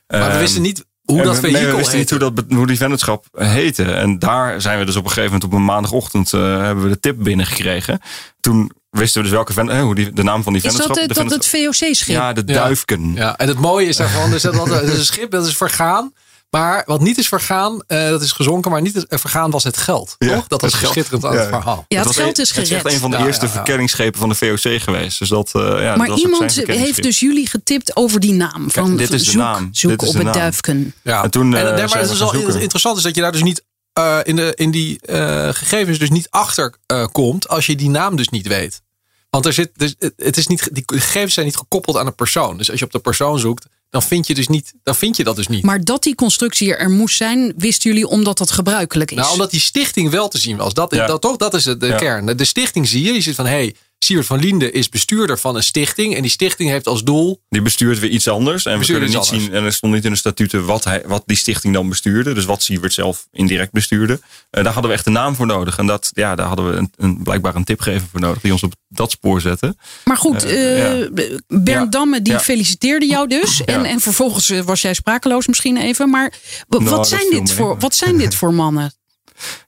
Maar 0.06 0.20
we 0.20 0.26
Ehm, 0.26 0.38
wisten 0.38 0.62
niet 0.62 0.84
hoe 1.04 1.18
en 1.18 1.24
dat 1.24 1.40
we- 1.40 1.50
nee, 1.50 1.66
we 1.66 1.76
wisten 1.76 1.98
niet 1.98 2.10
hoe, 2.10 2.18
dat, 2.18 2.32
hoe 2.48 2.66
die 2.66 2.76
vennootschap 2.76 3.24
heette. 3.32 3.84
En 3.92 4.18
daar 4.18 4.60
zijn 4.60 4.78
we 4.78 4.84
dus 4.84 4.96
op 4.96 5.02
een 5.04 5.08
gegeven 5.10 5.32
moment 5.32 5.44
op 5.52 5.58
een 5.58 5.64
maandagochtend 5.64 6.32
eh, 6.32 6.40
hebben 6.40 6.84
we 6.84 6.90
de 6.90 7.00
tip 7.00 7.16
binnengekregen. 7.18 8.00
Toen 8.40 8.70
wisten 8.90 9.20
we 9.22 9.26
dus 9.26 9.36
welke 9.36 9.52
ven, 9.52 9.70
eh, 9.70 9.80
hoe 9.80 9.94
die, 9.94 10.12
de 10.12 10.22
naam 10.22 10.42
van 10.42 10.52
die 10.52 10.62
Is 10.62 10.68
dat, 10.68 10.76
vennootschap. 10.76 11.08
het- 11.08 11.16
de 11.16 11.22
dat 11.24 11.32
het 11.32 11.46
vennootschap- 11.46 11.88
VOC-schip? 11.88 12.14
Ja, 12.16 12.32
de 12.32 12.42
Ja. 12.46 12.54
duifken. 12.54 13.12
Ja, 13.14 13.36
en 13.36 13.48
het 13.48 13.58
mooie 13.58 13.86
is 13.86 13.96
daarvan, 13.96 14.30
dus 14.30 14.42
dat, 14.42 14.54
dat 14.66 14.82
is 14.82 14.98
een 14.98 15.04
schip 15.04 15.30
dat 15.30 15.46
is 15.46 15.56
vergaan. 15.56 16.12
Maar 16.54 16.82
wat 16.86 17.00
niet 17.00 17.18
is 17.18 17.28
vergaan, 17.28 17.82
eh, 17.86 18.08
dat 18.08 18.22
is 18.22 18.32
gezonken, 18.32 18.70
maar 18.70 18.80
niet 18.82 18.96
is, 18.96 19.04
er 19.08 19.18
vergaan 19.18 19.50
was 19.50 19.64
het 19.64 19.76
geld. 19.76 20.14
Ja, 20.18 20.34
toch? 20.34 20.46
Dat 20.46 20.60
was 20.60 20.72
schitterend 20.78 21.24
aan 21.24 21.32
Ja. 21.32 21.38
het 21.38 21.48
verhaal. 21.48 21.84
Ja, 21.88 21.96
het 21.96 22.06
was 22.06 22.16
geld 22.16 22.38
is 22.38 22.48
Het 22.48 22.58
is 22.58 22.70
echt 22.70 22.80
gered. 22.80 22.92
een 22.94 23.00
van 23.00 23.10
de 23.10 23.16
Ja, 23.16 23.26
eerste 23.26 23.42
ja, 23.44 23.50
ja. 23.50 23.54
verkenningsschepen 23.56 24.20
van 24.20 24.28
de 24.28 24.34
VOC 24.34 24.80
geweest. 24.82 25.18
Dus 25.18 25.28
dat, 25.28 25.50
eh, 25.54 25.62
ja, 25.62 25.68
dat 25.68 25.96
Maar 25.96 25.96
was 25.96 26.08
ook 26.24 26.50
zijn 26.50 26.66
iemand 26.66 26.80
heeft 26.86 27.02
dus 27.02 27.20
jullie 27.20 27.46
getipt 27.48 27.96
over 27.96 28.20
die 28.20 28.32
naam. 28.32 28.70
Van 28.70 28.96
dit 28.96 29.12
is 29.12 29.24
de 29.24 29.30
zoek, 29.30 29.40
naam. 29.40 29.68
Zoek 29.72 29.90
Dit 29.90 30.02
is 30.02 30.08
op 30.08 30.12
de 30.14 30.18
het 30.18 30.28
naam. 30.28 30.36
duifken. 30.38 30.94
Ja. 31.02 31.22
En 31.22 31.30
toen, 31.30 31.54
eh, 31.54 31.62
nee, 31.62 31.72
maar 31.86 31.98
het 31.98 32.10
is 32.10 32.18
zoeken. 32.18 32.60
interessant 32.60 32.96
is 32.96 33.02
dat 33.02 33.14
je 33.14 33.20
daar 33.20 33.32
dus 33.32 33.42
niet 33.42 33.62
eh, 33.92 34.18
in, 34.22 34.36
de, 34.36 34.52
in 34.54 34.70
die 34.70 35.00
eh, 35.00 35.48
gegevens 35.52 35.98
dus 35.98 36.10
niet 36.10 36.26
achter 36.30 36.74
eh, 36.86 37.06
komt 37.12 37.48
als 37.48 37.66
je 37.66 37.76
die 37.76 37.90
naam 37.90 38.16
dus 38.16 38.28
niet 38.28 38.46
weet. 38.46 38.82
Want 39.30 39.46
er 39.46 39.52
zit, 39.52 39.70
dus, 39.76 39.94
het- 39.98 40.12
het 40.16 40.36
is 40.36 40.46
niet, 40.46 40.68
die 40.72 40.82
gegevens 40.86 41.34
zijn 41.34 41.46
niet 41.46 41.56
gekoppeld 41.56 41.96
aan 41.96 42.06
een 42.06 42.14
persoon. 42.14 42.56
Dus 42.58 42.70
als 42.70 42.78
je 42.78 42.84
op 42.84 42.92
de 42.92 42.98
persoon 42.98 43.38
zoekt, 43.38 43.66
dan 43.94 44.02
vind 44.02 44.26
je, 44.26 44.34
dus 44.34 44.48
niet, 44.48 44.72
dan 44.82 44.94
vind 44.94 45.16
je 45.16 45.24
dat 45.24 45.36
dus 45.36 45.48
niet. 45.48 45.62
Maar 45.64 45.84
dat 45.84 46.02
die 46.02 46.14
constructie 46.14 46.74
er 46.76 46.90
moest 46.90 47.16
zijn, 47.16 47.52
wisten 47.56 47.90
jullie 47.90 48.08
omdat 48.08 48.38
dat 48.38 48.50
gebruikelijk 48.50 49.10
is. 49.10 49.16
Nou, 49.16 49.32
omdat 49.32 49.50
die 49.50 49.60
stichting 49.60 50.10
wel 50.10 50.28
te 50.28 50.38
zien 50.38 50.56
was. 50.56 50.74
Dat, 50.74 50.94
Ja. 50.94 51.06
dat, 51.06 51.20
toch, 51.20 51.36
dat 51.36 51.54
is 51.54 51.64
het, 51.64 51.80
de 51.80 51.86
Ja. 51.86 51.96
kern. 51.96 52.36
De 52.36 52.44
stichting 52.44 52.88
zie 52.88 53.04
je. 53.04 53.12
Je 53.12 53.20
ziet 53.20 53.34
van, 53.34 53.46
hé, 53.46 53.52
hey, 53.52 53.74
Siewert 54.04 54.26
van 54.26 54.38
Liende 54.40 54.70
is 54.70 54.88
bestuurder 54.88 55.38
van 55.38 55.56
een 55.56 55.62
stichting. 55.62 56.14
En 56.16 56.22
die 56.22 56.30
stichting 56.30 56.70
heeft 56.70 56.86
als 56.86 57.04
doel. 57.04 57.40
Die 57.48 57.62
bestuurt 57.62 57.98
weer 57.98 58.10
iets 58.10 58.28
anders. 58.28 58.66
En 58.66 58.78
we 58.78 58.84
kunnen 58.84 59.10
niet 59.10 59.24
zien, 59.24 59.52
en 59.52 59.64
er 59.64 59.72
stond 59.72 59.92
niet 59.92 60.04
in 60.04 60.10
de 60.10 60.16
statuten 60.16 60.64
wat, 60.64 60.84
hij, 60.84 61.02
wat 61.06 61.22
die 61.26 61.36
stichting 61.36 61.74
dan 61.74 61.88
bestuurde. 61.88 62.32
Dus 62.34 62.44
wat 62.44 62.62
Siewert 62.62 62.92
zelf 62.92 63.26
indirect 63.32 63.72
bestuurde. 63.72 64.20
Eh, 64.50 64.64
daar 64.64 64.72
hadden 64.72 64.90
we 64.90 64.96
echt 64.96 65.06
een 65.06 65.12
naam 65.12 65.34
voor 65.34 65.46
nodig. 65.46 65.78
En 65.78 65.86
dat, 65.86 66.10
ja, 66.14 66.34
daar 66.34 66.46
hadden 66.46 66.70
we 66.70 66.76
een, 66.76 66.92
een, 66.96 67.22
blijkbaar 67.22 67.54
een 67.54 67.64
tipgever 67.64 68.08
voor 68.10 68.20
nodig. 68.20 68.42
Die 68.42 68.52
ons 68.52 68.62
op 68.62 68.72
dat 68.88 69.10
spoor 69.10 69.40
zette. 69.40 69.76
Maar 70.04 70.16
goed, 70.16 70.42
Eh, 70.44 71.02
eh, 71.02 71.10
Bernd 71.48 71.68
Ja. 71.68 71.86
Damme 71.86 72.22
die 72.22 72.32
Ja. 72.32 72.40
feliciteerde 72.40 73.06
jou 73.06 73.28
dus. 73.28 73.64
En, 73.64 73.84
en 73.84 74.00
vervolgens 74.00 74.48
was 74.64 74.80
jij 74.82 74.94
sprakeloos 74.94 75.46
misschien 75.46 75.76
even. 75.76 76.10
Maar 76.10 76.32
Nou, 76.68 76.84
wat, 76.84 77.08
zijn 77.08 77.30
dit 77.30 77.52
voor, 77.52 77.78
wat 77.78 77.94
zijn 77.94 78.16
dit 78.16 78.34
voor 78.34 78.54
mannen? 78.54 78.92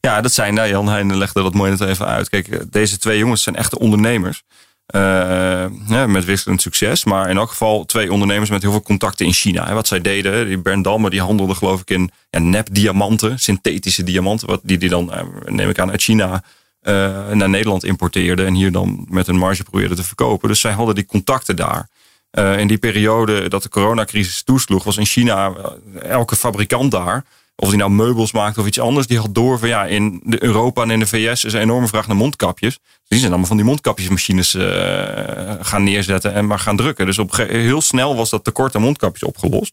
Ja, 0.00 0.20
dat 0.20 0.33
zijn, 0.33 0.55
nou, 0.55 0.68
Jan 0.68 0.88
Heijn 0.88 1.16
legde 1.16 1.42
dat 1.42 1.55
mooi 1.55 1.70
net 1.70 1.81
even 1.81 2.07
uit. 2.07 2.29
Kijk, 2.29 2.72
deze 2.72 2.98
twee 2.98 3.18
jongens 3.18 3.42
zijn 3.42 3.57
echte 3.57 3.79
ondernemers. 3.79 4.42
Eh, 4.87 5.00
ja, 5.87 6.07
met 6.07 6.24
wisselend 6.24 6.62
succes. 6.62 7.05
Maar 7.05 7.31
in 7.31 7.37
elk 7.37 7.48
geval 7.48 7.85
twee 7.85 8.12
ondernemers 8.12 8.50
met 8.50 8.62
heel 8.62 8.70
veel 8.70 8.83
contacten 8.83 9.26
in 9.26 9.33
China. 9.33 9.74
Wat 9.74 9.87
zij 9.87 10.00
deden, 10.00 10.46
die 10.46 10.59
Bernd 10.59 10.85
Damme, 10.85 11.11
die 11.11 11.20
handelde 11.20 11.55
geloof 11.55 11.81
ik 11.81 11.90
in 11.90 12.11
ja, 12.31 12.38
nep-diamanten. 12.38 13.38
Synthetische 13.38 14.02
diamanten. 14.02 14.48
Wat, 14.48 14.61
die 14.62 14.79
die 14.79 14.88
dan, 14.88 15.12
eh, 15.12 15.22
neem 15.44 15.68
ik 15.68 15.79
aan, 15.79 15.90
uit 15.90 16.02
China 16.02 16.42
eh, 16.81 16.92
naar 17.31 17.48
Nederland 17.48 17.85
importeerde. 17.85 18.44
En 18.44 18.55
hier 18.55 18.72
dan 18.72 19.07
met 19.09 19.29
een 19.29 19.38
marge 19.38 19.62
probeerde 19.62 19.94
te 19.94 20.05
verkopen. 20.05 20.48
Dus 20.48 20.61
zij 20.61 20.72
hadden 20.72 20.94
die 20.94 21.07
contacten 21.07 21.57
daar. 21.57 21.88
In 22.57 22.66
die 22.66 22.79
periode 22.79 23.48
dat 23.48 23.62
de 23.62 23.68
coronacrisis 23.68 24.42
toesloeg, 24.42 24.85
was 24.85 24.96
in 24.96 25.07
China 25.07 25.52
elke 26.02 26.37
fabrikant 26.37 26.90
daar. 26.90 27.24
Of 27.59 27.69
die 27.69 27.79
nou 27.79 27.90
meubels 27.90 28.33
maakte 28.33 28.61
of 28.61 28.66
iets 28.66 28.81
anders, 28.81 29.07
die 29.07 29.19
had 29.19 29.35
door 29.35 29.59
van 29.59 29.69
ja, 29.69 29.85
in 29.85 30.21
de 30.25 30.42
Europa 30.42 30.83
en 30.83 30.90
in 30.90 30.99
de 30.99 31.07
VS 31.07 31.45
is 31.45 31.53
een 31.53 31.61
enorme 31.61 31.87
vraag 31.87 32.07
naar 32.07 32.16
mondkapjes. 32.16 32.79
Die 33.09 33.19
zijn 33.19 33.31
allemaal 33.31 33.49
van 33.49 33.57
die 33.57 33.66
mondkapjesmachines 33.66 34.55
eh, 34.55 35.55
gaan 35.61 35.85
neerzetten 35.85 36.33
en 36.35 36.47
maar 36.47 36.59
gaan 36.59 36.77
drukken. 36.77 37.07
Dus 37.07 37.19
op, 37.19 37.37
heel 37.37 37.81
snel 37.81 38.16
was 38.16 38.31
dat 38.31 38.45
tekort 38.45 38.75
aan 38.75 38.83
mondkapjes 38.83 39.23
opgelost. 39.29 39.73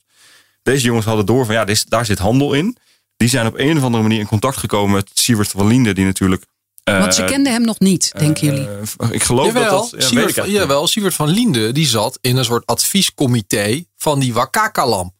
Deze 0.61 0.85
jongens 0.85 1.05
hadden 1.05 1.25
door 1.25 1.45
van 1.45 1.55
ja, 1.55 1.65
dit 1.65 1.89
daar 1.89 2.05
zit 2.05 2.19
handel 2.19 2.53
in. 2.53 2.77
Die 3.17 3.29
zijn 3.29 3.47
op 3.47 3.53
een 3.57 3.77
of 3.77 3.83
andere 3.83 4.03
manier 4.03 4.19
in 4.19 4.27
contact 4.27 4.57
gekomen 4.57 4.95
met 4.95 5.09
Siewert 5.13 5.49
van 5.49 5.67
Liende, 5.67 5.93
die 5.93 6.05
natuurlijk. 6.05 6.43
eh, 6.83 6.99
Want 6.99 7.15
ze 7.15 7.23
kenden 7.23 7.53
hem 7.53 7.61
nog 7.61 7.79
niet, 7.79 8.11
denken 8.17 8.45
jullie. 8.47 8.67
eh, 8.97 9.11
ik 9.11 9.23
geloof 9.23 9.45
Jawel, 9.45 9.69
dat 9.69 9.89
dat. 9.91 10.01
Ja, 10.01 10.07
Siewert, 10.07 10.33
van, 10.33 10.51
jawel, 10.51 10.87
Siewert 10.87 11.13
van 11.13 11.29
Liende 11.29 11.71
die 11.71 11.87
zat 11.87 12.17
in 12.21 12.37
een 12.37 12.45
soort 12.45 12.65
adviescomité 12.65 13.83
van 13.97 14.19
die 14.19 14.33
Wakaka-lamp. 14.33 15.13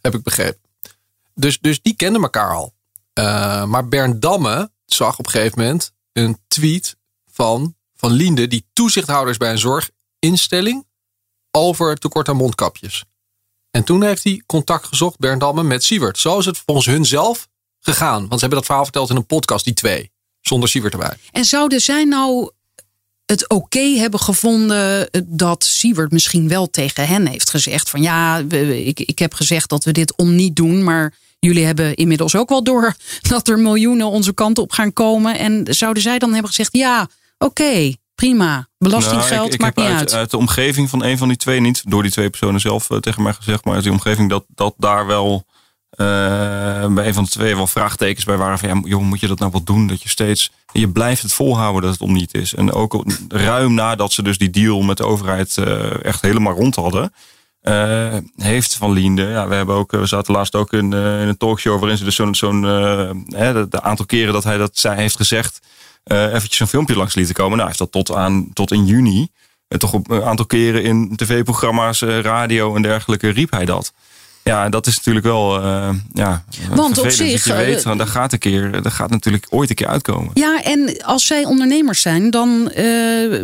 Heb 0.00 0.14
ik 0.14 0.22
begrepen. 0.22 0.60
Dus, 1.38 1.58
dus 1.58 1.82
die 1.82 1.96
kenden 1.96 2.22
elkaar 2.22 2.54
al. 2.54 2.74
Eh, 3.12 3.64
maar 3.64 3.88
Bernd 3.88 4.22
Damme 4.22 4.70
zag 4.86 5.18
op 5.18 5.24
een 5.24 5.30
gegeven 5.30 5.58
moment 5.58 5.92
een 6.12 6.38
tweet 6.48 6.96
van 7.32 7.76
Van 7.94 8.12
Liende, 8.12 8.48
die 8.48 8.66
toezichthouder 8.72 9.30
is 9.30 9.36
bij 9.36 9.50
een 9.50 9.58
zorginstelling, 9.58 10.86
over 11.50 11.96
tekort 11.96 12.28
aan 12.28 12.36
mondkapjes. 12.36 13.04
En 13.70 13.84
toen 13.84 14.02
heeft 14.02 14.24
hij 14.24 14.42
contact 14.46 14.86
gezocht, 14.86 15.18
Bernd 15.18 15.40
Damme, 15.40 15.62
met 15.62 15.84
Siewert. 15.84 16.18
Zo 16.18 16.38
is 16.38 16.44
het 16.44 16.58
volgens 16.58 16.86
hun 16.86 17.04
zelf 17.04 17.48
gegaan. 17.80 18.18
Want 18.18 18.32
ze 18.32 18.38
hebben 18.40 18.58
dat 18.58 18.66
verhaal 18.66 18.84
verteld 18.84 19.10
in 19.10 19.16
een 19.16 19.26
podcast, 19.26 19.64
die 19.64 19.74
twee. 19.74 20.10
Zonder 20.40 20.68
Siewert 20.68 20.92
erbij. 20.92 21.16
En 21.30 21.44
zouden 21.44 21.80
zij 21.80 22.04
nou 22.04 22.50
het 23.24 23.48
oké 23.48 23.80
hebben 23.80 24.20
gevonden 24.20 25.10
dat 25.26 25.64
Siewert 25.64 26.12
misschien 26.12 26.48
wel 26.48 26.70
tegen 26.70 27.06
hen 27.06 27.26
heeft 27.26 27.50
gezegd 27.50 27.90
van 27.90 28.02
ja, 28.02 28.38
ik, 28.38 29.00
ik 29.00 29.18
heb 29.18 29.34
gezegd 29.34 29.68
dat 29.68 29.84
we 29.84 29.92
dit 29.92 30.16
om 30.16 30.34
niet 30.34 30.56
doen, 30.56 30.84
maar 30.84 31.14
jullie 31.38 31.64
hebben 31.64 31.94
inmiddels 31.94 32.36
ook 32.36 32.48
wel 32.48 32.62
door 32.62 32.94
dat 33.20 33.48
er 33.48 33.58
miljoenen 33.58 34.06
onze 34.06 34.34
kant 34.34 34.58
op 34.58 34.72
gaan 34.72 34.92
komen. 34.92 35.38
En 35.38 35.66
zouden 35.70 36.02
zij 36.02 36.18
dan 36.18 36.32
hebben 36.32 36.48
gezegd 36.48 36.76
ja, 36.76 37.08
oké, 37.38 37.92
prima, 38.14 38.68
belastinggeld 38.78 39.30
Nou, 39.30 39.46
ik, 39.46 39.52
ik 39.52 39.60
maakt 39.60 39.76
niet 39.76 39.86
uit, 39.86 39.98
uit. 39.98 40.14
uit 40.14 40.30
de 40.30 40.36
omgeving 40.36 40.90
van 40.90 41.04
een 41.04 41.18
van 41.18 41.28
die 41.28 41.36
twee, 41.36 41.60
niet 41.60 41.90
door 41.90 42.02
die 42.02 42.12
twee 42.12 42.30
personen 42.30 42.60
zelf 42.60 42.90
eh, 42.90 42.98
tegen 42.98 43.22
mij 43.22 43.32
gezegd, 43.32 43.64
maar 43.64 43.74
uit 43.74 43.82
die 43.82 43.92
omgeving 43.92 44.30
dat, 44.30 44.44
dat 44.48 44.74
daar 44.76 45.06
wel 45.06 45.44
eh, 45.90 46.06
bij 46.86 47.06
een 47.06 47.14
van 47.14 47.24
de 47.24 47.30
twee 47.30 47.56
wel 47.56 47.66
vraagtekens 47.66 48.24
bij 48.24 48.36
waren 48.36 48.58
van 48.58 48.68
ja, 48.68 48.80
joh, 48.84 49.02
moet 49.02 49.20
je 49.20 49.26
dat 49.26 49.38
nou 49.38 49.50
wel 49.52 49.64
doen? 49.64 49.86
Dat 49.86 50.02
je 50.02 50.08
steeds, 50.08 50.50
je 50.72 50.88
blijft 50.88 51.22
het 51.22 51.32
volhouden 51.32 51.82
dat 51.82 51.92
het 51.92 52.00
om 52.00 52.12
niet 52.12 52.34
is. 52.34 52.54
En 52.54 52.72
ook 52.72 53.04
ruim 53.28 53.74
nadat 53.74 54.12
ze 54.12 54.22
dus 54.22 54.38
die 54.38 54.50
deal 54.50 54.82
met 54.82 54.96
de 54.96 55.04
overheid 55.04 55.56
eh, 55.56 56.04
echt 56.04 56.20
helemaal 56.20 56.54
rond 56.54 56.74
hadden. 56.74 57.12
Eh, 57.60 58.16
heeft 58.36 58.74
Van 58.74 58.92
Liende, 58.92 59.22
ja, 59.22 59.48
we 59.48 59.54
hebben 59.54 59.74
ook, 59.74 59.90
we 59.90 60.06
zaten 60.06 60.34
laatst 60.34 60.54
ook 60.54 60.72
in, 60.72 60.92
eh, 60.92 61.22
in 61.22 61.28
een 61.28 61.36
talkshow 61.36 61.78
waarin 61.78 61.98
ze 61.98 62.04
dus 62.04 62.16
zo'n, 62.38 62.64
eh, 62.64 63.64
de, 63.68 63.82
aantal 63.82 64.06
keren 64.06 64.32
dat 64.32 64.44
hij 64.44 64.56
dat 64.56 64.78
zij 64.78 64.96
heeft 64.96 65.16
gezegd, 65.16 65.60
eh 66.04 66.24
eventjes 66.24 66.60
een 66.60 66.66
filmpje 66.66 66.96
langs 66.96 67.14
lieten 67.14 67.34
komen. 67.34 67.56
Nou, 67.58 67.68
hij 67.68 67.76
heeft 67.78 67.92
dat 67.92 68.06
tot, 68.06 68.16
aan, 68.16 68.52
tot 68.52 68.72
in 68.72 68.86
juni, 68.86 69.28
eh, 69.68 69.78
toch 69.78 69.92
op 69.92 70.10
een 70.10 70.22
aantal 70.22 70.46
keren 70.46 70.82
in 70.82 71.16
tv-programma's, 71.16 72.02
eh, 72.02 72.20
radio 72.20 72.74
en 72.74 72.82
dergelijke, 72.82 73.28
riep 73.28 73.50
hij 73.50 73.64
dat. 73.64 73.92
Ja, 74.48 74.64
en 74.64 74.70
dat 74.70 74.86
is 74.86 74.96
natuurlijk 74.96 75.26
wel, 75.26 75.62
eh, 75.62 75.90
ja, 76.12 76.44
Want 76.70 76.98
op 76.98 77.10
zich, 77.10 77.32
dat 77.32 77.44
je 77.44 77.52
eh, 77.52 77.58
weet, 77.58 77.98
dat 77.98 78.08
gaat 78.08 78.32
een 78.32 78.38
keer, 78.38 78.82
dat 78.82 78.92
gaat 78.92 79.10
natuurlijk 79.10 79.46
ooit 79.50 79.70
een 79.70 79.76
keer 79.76 79.86
uitkomen. 79.86 80.30
Ja, 80.34 80.62
en 80.62 81.02
als 81.02 81.26
zij 81.26 81.44
ondernemers 81.44 82.00
zijn, 82.00 82.30
dan 82.30 82.70
eh, 82.70 82.84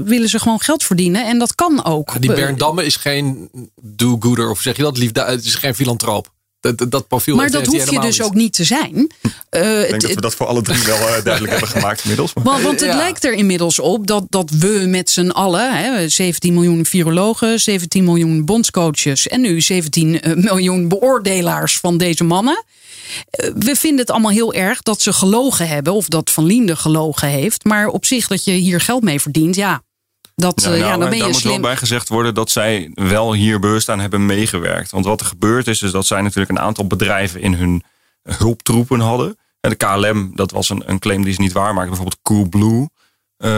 willen 0.05 0.29
ze 0.29 0.38
gewoon 0.38 0.61
geld 0.61 0.85
verdienen. 0.85 1.27
En 1.27 1.38
dat 1.38 1.55
kan 1.55 1.85
ook. 1.85 2.21
Die 2.21 2.33
Bernd 2.33 2.59
Damme 2.59 2.85
is 2.85 2.97
geen 2.97 3.51
do-gooder, 3.83 4.51
of 4.51 4.61
zeg 4.61 4.77
je 4.77 4.83
dat? 4.83 4.99
Liefde, 4.99 5.25
het 5.25 5.45
is 5.45 5.55
geen 5.55 5.75
filantroop. 5.75 6.33
Dat, 6.64 6.79
dat, 6.79 6.90
dat 6.90 7.09
profiel 7.09 7.37
maar 7.37 7.50
dat 7.50 7.66
hoef 7.66 7.90
je 7.90 8.00
dus 8.00 8.22
ook 8.22 8.35
niet 8.35 8.53
te 8.53 8.64
zijn. 8.64 9.11
Eh, 9.48 9.81
Ik 9.83 9.88
denk 9.88 9.92
het- 9.92 10.00
dat 10.03 10.14
we 10.14 10.20
dat 10.20 10.35
voor 10.35 10.46
alle 10.46 10.62
drie 10.62 10.83
wel 10.83 10.96
eh, 10.98 11.14
duidelijk 11.24 11.50
hebben 11.53 11.68
gemaakt 11.68 12.00
inmiddels. 12.03 12.33
Want, 12.33 12.62
want 12.62 12.81
het 12.81 12.88
Ja. 12.90 12.96
lijkt 12.96 13.24
er 13.24 13.33
inmiddels 13.33 13.79
op 13.79 14.07
dat, 14.07 14.24
dat 14.29 14.50
we 14.50 14.85
met 14.87 15.11
z'n 15.11 15.29
allen, 15.29 15.77
hè, 15.77 16.09
17 16.09 16.55
miljoen 16.55 16.87
virologen, 16.87 17.61
17 17.61 18.05
miljoen 18.05 18.44
bondscoaches 18.44 19.29
en 19.29 19.40
nu 19.40 19.61
17 19.61 20.20
eh, 20.20 20.35
miljoen 20.35 20.88
beoordelaars 20.88 21.79
van 21.79 21.98
deze 21.98 22.24
mannen. 22.24 22.64
eh, 23.31 23.50
We 23.57 23.77
vinden 23.77 24.00
het 24.00 24.11
allemaal 24.11 24.31
heel 24.31 24.55
erg 24.55 24.83
dat 24.83 25.03
ze 25.03 25.12
gelogen 25.12 25.68
hebben 25.68 25.92
of 25.92 26.09
dat 26.09 26.31
Van 26.31 26.44
Liende 26.46 26.77
gelogen 26.77 27.29
heeft. 27.29 27.64
Maar 27.64 27.87
op 27.88 28.05
zich 28.05 28.27
dat 28.27 28.44
je 28.44 28.53
hier 28.53 28.81
geld 28.81 29.03
mee 29.03 29.20
verdient, 29.20 29.55
ja, 29.57 29.83
dat, 30.35 30.62
Ja, 30.62 30.70
eh, 30.70 30.79
ja, 30.79 30.87
nou, 30.87 31.01
dan 31.01 31.09
ben 31.09 31.18
daar 31.18 31.29
je 31.29 31.35
moet 31.35 31.42
wel 31.42 31.61
bij 31.61 31.77
gezegd 31.77 32.09
worden 32.09 32.35
dat 32.35 32.51
zij 32.51 32.90
wel 32.94 33.33
hier 33.33 33.59
bewust 33.59 33.88
aan 33.88 34.01
hebben 34.01 34.27
meegewerkt. 34.27 34.90
Want 34.90 35.05
wat 35.05 35.20
er 35.20 35.27
gebeurd 35.27 35.66
is, 35.66 35.83
is 35.83 35.90
dat 35.90 36.07
zij 36.07 36.23
natuurlijk 36.23 36.51
een 36.51 36.64
aantal 36.64 36.87
bedrijven 36.87 37.40
in 37.40 37.55
hun 37.55 37.83
hulptroepen 38.23 39.01
hadden. 39.01 39.38
En 39.61 39.70
de 39.70 39.77
KLM, 39.77 40.31
dat 40.35 40.51
was 40.51 40.68
een, 40.68 40.83
een 40.87 40.99
claim 40.99 41.25
die 41.25 41.35
ze 41.35 41.40
niet 41.40 41.53
waarmaakte. 41.53 41.88
Bijvoorbeeld 41.88 42.23
Coolblue, 42.23 42.88
eh, 43.37 43.49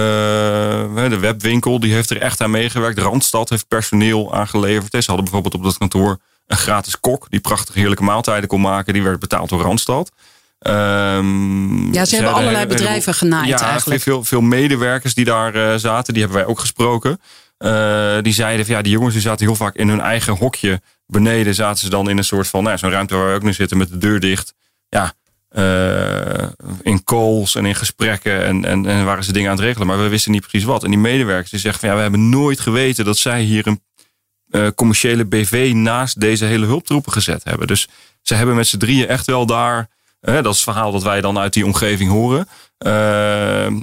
de 1.09 1.19
webwinkel, 1.21 1.81
die 1.81 1.93
heeft 1.93 2.11
er 2.11 2.21
echt 2.21 2.41
aan 2.41 2.51
meegewerkt. 2.51 2.99
Randstad 2.99 3.49
heeft 3.49 3.69
personeel 3.69 4.35
aangeleverd. 4.35 4.93
Ze 4.93 5.11
hadden 5.11 5.25
bijvoorbeeld 5.25 5.55
op 5.55 5.63
dat 5.63 5.79
kantoor 5.79 6.19
een 6.47 6.57
gratis 6.57 7.01
kok 7.01 7.27
die 7.31 7.41
prachtige 7.41 7.79
heerlijke 7.79 8.05
maaltijden 8.05 8.49
kon 8.49 8.61
maken. 8.61 8.93
Die 8.93 9.03
werd 9.03 9.19
betaald 9.19 9.49
door 9.49 9.61
Randstad. 9.61 10.11
Ehm, 10.59 11.93
Ja, 11.93 12.05
ze 12.05 12.15
hebben 12.15 12.35
allerlei 12.35 12.67
bedrijven 12.67 13.15
genaaid 13.15 13.49
ja, 13.49 13.71
eigenlijk. 13.71 14.03
Veel, 14.03 14.25
veel 14.25 14.41
medewerkers 14.41 15.15
die 15.15 15.25
daar 15.25 15.55
eh, 15.55 15.79
zaten, 15.79 16.13
die 16.13 16.23
hebben 16.23 16.41
wij 16.41 16.51
ook 16.51 16.61
gesproken. 16.61 17.21
Eh, 17.59 18.17
die 18.23 18.33
zeiden 18.33 18.67
van 18.67 18.75
ja, 18.75 18.83
die 18.83 18.93
jongens 18.93 19.13
die 19.13 19.23
zaten 19.23 19.47
heel 19.47 19.55
vaak 19.55 19.75
in 19.75 19.89
hun 19.89 20.01
eigen 20.01 20.37
hokje. 20.37 20.81
Beneden 21.07 21.55
zaten 21.55 21.79
ze 21.79 21.91
dan 21.91 22.11
in 22.11 22.19
een 22.19 22.25
soort 22.25 22.49
van, 22.49 22.63
nou, 22.63 22.79
zo'n 22.79 22.91
ruimte 22.91 23.17
waar 23.17 23.29
we 23.29 23.35
ook 23.35 23.43
nu 23.43 23.53
zitten 23.53 23.77
met 23.77 23.89
de 23.89 23.99
deur 23.99 24.21
dicht. 24.21 24.55
Ja, 24.89 25.13
eh, 25.49 26.49
in 26.83 27.05
calls 27.05 27.55
en 27.55 27.67
in 27.67 27.75
gesprekken 27.75 28.45
en, 28.45 28.65
en, 28.65 28.87
en 28.87 29.05
waren 29.05 29.25
ze 29.25 29.33
dingen 29.33 29.51
aan 29.51 29.57
het 29.57 29.65
regelen. 29.65 29.87
Maar 29.87 30.03
we 30.03 30.09
wisten 30.09 30.33
niet 30.33 30.47
precies 30.47 30.65
wat. 30.65 30.85
En 30.85 30.91
die 30.91 30.99
medewerkers 30.99 31.51
die 31.51 31.61
zeggen 31.61 31.81
van 31.81 31.89
ja, 31.89 31.95
we 31.95 32.03
hebben 32.03 32.29
nooit 32.29 32.61
geweten 32.61 33.05
dat 33.05 33.19
zij 33.19 33.43
hier 33.43 33.67
een 33.67 33.81
commerciële 34.75 35.25
BV 35.25 35.73
naast 35.75 36.21
deze 36.21 36.45
hele 36.45 36.67
hulptroepen 36.67 37.13
gezet 37.13 37.45
hebben. 37.45 37.67
Dus 37.67 37.89
ze 38.23 38.35
hebben 38.35 38.55
met 38.57 38.67
z'n 38.67 38.79
drieën 38.79 39.09
echt 39.09 39.27
wel 39.27 39.47
daar. 39.47 39.89
Eh, 40.27 40.35
dat 40.35 40.45
is 40.53 40.61
het 40.61 40.71
verhaal 40.71 40.93
dat 40.93 41.03
wij 41.03 41.21
dan 41.21 41.39
uit 41.39 41.53
die 41.53 41.65
omgeving 41.65 42.11
horen. 42.11 42.49
Eh, 42.79 42.91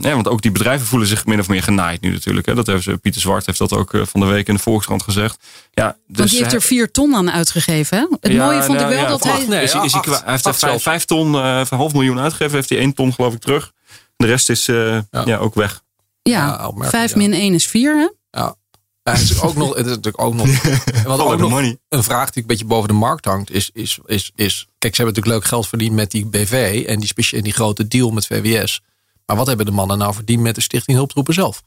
ja, 0.02 0.14
want 0.14 0.28
ook 0.28 0.42
die 0.42 0.52
bedrijven 0.52 0.88
voelen 0.88 1.08
zich 1.08 1.26
min 1.26 1.40
of 1.40 1.48
meer 1.48 1.64
genaaid 1.64 2.02
nu 2.02 2.12
natuurlijk. 2.12 2.46
Hè. 2.46 2.56
Dat 2.56 2.66
hebben 2.66 2.84
ze, 2.84 2.98
Pieter 2.98 3.22
Zwart 3.22 3.46
heeft 3.46 3.58
dat 3.58 3.74
ook 3.74 3.94
eh, 3.94 4.02
van 4.06 4.20
de 4.20 4.26
week 4.26 4.48
in 4.48 4.54
de 4.56 4.62
Volkskrant 4.62 5.04
gezegd. 5.04 5.38
Ja, 5.72 5.88
dus 6.08 6.18
Want 6.18 6.30
die 6.30 6.38
heeft 6.38 6.50
ze- 6.52 6.56
er 6.58 6.62
vier 6.64 6.92
ton 6.92 7.16
aan 7.16 7.32
uitgegeven. 7.32 7.98
Hè? 7.98 8.06
Het 8.20 8.32
Ja, 8.32 8.46
mooie 8.46 8.62
vond 8.64 8.74
ik 8.74 8.86
nou, 8.86 8.94
wel 8.96 9.04
ja, 9.04 9.10
dat 9.10 9.22
acht, 9.26 9.38
hij. 9.38 9.48
nee. 9.48 9.64
is, 9.64 9.74
hij- 9.74 9.86
is 9.86 9.92
hij 9.92 10.02
acht, 10.02 10.10
kwa- 10.10 10.22
hij 10.24 10.32
heeft 10.32 10.46
acht 10.46 10.62
er 10.62 10.68
vijf, 10.70 10.82
vijf 10.84 11.06
ton, 11.06 11.36
eh, 11.36 11.62
een 11.70 11.78
half 11.78 11.94
miljoen 11.94 12.20
uitgegeven. 12.20 12.56
Heeft 12.56 12.70
hij 12.70 12.78
één 12.80 12.94
ton 12.94 13.14
geloof 13.14 13.34
ik 13.34 13.40
terug. 13.42 13.72
De 14.16 14.26
rest 14.26 14.50
is 14.50 14.68
eh, 14.68 14.98
ja. 15.26 15.38
ook 15.38 15.56
weg. 15.56 15.82
Ja, 16.22 16.72
vijf 16.78 17.12
ja. 17.12 17.18
min 17.18 17.34
één 17.34 17.54
is 17.54 17.66
vier. 17.68 17.96
Hè? 17.98 18.10
Ja. 18.40 18.56
Ja, 19.04 19.12
het 19.12 19.22
is 19.22 19.42
ook 19.42 19.56
nog, 19.56 19.70
het 19.76 19.86
is 19.86 19.96
natuurlijk 19.96 20.22
ook 20.24 20.34
nog, 20.34 20.48
wat 21.06 21.20
ook 21.20 21.38
nog 21.40 21.50
money. 21.50 21.78
een 21.90 22.04
vraag 22.04 22.30
die 22.32 22.42
een 22.42 22.48
beetje 22.48 22.66
boven 22.66 22.88
de 22.88 22.94
markt 22.94 23.26
hangt, 23.26 23.52
is, 23.52 23.70
is, 23.74 24.00
is, 24.06 24.32
is 24.36 24.68
kijk, 24.78 24.96
ze 24.96 25.02
hebben 25.02 25.06
natuurlijk 25.16 25.28
leuk 25.42 25.46
geld 25.46 25.68
verdiend 25.68 25.96
met 25.96 26.12
die 26.12 26.26
BV 26.26 26.84
en 26.88 27.00
die, 27.00 27.14
en 27.32 27.42
die 27.44 27.54
grote 27.54 27.88
deal 27.88 28.12
met 28.12 28.26
VWS. 28.28 28.82
Maar 29.26 29.36
wat 29.36 29.48
hebben 29.48 29.66
de 29.66 29.72
mannen 29.72 29.98
nou 29.98 30.14
verdiend 30.14 30.42
met 30.42 30.56
de 30.56 30.62
Stichting 30.62 30.98
Hulptroepen 30.98 31.34
zelf? 31.34 31.64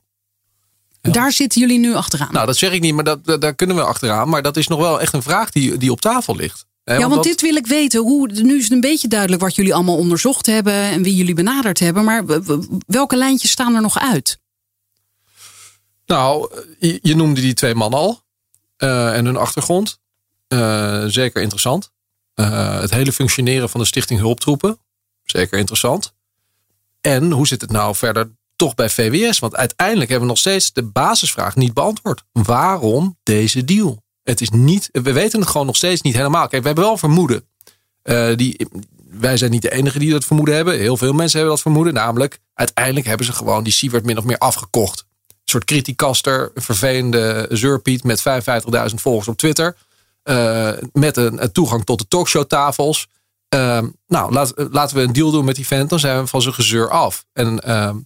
Daar 1.00 1.32
zitten 1.32 1.61
jullie 1.61 1.78
nu 1.78 1.94
achteraan. 1.94 2.32
Nou, 2.32 2.46
dat 2.46 2.56
zeg 2.56 2.72
ik 2.72 2.80
niet, 2.80 2.94
maar 2.94 3.04
dat, 3.04 3.24
dat- 3.24 3.40
daar 3.40 3.54
kunnen 3.54 3.76
we 3.76 3.82
achteraan. 3.82 4.28
Maar 4.28 4.42
dat 4.42 4.56
is 4.56 4.66
nog 4.68 4.78
wel 4.78 5.00
echt 5.00 5.12
een 5.12 5.22
vraag 5.22 5.50
die, 5.50 5.76
die 5.76 5.90
op 5.90 6.00
tafel 6.00 6.36
ligt. 6.36 6.66
Hè, 6.84 6.94
ja, 6.94 7.00
want 7.00 7.14
dat- 7.14 7.22
dit 7.24 7.40
wil 7.40 7.56
ik 7.56 7.66
weten. 7.66 8.00
Hoe, 8.00 8.28
nu 8.42 8.56
is 8.56 8.62
het 8.62 8.72
een 8.72 8.80
beetje 8.80 9.08
duidelijk 9.08 9.42
wat 9.42 9.54
jullie 9.54 9.74
allemaal 9.74 9.96
onderzocht 9.96 10.46
hebben 10.46 10.72
en 10.72 11.02
wie 11.02 11.14
jullie 11.16 11.34
benaderd 11.34 11.78
hebben. 11.78 12.04
Maar 12.04 12.24
welke 12.86 13.16
lijntjes 13.16 13.50
staan 13.50 13.74
er 13.74 13.80
nog 13.82 13.98
uit? 13.98 14.38
Nou, 16.07 16.50
je, 16.78 17.16
noemde 17.16 17.40
die 17.40 17.54
twee 17.54 17.74
mannen 17.74 17.98
al. 17.98 18.24
eh, 18.76 19.16
en 19.16 19.24
hun 19.24 19.36
achtergrond. 19.36 20.00
Eh, 20.48 21.04
zeker 21.07 21.42
interessant. 21.42 21.92
Eh, 22.34 22.80
het 22.80 22.90
hele 22.90 23.12
functioneren 23.12 23.68
van 23.68 23.80
de 23.80 23.86
Stichting 23.86 24.20
Hulptroepen. 24.20 24.78
Zeker 25.24 25.59
interessant. 25.59 26.14
En 27.00 27.30
hoe 27.30 27.46
zit 27.46 27.61
het 27.61 27.70
nou 27.70 27.94
verder 27.94 28.30
toch 28.57 28.74
bij 28.74 28.90
VWS? 28.90 29.38
Want 29.38 29.57
uiteindelijk 29.57 30.11
hebben 30.11 30.28
we 30.28 30.34
nog 30.34 30.42
steeds 30.42 30.72
de 30.72 30.82
basisvraag 30.82 31.57
niet 31.57 31.74
beantwoord. 31.74 32.24
Waarom 32.32 33.18
deze 33.22 33.64
deal? 33.64 34.02
Het 34.22 34.40
is 34.40 34.50
niet, 34.50 34.88
we 34.92 35.12
weten 35.12 35.40
het 35.40 35.48
gewoon 35.48 35.66
nog 35.66 35.76
steeds 35.76 36.02
niet 36.02 36.16
helemaal. 36.16 36.48
Kijk, 36.48 36.62
we 36.62 36.66
hebben 36.66 36.84
wel 36.84 36.98
vermoeden. 36.98 37.48
Die, 38.36 38.68
wij 39.11 39.36
zijn 39.36 39.50
niet 39.50 39.62
de 39.62 39.70
enige 39.72 39.98
die 39.98 40.11
dat 40.11 40.24
vermoeden 40.24 40.54
hebben. 40.54 40.78
Heel 40.78 40.96
veel 40.96 41.12
mensen 41.12 41.38
hebben 41.38 41.54
dat 41.54 41.62
vermoeden. 41.62 41.94
Namelijk, 41.94 42.38
uiteindelijk 42.54 43.07
hebben 43.07 43.26
ze 43.26 43.32
gewoon 43.32 43.64
die 43.64 43.72
Siewert 43.72 44.04
min 44.04 44.18
of 44.18 44.24
meer 44.24 44.38
afgekocht. 44.38 45.07
Soort 45.51 45.64
criticaster, 45.64 46.51
vervelende 46.55 47.47
zeurpiet 47.51 48.05
met 48.05 48.20
55.000 48.20 48.94
volgers 48.94 49.28
op 49.28 49.36
Twitter. 49.36 49.76
Eh, 50.22 50.72
met 50.92 51.16
een, 51.16 51.42
een 51.42 51.53
toegang 51.53 51.84
tot 51.84 51.99
de 51.99 52.09
talkshowtafels. 52.09 53.09
Uh, 53.55 53.82
nou, 54.07 54.32
laat, 54.32 54.53
laten 54.70 54.97
we 54.97 55.03
een 55.03 55.12
deal 55.12 55.30
doen 55.30 55.44
met 55.44 55.57
die 55.57 55.66
vent. 55.66 55.90
Dan 55.90 55.99
zijn 55.99 56.20
we 56.20 56.26
van 56.26 56.42
zijn 56.42 56.55
gezeur 56.55 56.90
af. 56.90 57.24
En 57.32 57.61
ehm, 57.61 57.97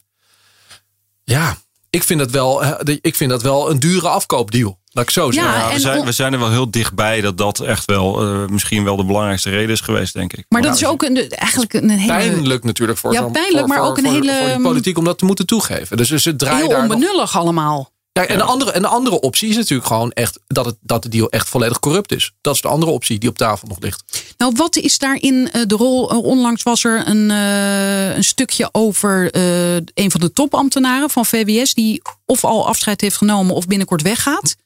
ja, 1.24 1.56
ik 1.90 2.02
vind, 2.02 2.20
dat 2.20 2.30
wel, 2.30 2.62
eh, 2.62 2.96
ik 3.00 3.14
vind 3.14 3.30
dat 3.30 3.42
wel 3.42 3.70
een 3.70 3.78
dure 3.78 4.08
afkoopdeal. 4.08 4.79
Laat 4.92 5.04
ik 5.04 5.10
zo 5.10 5.26
Ja, 5.26 5.32
zeggen. 5.32 5.60
Ja, 5.68 5.72
we, 5.74 5.80
zijn, 5.80 6.04
we 6.04 6.12
zijn 6.12 6.32
er 6.32 6.38
wel 6.38 6.50
heel 6.50 6.70
dichtbij 6.70 7.20
dat 7.20 7.38
dat 7.38 7.60
echt 7.60 7.84
wel 7.84 8.20
eh, 8.20 8.46
misschien 8.48 8.84
wel 8.84 8.96
de 8.96 9.04
belangrijkste 9.04 9.50
reden 9.50 9.70
is 9.70 9.80
geweest, 9.80 10.12
denk 10.12 10.32
ik. 10.32 10.44
Maar 10.48 10.62
dat 10.62 10.74
is 10.76 10.84
ook 10.84 11.02
een, 11.02 11.28
eigenlijk 11.30 11.72
een 11.74 11.90
hele, 11.90 12.06
Pijnlijk 12.12 12.64
natuurlijk 12.64 12.98
voor 12.98 13.12
Ja, 13.12 13.22
pijnlijk, 13.22 13.58
voor- 13.58 13.68
maar 13.68 13.78
voor- 13.78 13.86
ook 13.86 13.96
een 13.98 14.04
voor- 14.04 14.12
hele, 14.12 14.38
voor 14.40 14.48
die 14.54 14.60
politiek 14.62 14.98
om 14.98 15.04
dat 15.04 15.18
te 15.18 15.24
moeten 15.24 15.46
toegeven. 15.46 15.96
Dus 15.96 16.08
ze 16.08 16.36
draaien 16.36 16.58
heel 16.58 16.68
daar 16.68 16.82
nog 16.86 16.92
onbenullig 16.92 17.36
allemaal. 17.38 17.90
Ja, 18.12 18.26
en, 18.26 18.38
de 18.38 18.44
andere, 18.44 18.70
en 18.72 18.82
de 18.82 18.88
andere 18.88 19.20
optie 19.20 19.48
is 19.48 19.56
natuurlijk 19.56 19.88
gewoon 19.88 20.10
echt 20.12 20.38
dat, 20.46 20.64
het, 20.64 20.76
dat 20.80 21.02
de 21.02 21.08
deal 21.08 21.30
echt 21.30 21.48
volledig 21.48 21.78
corrupt 21.78 22.12
is. 22.12 22.32
Dat 22.40 22.54
is 22.54 22.60
de 22.60 22.68
andere 22.68 22.92
optie 22.92 23.18
die 23.18 23.28
op 23.28 23.36
tafel 23.38 23.68
nog 23.68 23.76
ligt. 23.80 24.34
Nou, 24.36 24.52
wat 24.56 24.76
is 24.76 24.98
daarin 24.98 25.50
eh, 25.52 25.62
de 25.66 25.74
rol? 25.74 26.10
Eh, 26.10 26.18
Onlangs 26.24 26.62
was 26.62 26.84
er 26.84 27.02
een, 27.08 27.30
eh, 27.30 28.16
een 28.16 28.24
stukje 28.24 28.68
over 28.72 29.30
eh, 29.30 29.74
een 29.74 30.10
van 30.10 30.20
de 30.20 30.32
topambtenaren 30.32 31.10
van 31.10 31.26
VWS, 31.26 31.74
die 31.74 32.02
of 32.26 32.44
al 32.44 32.66
afscheid 32.66 33.00
heeft 33.00 33.16
genomen 33.16 33.54
of 33.54 33.66
binnenkort 33.66 34.02
weggaat. 34.02 34.56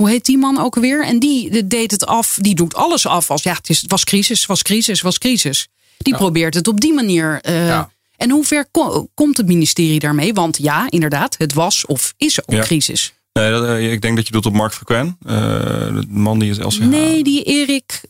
Hoe 0.00 0.08
heet 0.10 0.24
die 0.24 0.38
man 0.38 0.58
ook 0.58 0.74
weer? 0.74 1.04
En 1.04 1.18
die 1.18 1.66
deed 1.66 1.90
het 1.90 2.06
af, 2.06 2.38
die 2.40 2.54
doet 2.54 2.74
alles 2.74 3.06
af 3.06 3.30
als 3.30 3.42
ja, 3.42 3.52
het, 3.52 3.68
is, 3.68 3.80
het 3.80 3.90
was 3.90 4.04
crisis, 4.04 4.46
was 4.46 4.62
crisis, 4.62 5.00
was 5.00 5.18
crisis. 5.18 5.68
Die 5.98 6.14
probeert 6.16 6.54
het 6.54 6.68
op 6.68 6.80
die 6.80 6.92
manier. 6.94 7.38
eh, 7.40 7.66
Ja. 7.66 7.90
En 8.16 8.30
hoe 8.30 8.44
ver 8.44 8.66
ko- 8.70 9.08
komt 9.14 9.36
het 9.36 9.46
ministerie 9.46 9.98
daarmee? 9.98 10.32
Want 10.34 10.58
ja, 10.58 10.86
inderdaad, 10.90 11.34
het 11.38 11.52
was 11.52 11.86
of 11.86 12.14
is 12.16 12.40
ook 12.48 12.54
Ja. 12.56 12.62
crisis. 12.62 13.12
Nee, 13.32 13.50
dat, 13.50 13.64
eh, 13.64 13.92
ik 13.92 14.00
denk 14.02 14.16
dat 14.16 14.26
je 14.26 14.32
doet 14.32 14.46
op 14.46 14.52
Mark 14.52 14.72
Frequen, 14.74 15.16
eh, 15.26 15.32
de 15.34 16.04
man 16.08 16.38
die 16.38 16.50
het 16.50 16.64
LCH... 16.64 16.78
Nee, 16.78 17.22
die 17.24 17.42
Erik. 17.42 18.00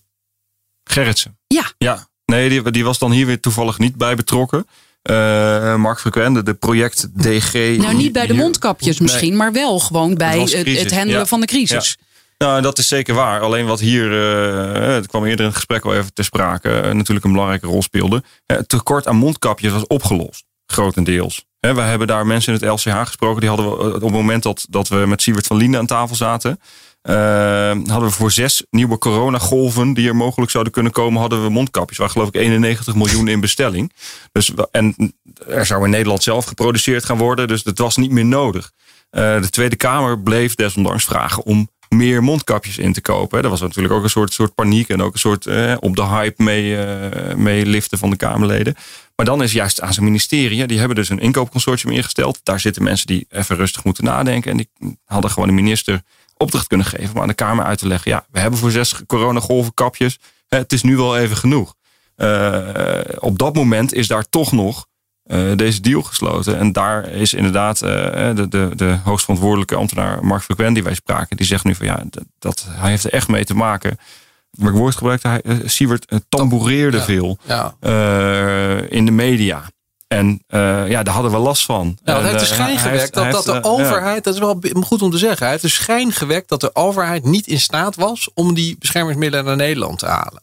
Gerritsen. 0.85 1.39
Ja. 1.47 1.73
Ja, 1.79 2.09
nee, 2.25 2.49
die, 2.49 2.71
die 2.71 2.85
was 2.85 2.99
dan 2.99 3.11
hier 3.13 3.27
weer 3.27 3.41
toevallig 3.41 3.79
niet 3.79 3.97
bij 3.97 4.15
betrokken. 4.15 4.67
Eh, 5.03 5.77
Mark 5.77 6.01
Frequen, 6.01 6.45
de, 6.45 6.55
project 6.55 7.09
DG... 7.23 7.53
Nou, 7.79 7.95
niet 7.95 8.13
bij 8.13 8.27
de 8.27 8.35
mondkapjes 8.35 8.99
Nee. 8.99 9.09
misschien, 9.09 9.37
maar 9.37 9.53
wel 9.53 9.79
gewoon 9.79 10.15
bij 10.15 10.41
het, 10.41 10.53
het 10.53 10.95
handelen 10.95 11.21
ja. 11.21 11.27
van 11.27 11.41
de 11.41 11.47
crisis. 11.47 11.97
Nou, 12.39 12.63
dat 12.63 12.79
is 12.79 12.89
zeker 12.89 13.15
waar. 13.15 13.41
Alleen 13.41 13.67
wat 13.67 13.81
hier, 13.81 14.13
eh, 14.73 14.95
het 14.95 15.07
kwam 15.07 15.25
eerder 15.25 15.41
in 15.41 15.47
het 15.47 15.55
gesprek 15.55 15.85
al 15.85 15.95
even 15.95 16.13
ter 16.15 16.25
sprake, 16.25 16.71
eh, 16.71 16.93
natuurlijk 16.93 17.25
een 17.25 17.33
belangrijke 17.33 17.67
rol 17.67 17.83
speelde. 17.83 18.23
Het 18.47 18.69
tekort 18.69 19.07
aan 19.07 19.17
mondkapjes 19.17 19.73
was 19.73 19.87
opgelost, 19.87 20.45
grotendeels. 20.67 21.45
We 21.61 21.81
hebben 21.81 22.07
daar 22.07 22.27
mensen 22.27 22.55
in 22.55 22.61
het 22.61 22.71
LCH 22.71 23.07
gesproken. 23.07 23.41
Die 23.41 23.49
hadden 23.49 23.71
we 23.71 23.95
op 23.95 24.03
het 24.03 24.11
moment 24.11 24.43
dat, 24.43 24.67
dat 24.69 24.89
we 24.89 24.97
met 24.97 25.23
Siewert 25.23 25.47
van 25.47 25.57
Linden 25.57 25.81
aan 25.81 25.87
tafel 25.87 26.17
zaten. 26.17 26.61
Eh, 27.03 27.15
hadden 27.67 28.09
we 28.09 28.11
voor 28.11 28.31
zes 28.31 28.65
nieuwe 28.71 28.99
coronagolven 28.99 29.93
die 29.95 30.09
er 30.09 30.17
mogelijk 30.17 30.51
zouden 30.51 30.73
kunnen 30.73 30.93
komen, 30.93 31.21
hadden 31.21 31.43
we 31.43 31.49
mondkapjes. 31.49 31.99
Waar 31.99 32.11
geloof 32.11 32.29
ik 32.29 32.35
91 32.35 32.95
miljoen 32.95 33.29
in 33.29 33.41
bestelling. 33.41 33.93
Dus, 34.33 34.53
en 34.71 35.15
er 35.49 35.67
zou 35.67 35.85
in 35.85 35.91
Nederland 35.91 36.23
zelf 36.23 36.45
geproduceerd 36.45 37.05
gaan 37.05 37.19
worden. 37.19 37.49
Dus 37.49 37.65
het 37.65 37.79
was 37.79 37.97
niet 37.97 38.11
meer 38.11 38.25
nodig. 38.25 38.73
Eh, 39.11 39.41
de 39.41 39.51
Tweede 39.51 39.77
Kamer 39.77 40.21
bleef 40.21 40.55
desondanks 40.55 41.05
vragen 41.05 41.45
om 41.45 41.69
meer 41.97 42.23
mondkapjes 42.23 42.79
in 42.79 42.93
te 42.93 43.01
kopen. 43.01 43.43
Dat 43.43 43.51
was 43.51 43.61
natuurlijk 43.61 43.95
ook 43.95 44.03
een 44.03 44.11
soort, 44.11 44.33
soort 44.33 44.55
paniek 44.55 44.89
en 44.89 45.03
ook 45.03 45.13
een 45.13 45.19
soort 45.19 45.47
eh, 45.47 45.77
op 45.81 45.97
de 45.97 46.05
hype 46.07 46.43
mee, 46.43 46.85
eh, 46.85 47.35
mee 47.35 47.67
liften 47.67 47.99
van 47.99 48.11
de 48.11 48.17
Kamerleden. 48.17 48.75
Maar 49.17 49.27
dan 49.27 49.43
is 49.43 49.53
juist 49.53 49.81
aan 49.81 49.93
zijn 49.93 50.05
ministerie, 50.05 50.67
die 50.67 50.79
hebben 50.79 50.97
dus 50.97 51.09
een 51.09 51.19
inkoopconsortium 51.19 51.93
ingesteld. 51.93 52.41
Daar 52.43 52.61
zitten 52.61 52.83
mensen 52.83 53.07
die 53.07 53.27
even 53.29 53.57
rustig 53.57 53.85
moeten 53.85 54.05
nadenken. 54.05 54.51
En 54.51 54.57
die 54.57 54.97
hadden 55.05 55.31
gewoon 55.31 55.49
de 55.49 55.55
minister 55.55 56.03
opdracht 56.41 56.67
kunnen 56.67 56.87
geven 56.87 57.15
om 57.15 57.21
aan 57.21 57.29
de 57.29 57.35
Kamer 57.35 57.65
uit 57.65 57.79
te 57.79 57.87
leggen. 57.87 58.11
Ja, 58.11 58.27
we 58.31 58.41
hebben 58.41 58.59
voor 58.59 58.71
zes 58.71 59.01
coronagolven 59.07 59.75
kapjes. 59.75 60.19
Het 60.49 60.73
is 60.73 60.83
nu 60.83 60.97
wel 60.97 61.17
even 61.17 61.37
genoeg. 61.37 61.75
Eh, 62.17 62.99
op 63.19 63.39
dat 63.39 63.55
moment 63.55 63.93
is 63.95 64.07
daar 64.07 64.25
toch 64.31 64.53
nog 64.53 64.87
eh, 65.23 65.39
deze 65.57 65.81
deal 65.81 66.03
gesloten. 66.03 66.59
En 66.59 66.73
daar 66.73 67.09
is 67.09 67.35
inderdaad 67.35 67.83
eh, 67.83 67.91
de, 68.35 68.47
de, 68.49 68.71
de 68.77 68.99
hoogstverantwoordelijke 69.05 69.75
ambtenaar 69.77 70.25
Mark 70.25 70.43
Frequen 70.43 70.73
die 70.73 70.83
wij 70.83 70.95
spraken. 70.95 71.37
Die 71.37 71.47
zegt 71.47 71.65
nu 71.65 71.75
van 71.75 71.87
ja, 71.87 72.03
dat, 72.11 72.25
dat, 72.39 72.67
hij 72.69 72.91
heeft 72.91 73.05
er 73.05 73.13
echt 73.13 73.29
mee 73.29 73.45
te 73.45 73.55
maken. 73.55 73.99
Maar 74.51 74.73
woord 74.73 74.97
gebruikte 74.97 75.29
hij, 75.29 75.43
Siewert 75.65 76.13
tamboureerde 76.29 76.97
Ja. 76.97 77.03
veel 77.03 77.39
Ja. 77.47 77.75
in 78.89 79.05
de 79.05 79.11
media. 79.13 79.63
En 80.15 80.43
eh, 80.47 80.89
ja, 80.89 81.03
daar 81.03 81.15
hadden 81.15 81.33
we 81.33 81.39
last 81.39 81.65
van. 81.65 81.99
Ja, 82.05 82.15
En, 82.15 82.21
hij 82.23 82.31
heeft 82.31 82.45
de 82.45 82.47
eh, 82.47 82.53
schijn 82.53 82.77
hij 82.77 82.91
gewekt 82.91 83.15
heeft- 83.15 83.33
dat, 83.33 83.45
de 83.45 83.53
eh, 83.53 83.59
ja. 83.63 83.69
overheid, 83.69 84.25
dat 84.25 84.35
is 84.35 84.41
wel 84.41 84.61
goed 84.81 85.03
om 85.03 85.11
te 85.11 85.19
zeggen, 85.19 85.39
hij 85.39 85.51
heeft 85.51 85.63
de 85.63 85.69
schijn 85.69 86.13
gewekt 86.13 86.49
dat 86.49 86.61
de 86.61 86.75
overheid 86.75 87.25
niet 87.25 87.47
in 87.47 87.61
staat 87.61 87.95
was 87.97 88.29
om 88.35 88.55
die 88.55 88.77
beschermingsmiddelen 88.79 89.45
naar 89.45 89.57
Nederland 89.57 89.99
te 89.99 90.07
halen. 90.07 90.43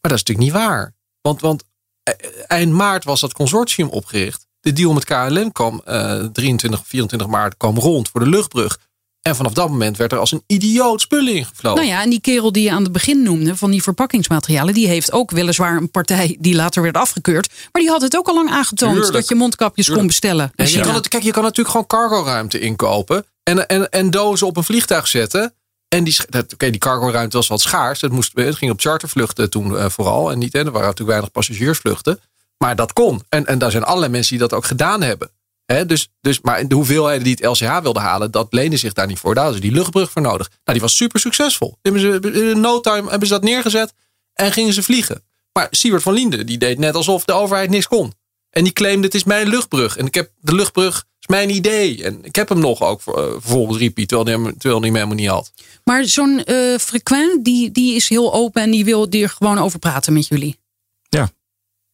Maar 0.00 0.10
dat 0.10 0.12
is 0.12 0.24
natuurlijk 0.24 0.46
niet 0.46 0.64
waar. 0.64 0.94
Want, 1.20 1.40
want 1.40 1.64
eh, 2.02 2.14
eind 2.46 2.72
maart 2.72 3.04
was 3.04 3.20
dat 3.20 3.32
consortium 3.32 3.88
opgericht. 3.88 4.46
De 4.60 4.72
deal 4.72 4.92
met 4.92 5.04
KLM 5.04 5.52
kwam 5.52 5.82
eh 5.84 6.24
23, 6.24 6.82
24 6.86 7.28
maart 7.28 7.56
kwam 7.56 7.78
rond 7.78 8.08
voor 8.08 8.20
de 8.20 8.28
luchtbrug. 8.30 8.78
En 9.22 9.36
vanaf 9.36 9.52
dat 9.52 9.68
moment 9.68 9.96
werd 9.96 10.12
er 10.12 10.18
als 10.18 10.32
een 10.32 10.42
idioot 10.46 11.00
spullen 11.00 11.34
ingevlogen. 11.34 11.80
Nou 11.80 11.92
ja, 11.92 12.02
en 12.02 12.10
die 12.10 12.20
kerel 12.20 12.52
die 12.52 12.62
je 12.62 12.70
aan 12.70 12.82
het 12.82 12.92
begin 12.92 13.22
noemde 13.22 13.56
van 13.56 13.70
die 13.70 13.82
verpakkingsmaterialen, 13.82 14.74
die 14.74 14.86
heeft 14.86 15.12
ook 15.12 15.30
weliswaar 15.30 15.76
een 15.76 15.90
partij 15.90 16.36
die 16.40 16.54
later 16.54 16.82
werd 16.82 16.96
afgekeurd. 16.96 17.52
Maar 17.72 17.82
die 17.82 17.90
had 17.90 18.02
het 18.02 18.16
ook 18.16 18.28
al 18.28 18.34
lang 18.34 18.50
aangetoond 18.50 18.92
Tuurlijk. 18.92 19.12
dat 19.14 19.28
je 19.28 19.34
mondkapjes 19.34 19.90
kon 19.90 20.06
bestellen. 20.06 20.52
Je 20.56 20.80
kan 20.80 20.94
het, 20.94 21.08
kijk, 21.08 21.22
je 21.22 21.30
kan 21.30 21.42
natuurlijk 21.42 21.70
gewoon 21.70 21.86
cargoruimte 21.86 22.58
inkopen. 22.58 23.24
En, 23.42 23.68
en, 23.68 23.90
en 23.90 24.10
dozen 24.10 24.46
op 24.46 24.56
een 24.56 24.64
vliegtuig 24.64 25.08
zetten. 25.08 25.54
En 25.88 26.04
die, 26.04 26.16
dat- 26.28 26.52
oké, 26.52 26.70
die 26.70 26.80
cargoruimte 26.80 27.36
was 27.36 27.46
wat 27.48 27.60
schaars. 27.60 28.00
Het, 28.00 28.12
moest, 28.12 28.30
het 28.34 28.56
ging 28.56 28.70
op 28.70 28.80
chartervluchten 28.80 29.50
toen 29.50 29.78
eh, 29.78 29.88
vooral. 29.88 30.30
En 30.30 30.38
niet, 30.38 30.52
hè, 30.52 30.58
er 30.58 30.64
waren 30.64 30.80
natuurlijk 30.80 31.08
weinig 31.10 31.30
passagiersvluchten. 31.30 32.20
Maar 32.58 32.76
dat 32.76 32.92
kon. 32.92 33.22
En, 33.28 33.46
en 33.46 33.58
daar 33.58 33.70
zijn 33.70 33.84
allerlei 33.84 34.12
mensen 34.12 34.30
die 34.38 34.48
dat 34.48 34.52
ook 34.58 34.64
gedaan 34.64 35.02
hebben. 35.02 35.30
Hè, 35.72 35.86
dus, 35.86 36.08
dus, 36.20 36.40
maar 36.40 36.68
de 36.68 36.74
hoeveelheden 36.74 37.24
die 37.24 37.36
het 37.40 37.44
LCH 37.44 37.78
wilden 37.82 38.02
halen, 38.02 38.30
dat 38.30 38.46
leende 38.50 38.76
zich 38.76 38.92
daar 38.92 39.06
niet 39.06 39.18
voor. 39.18 39.34
Daar 39.34 39.44
hadden 39.44 39.62
ze 39.62 39.68
die 39.68 39.76
luchtbrug 39.76 40.10
voor 40.10 40.22
nodig. 40.22 40.48
Nou, 40.48 40.60
die 40.64 40.80
was 40.80 40.96
super 40.96 41.20
succesvol. 41.20 41.78
Hebben 41.82 42.00
ze, 42.00 42.50
in 42.50 42.60
no 42.60 42.80
time 42.80 43.10
hebben 43.10 43.28
ze 43.28 43.34
dat 43.34 43.42
neergezet 43.42 43.92
en 44.32 44.52
gingen 44.52 44.72
ze 44.72 44.82
vliegen. 44.82 45.24
Maar 45.52 45.66
Siewert 45.70 46.02
van 46.02 46.12
Linden, 46.12 46.46
die 46.46 46.58
deed 46.58 46.78
net 46.78 46.94
alsof 46.94 47.24
de 47.24 47.32
overheid 47.32 47.70
niks 47.70 47.86
kon. 47.86 48.12
En 48.50 48.64
die 48.64 48.72
claimde, 48.72 49.06
het 49.06 49.14
is 49.14 49.24
mijn 49.24 49.48
luchtbrug. 49.48 49.96
En 49.96 50.06
ik 50.06 50.14
heb 50.14 50.30
de 50.40 50.54
luchtbrug, 50.54 51.04
is 51.20 51.26
mijn 51.26 51.50
idee. 51.50 52.04
En 52.04 52.24
ik 52.24 52.36
heb 52.36 52.48
hem 52.48 52.58
nog 52.58 52.82
ook 52.82 53.00
eh, 53.06 53.14
vervolgens 53.14 53.78
riep 53.78 53.96
hij, 53.96 54.06
terwijl 54.06 54.28
hij 54.28 54.44
hem, 54.44 54.58
terwijl 54.58 54.80
hij 54.80 54.86
hem 54.86 54.96
helemaal 54.96 55.16
niet 55.16 55.28
had. 55.28 55.52
Maar 55.84 56.04
zo'n 56.04 56.44
eh 56.44 56.78
frequent, 56.78 57.44
die, 57.44 57.70
die 57.70 57.94
is 57.94 58.08
heel 58.08 58.34
open 58.34 58.62
en 58.62 58.70
die 58.70 58.84
wil 58.84 59.06
er 59.10 59.28
gewoon 59.28 59.58
over 59.58 59.78
praten 59.78 60.12
met 60.12 60.26
jullie. 60.26 60.60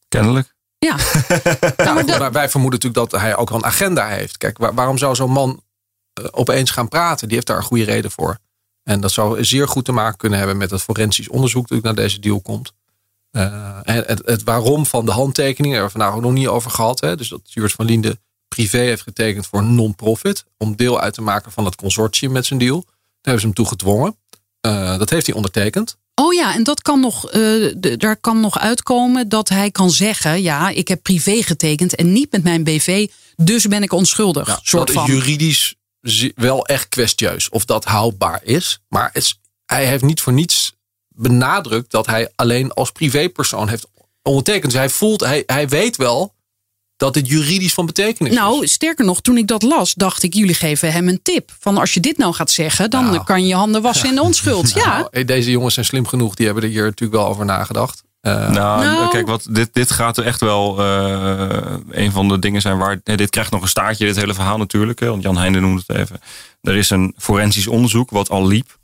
Kennelijk. 0.09 0.57
Ja, 0.79 0.97
Ja, 1.77 1.93
maar 1.95 2.07
dat- 2.07 2.19
maar 2.19 2.33
wij 2.33 2.49
vermoeden 2.49 2.81
natuurlijk 2.81 3.11
dat 3.11 3.21
hij 3.21 3.37
ook 3.37 3.49
wel 3.49 3.59
een 3.59 3.65
agenda 3.65 4.09
heeft. 4.09 4.37
Kijk, 4.37 4.59
waar- 4.59 4.75
waarom 4.75 4.99
zou 4.99 5.15
zo'n 5.15 5.31
man 5.31 5.63
eh, 6.13 6.25
opeens 6.31 6.71
gaan 6.71 6.89
praten? 6.89 7.27
Die 7.27 7.35
heeft 7.37 7.47
daar 7.47 7.57
een 7.57 7.63
goede 7.63 7.85
reden 7.85 8.11
voor. 8.11 8.39
En 8.83 9.01
dat 9.01 9.13
zou 9.13 9.45
zeer 9.45 9.69
goed 9.69 9.85
te 9.85 9.93
maken 9.93 10.17
kunnen 10.19 10.39
hebben 10.39 10.57
met 10.57 10.71
het 10.71 10.83
forensisch 10.83 11.29
onderzoek 11.29 11.69
dat 11.69 11.83
naar 11.83 11.95
deze 11.95 12.19
deal 12.21 12.41
komt. 12.41 12.73
Eh, 13.31 13.43
en 13.83 14.05
het, 14.07 14.23
het 14.25 14.43
waarom 14.43 14.87
van 14.87 15.05
de 15.07 15.13
handtekeningen, 15.13 15.79
daar 15.79 15.81
hebben 15.89 15.93
we 15.93 15.99
vandaag 16.05 16.15
ook 16.17 16.23
nog 16.31 16.33
niet 16.41 16.49
over 16.49 16.71
gehad. 16.71 17.01
Hè? 17.01 17.17
Dus 17.17 17.29
dat 17.29 17.41
Stuart 17.45 17.73
van 17.73 17.85
Liende 17.85 18.19
privé 18.49 18.79
heeft 18.79 19.03
getekend 19.03 19.47
voor 19.47 19.59
een 19.59 19.75
non-profit. 19.75 20.45
Om 20.57 20.77
deel 20.77 21.01
uit 21.01 21.15
te 21.15 21.23
maken 21.23 21.53
van 21.53 21.65
het 21.65 21.75
consortium 21.77 22.33
met 22.33 22.47
zijn 22.47 22.59
deal. 22.59 22.85
Daar 22.85 22.95
hebben 23.35 23.41
ze 23.41 23.47
hem 23.47 23.55
toe 23.57 23.67
gedwongen. 23.67 24.17
Eh, 24.61 24.99
dat 24.99 25.11
heeft 25.11 25.27
hij 25.27 25.35
ondertekend. 25.35 25.97
Oh 26.21 26.35
ja, 26.35 26.55
en 26.55 26.63
dat 26.63 26.83
kan 26.83 27.01
nog, 27.01 27.31
eh, 27.31 27.73
daar 27.99 28.17
kan 28.17 28.41
nog 28.41 28.59
uitkomen 28.59 29.29
dat 29.29 29.49
hij 29.49 29.71
kan 29.71 29.91
zeggen: 29.91 30.43
ja, 30.43 30.69
ik 30.69 30.89
heb 30.89 31.03
privé 31.03 31.43
getekend 31.43 31.95
en 31.95 32.13
niet 32.13 32.33
met 32.33 32.43
mijn 32.43 32.65
BV, 32.65 33.09
dus 33.37 33.67
ben 33.67 33.83
ik 33.83 33.93
onschuldig. 33.93 34.47
Ja, 34.47 34.59
soort 34.63 34.87
dat 34.87 34.97
van. 34.97 35.05
is 35.07 35.11
juridisch 35.15 35.75
wel 36.35 36.67
echt 36.67 36.89
kwestieus 36.89 37.49
of 37.49 37.65
dat 37.65 37.85
houdbaar 37.85 38.41
is. 38.45 38.79
Maar 38.89 39.11
het 39.13 39.23
is- 39.23 39.41
hij 39.67 39.87
heeft 39.87 40.03
niet 40.03 40.21
voor 40.21 40.33
niets 40.33 40.73
benadrukt 41.09 41.91
dat 41.91 42.07
hij 42.07 42.33
alleen 42.35 42.73
als 42.73 42.91
privépersoon 42.91 43.69
heeft 43.69 43.87
ondertekend. 44.23 44.65
Dus 44.73 44.81
hij 44.81 44.89
voelt, 44.89 45.21
hij, 45.21 45.43
hij 45.47 45.69
weet 45.69 45.97
wel 45.97 46.35
dat 46.99 47.15
dit 47.15 47.29
juridisch 47.29 47.75
van 47.75 47.87
betekenis 47.87 48.33
is. 48.33 48.39
Nou, 48.39 48.67
sterker 48.67 49.05
nog, 49.05 49.21
toen 49.21 49.37
ik 49.37 49.47
dat 49.47 49.63
las, 49.63 49.95
dacht 49.95 50.23
ik, 50.23 50.35
jullie 50.35 50.55
geven 50.55 50.93
hem 50.93 51.09
een 51.09 51.21
tip. 51.23 51.51
Van 51.59 51.79
als 51.79 51.95
je 51.95 52.01
dit 52.01 52.19
nou 52.19 52.35
gaat 52.35 52.51
zeggen, 52.51 52.91
dan 52.91 53.05
Nou. 53.05 53.25
kan 53.25 53.41
je 53.43 53.47
je 53.49 53.55
handen 53.55 53.83
wassen 53.83 54.09
in 54.09 54.15
de 54.15 54.23
onschuld. 54.23 54.71
Ja, 54.75 54.97
Nou, 54.99 55.09
eh, 55.11 55.27
deze 55.27 55.51
jongens 55.51 55.75
zijn 55.75 55.87
slim 55.87 56.07
genoeg, 56.07 56.35
die 56.35 56.47
hebben 56.47 56.65
er 56.65 56.71
hier 56.71 56.85
natuurlijk 56.85 57.21
wel 57.21 57.29
over 57.29 57.45
nagedacht. 57.45 58.03
Eh, 58.21 58.51
Nou, 58.51 58.85
Nou. 58.85 59.11
kijk, 59.11 59.27
wat, 59.27 59.47
dit, 59.51 59.69
dit 59.73 59.91
gaat 59.91 60.17
er 60.17 60.25
echt 60.25 60.41
wel 60.41 60.79
eh, 60.79 61.61
een 61.91 62.13
van 62.13 62.29
de 62.29 62.39
dingen 62.39 62.61
zijn 62.61 62.79
waar. 62.79 63.01
eh, 63.05 63.17
dit 63.17 63.31
krijgt 63.31 63.51
nog 63.51 63.63
een 63.63 63.69
staartje, 63.69 64.07
dit 64.07 64.17
hele 64.17 64.35
verhaal 64.35 64.59
natuurlijk. 64.59 65.01
Hè, 65.01 65.09
want 65.09 65.23
Jan 65.23 65.37
Heijnen 65.37 65.63
noemde 65.63 65.83
het 65.87 65.97
even. 65.97 66.21
Er 66.61 66.77
is 66.77 66.91
een 66.91 67.15
forensisch 67.19 67.67
onderzoek 67.67 68.11
wat 68.11 68.31
al 68.31 68.47
liep. 68.47 68.77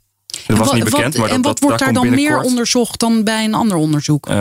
Dat 0.47 0.57
was 0.57 0.67
Wat- 0.67 0.75
niet 0.75 0.83
bekend. 0.83 1.03
wat- 1.03 1.17
maar 1.17 1.27
dat, 1.27 1.37
en 1.37 1.41
wat 1.43 1.51
dat, 1.59 1.59
wordt 1.69 1.79
daar 1.83 1.93
dan 1.93 2.09
meer 2.09 2.41
onderzocht 2.41 2.99
dan 2.99 3.23
bij 3.23 3.43
een 3.45 3.53
ander 3.53 3.77
onderzoek? 3.77 4.27
Eh, 4.29 4.35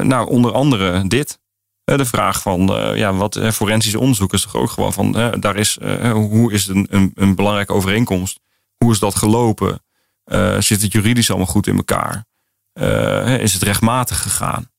nou, 0.00 0.28
onder 0.28 0.52
andere 0.52 1.08
dit. 1.08 1.38
Eh, 1.84 1.96
de 1.96 2.04
vraag 2.04 2.42
van, 2.42 2.76
eh, 2.76 2.96
ja, 2.96 3.14
wat 3.14 3.36
eh, 3.36 3.50
forensisch 3.50 3.94
onderzoek 3.94 4.32
is 4.32 4.42
toch 4.42 4.56
ook 4.56 4.70
gewoon 4.70 4.92
van, 4.92 5.12
daar 5.40 5.56
is, 5.56 5.78
hoe 6.12 6.52
is 6.52 6.66
een, 6.66 6.86
een, 6.90 7.12
een 7.14 7.34
belangrijke 7.34 7.72
overeenkomst? 7.72 8.40
Hoe 8.76 8.92
is 8.92 8.98
dat 8.98 9.14
gelopen? 9.14 9.82
Zit 10.58 10.82
het 10.82 10.92
juridisch 10.92 11.28
allemaal 11.28 11.46
goed 11.46 11.66
in 11.66 11.76
elkaar? 11.76 12.24
Is 13.40 13.52
het 13.52 13.62
rechtmatig 13.62 14.22
gegaan? 14.22 14.70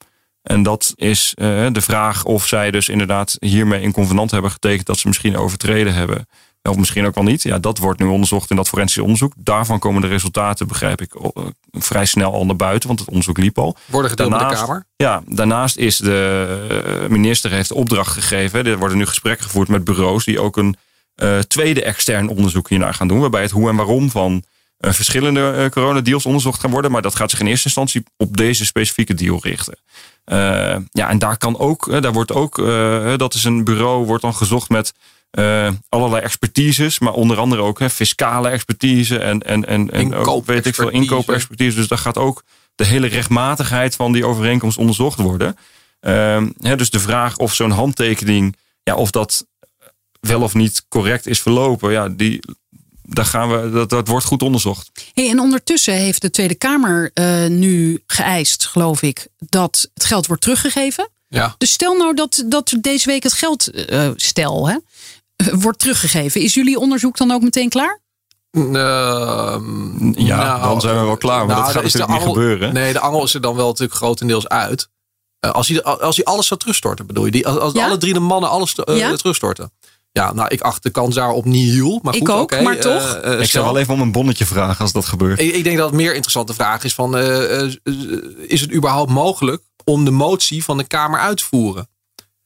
En 0.41 0.64
dat 0.64 0.93
is 0.95 1.34
de 1.36 1.82
vraag 1.82 2.24
of 2.24 2.47
zij 2.47 2.72
dus 2.72 2.89
inderdaad 2.89 3.36
hiermee 3.39 3.84
een 3.84 3.91
convenant 3.91 4.32
hebben 4.32 4.51
getekend 4.51 4.86
dat 4.86 4.97
ze 4.97 5.08
misschien 5.08 5.38
overtreden 5.38 5.93
hebben. 5.93 6.28
Of 6.70 6.78
misschien 6.78 7.05
ook 7.05 7.16
wel 7.16 7.24
niet. 7.24 7.43
Ja, 7.43 7.59
dat 7.59 7.78
wordt 7.78 7.99
nu 7.99 8.05
onderzocht 8.05 8.49
in 8.49 8.55
dat 8.55 8.68
forensisch 8.68 9.01
onderzoek. 9.01 9.34
Daarvan 9.38 9.80
komen 9.80 10.01
de 10.01 10.07
resultaten, 10.07 10.68
begrijp 10.68 11.01
ik, 11.01 11.13
eh, 11.16 11.43
vrij 11.72 12.05
snel 12.05 12.34
al 12.34 12.45
naar 12.45 12.55
buiten, 12.55 12.88
want 12.88 12.99
het 12.99 13.09
onderzoek 13.09 13.38
liep 13.38 13.57
al. 13.57 13.76
worden 13.86 14.09
gedeeld 14.09 14.30
met 14.30 14.39
de 14.39 14.45
Daarnaast- 14.45 14.66
Kamer. 14.68 14.86
Ja, 14.95 15.22
daarnaast 15.28 15.78
is 15.78 15.97
de 15.97 16.99
eh, 17.01 17.09
minister 17.09 17.51
heeft 17.51 17.72
opdracht 17.72 18.11
gegeven. 18.13 18.66
Er 18.66 18.78
worden 18.78 18.97
nu 18.97 19.05
gesprekken 19.05 19.45
gevoerd 19.45 19.68
met 19.68 19.84
bureaus 19.84 20.26
die 20.26 20.39
ook 20.39 20.57
een 20.57 20.76
eh, 21.16 21.39
tweede 21.39 21.84
extern 21.84 22.28
onderzoek 22.28 22.70
hiernaar 22.70 22.93
gaan 22.93 23.07
doen. 23.07 23.20
Waarbij 23.20 23.41
het 23.41 23.51
hoe 23.51 23.70
en 23.70 23.76
waarom 23.76 24.09
van 24.11 24.43
verschillende 24.80 25.51
eh, 25.51 25.70
coronadeals 25.70 26.26
onderzocht 26.26 26.59
gaan 26.59 26.72
worden. 26.72 26.91
Maar 26.91 27.01
dat 27.01 27.16
gaat 27.16 27.30
zich 27.30 27.39
in 27.39 27.47
eerste 27.47 27.66
instantie 27.66 28.03
op 28.18 28.38
deze 28.38 28.66
specifieke 28.66 29.13
deal 29.13 29.39
richten. 29.41 29.78
Ja, 30.91 31.09
en 31.09 31.20
daar 31.20 31.38
kan 31.38 31.57
ook, 31.59 32.01
daar 32.01 32.13
wordt 32.13 32.32
ook, 32.32 32.55
dat 33.18 33.34
is 33.34 33.43
een 33.43 33.63
bureau, 33.63 34.05
wordt 34.05 34.22
dan 34.22 34.36
gezocht 34.36 34.70
met 34.70 34.93
eh, 35.36 35.70
allerlei 35.90 36.24
expertises, 36.24 37.00
maar 37.00 37.14
onder 37.14 37.38
andere 37.38 37.62
ook 37.62 37.80
hè, 37.80 37.90
fiscale 37.90 38.50
expertise 38.50 39.20
en, 39.20 39.42
en, 39.42 39.66
en, 39.66 39.92
en 39.92 40.14
ook, 40.14 40.46
weet 40.46 40.66
ik 40.66 40.76
veel, 40.76 40.90
Inkoopexpertise. 40.90 41.76
Dus 41.76 41.88
daar 41.88 41.98
gaat 41.98 42.18
ook 42.18 42.44
de 42.76 42.86
hele 42.86 43.08
rechtmatigheid 43.08 43.96
van 43.96 44.12
die 44.12 44.26
overeenkomst 44.26 44.78
onderzocht 44.78 45.20
worden. 45.20 45.58
Ehm, 46.00 46.50
hè, 46.60 46.76
dus 46.76 46.90
de 46.90 47.00
vraag 47.00 47.38
of 47.38 47.54
zo'n 47.54 47.72
handtekening, 47.72 48.56
ja, 48.84 48.96
of 48.96 49.12
dat 49.12 49.46
wel 50.20 50.42
of 50.42 50.54
niet 50.54 50.86
correct 50.88 51.28
is 51.28 51.42
verlopen, 51.42 51.92
ja, 51.92 52.10
die, 52.10 52.40
daar 53.02 53.26
gaan 53.26 53.50
we, 53.50 53.70
dat, 53.72 53.90
dat 53.90 54.08
wordt 54.08 54.26
goed 54.26 54.44
onderzocht. 54.44 54.92
Hey, 55.14 55.30
en 55.30 55.40
ondertussen 55.40 55.94
heeft 55.94 56.22
de 56.22 56.30
Tweede 56.30 56.56
Kamer 56.56 57.12
eh, 57.14 57.46
nu 57.46 58.04
geëist, 58.08 58.66
geloof 58.66 59.02
ik, 59.02 59.28
dat 59.38 59.90
het 59.94 60.06
geld 60.06 60.28
wordt 60.28 60.42
teruggegeven. 60.42 61.10
Ja. 61.28 61.56
Dus 61.58 61.72
stel 61.72 61.98
nou 61.98 62.14
dat, 62.14 62.44
dat 62.46 62.78
deze 62.82 63.08
week 63.08 63.24
het 63.24 63.34
geld, 63.34 63.68
eh, 63.68 64.10
stel, 64.16 64.68
hè, 64.68 64.78
wordt 65.52 65.80
teruggegeven. 65.80 66.42
Is 66.42 66.54
jullie 66.54 66.80
onderzoek 66.80 67.18
dan 67.18 67.32
ook 67.32 67.42
meteen 67.42 67.70
klaar? 67.70 68.02
Ehm, 68.52 70.20
Ja, 70.20 70.60
dan 70.60 70.82
zijn 70.82 71.00
we 71.00 71.06
wel 71.06 71.18
klaar, 71.18 71.38
maar 71.46 71.56
dat 71.56 71.64
dan 71.66 71.74
gaat 71.74 71.84
natuurlijk 71.84 72.12
niet 72.12 72.20
angel- 72.22 72.34
gebeuren. 72.34 72.74
Nee, 72.74 72.94
de 72.94 73.00
angel 73.00 73.24
is 73.24 73.34
er 73.34 73.42
dan 73.42 73.56
wel 73.56 73.66
natuurlijk 73.68 73.94
grotendeels 73.98 74.48
uit. 74.48 74.90
Eh, 75.40 75.52
als, 75.52 75.68
hij, 75.68 75.84
als 75.84 76.16
hij 76.16 76.26
alles 76.26 76.48
zou 76.48 76.60
terugstorten, 76.60 77.06
bedoel 77.06 77.26
je? 77.26 77.32
Die, 77.32 77.48
als 77.48 77.58
als 77.58 77.74
Ja? 77.74 77.86
alle 77.86 77.98
drie 77.98 78.14
de 78.14 78.20
mannen 78.20 78.50
alles 78.50 78.76
eh, 78.76 78.98
Ja? 78.98 79.16
terugstorten. 79.16 79.72
Ja, 80.12 80.34
nou, 80.34 80.48
ik 80.50 80.62
acht 80.62 80.84
de 80.84 80.90
kans 80.90 81.16
daarop 81.16 81.46
nihil. 81.46 82.00
Maar 82.04 82.16
Ik 82.16 82.28
goed, 82.28 82.36
ook, 82.36 82.42
oké, 82.42 82.62
maar 82.62 82.76
eh, 82.76 82.82
toch? 82.82 83.14
eh, 83.16 83.32
ik 83.32 83.36
stel- 83.48 83.62
zou 83.62 83.66
wel 83.66 83.78
even 83.78 83.94
om 83.94 84.02
een 84.02 84.12
bonnetje 84.12 84.46
vragen 84.46 84.80
als 84.82 84.92
dat 84.92 85.06
gebeurt. 85.06 85.40
ik, 85.40 85.54
ik 85.54 85.64
denk 85.64 85.78
dat 85.78 85.86
het 85.86 85.96
meer 85.96 86.14
interessante 86.14 86.54
vraag 86.54 86.84
is 86.84 86.94
van... 86.94 87.18
eh, 87.18 87.62
eh, 87.62 87.72
is 88.48 88.62
het 88.62 88.74
überhaupt 88.74 89.12
mogelijk 89.12 89.64
om 89.84 90.06
de 90.06 90.12
motie 90.12 90.64
van 90.64 90.78
de 90.78 90.84
Kamer 90.84 91.20
uit 91.20 91.38
te 91.38 91.44
voeren? 91.44 91.88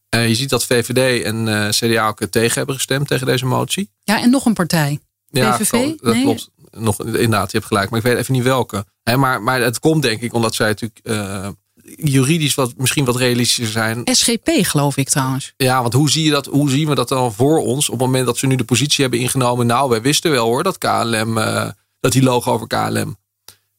Eh, 0.10 0.28
je 0.28 0.36
ziet 0.36 0.50
dat 0.50 0.66
VVD 0.66 1.24
en 1.24 1.48
eh, 1.48 1.70
CDA 1.70 2.08
ook 2.08 2.22
tegen 2.30 2.58
hebben 2.58 2.76
gestemd 2.76 3.08
tegen 3.08 3.26
deze 3.26 3.46
motie. 3.46 3.90
Ja, 4.04 4.22
en 4.22 4.30
nog 4.30 4.46
een 4.46 4.54
partij. 4.54 5.00
Ja, 5.30 5.58
klopt. 5.58 6.04
dat 6.04 6.14
Nee. 6.14 6.24
klopt. 6.24 6.50
Nog, 6.72 7.04
inderdaad, 7.06 7.52
je 7.52 7.58
hebt 7.58 7.70
gelijk. 7.70 7.90
Maar 7.90 8.00
ik 8.00 8.06
weet 8.06 8.18
even 8.18 8.34
niet 8.34 8.44
welke. 8.44 8.86
Maar, 9.18 9.42
maar 9.42 9.62
het 9.62 9.80
komt 9.80 10.02
denk 10.02 10.22
ik 10.22 10.34
omdat 10.34 10.56
zij 10.56 10.68
natuurlijk 10.68 11.00
eh, 11.04 11.48
juridisch 11.96 12.56
wat, 12.56 12.74
misschien 12.78 13.06
wat 13.06 13.16
realistischer 13.16 13.72
zijn. 13.74 14.02
SGP, 14.04 14.50
geloof 14.62 14.98
ik 14.98 15.10
trouwens. 15.10 15.54
Ja, 15.58 15.82
want 15.82 15.94
hoe, 15.94 16.10
zie 16.10 16.24
je 16.24 16.32
dat, 16.32 16.46
hoe 16.46 16.70
zien 16.70 16.88
we 16.88 16.96
dat 16.96 17.10
dan 17.10 17.34
voor 17.34 17.58
ons 17.58 17.90
op 17.90 17.98
het 17.98 18.06
moment 18.06 18.26
dat 18.26 18.38
ze 18.38 18.48
nu 18.48 18.56
de 18.56 18.64
positie 18.64 19.02
hebben 19.02 19.20
ingenomen? 19.20 19.66
Nou, 19.68 19.90
wij 19.90 20.02
wisten 20.02 20.32
wel 20.32 20.46
hoor 20.46 20.64
dat 20.64 20.78
KLM, 20.78 21.38
eh, 21.38 21.70
dat 22.00 22.12
die 22.12 22.24
logo 22.24 22.52
over 22.52 22.68
KLM. 22.68 23.18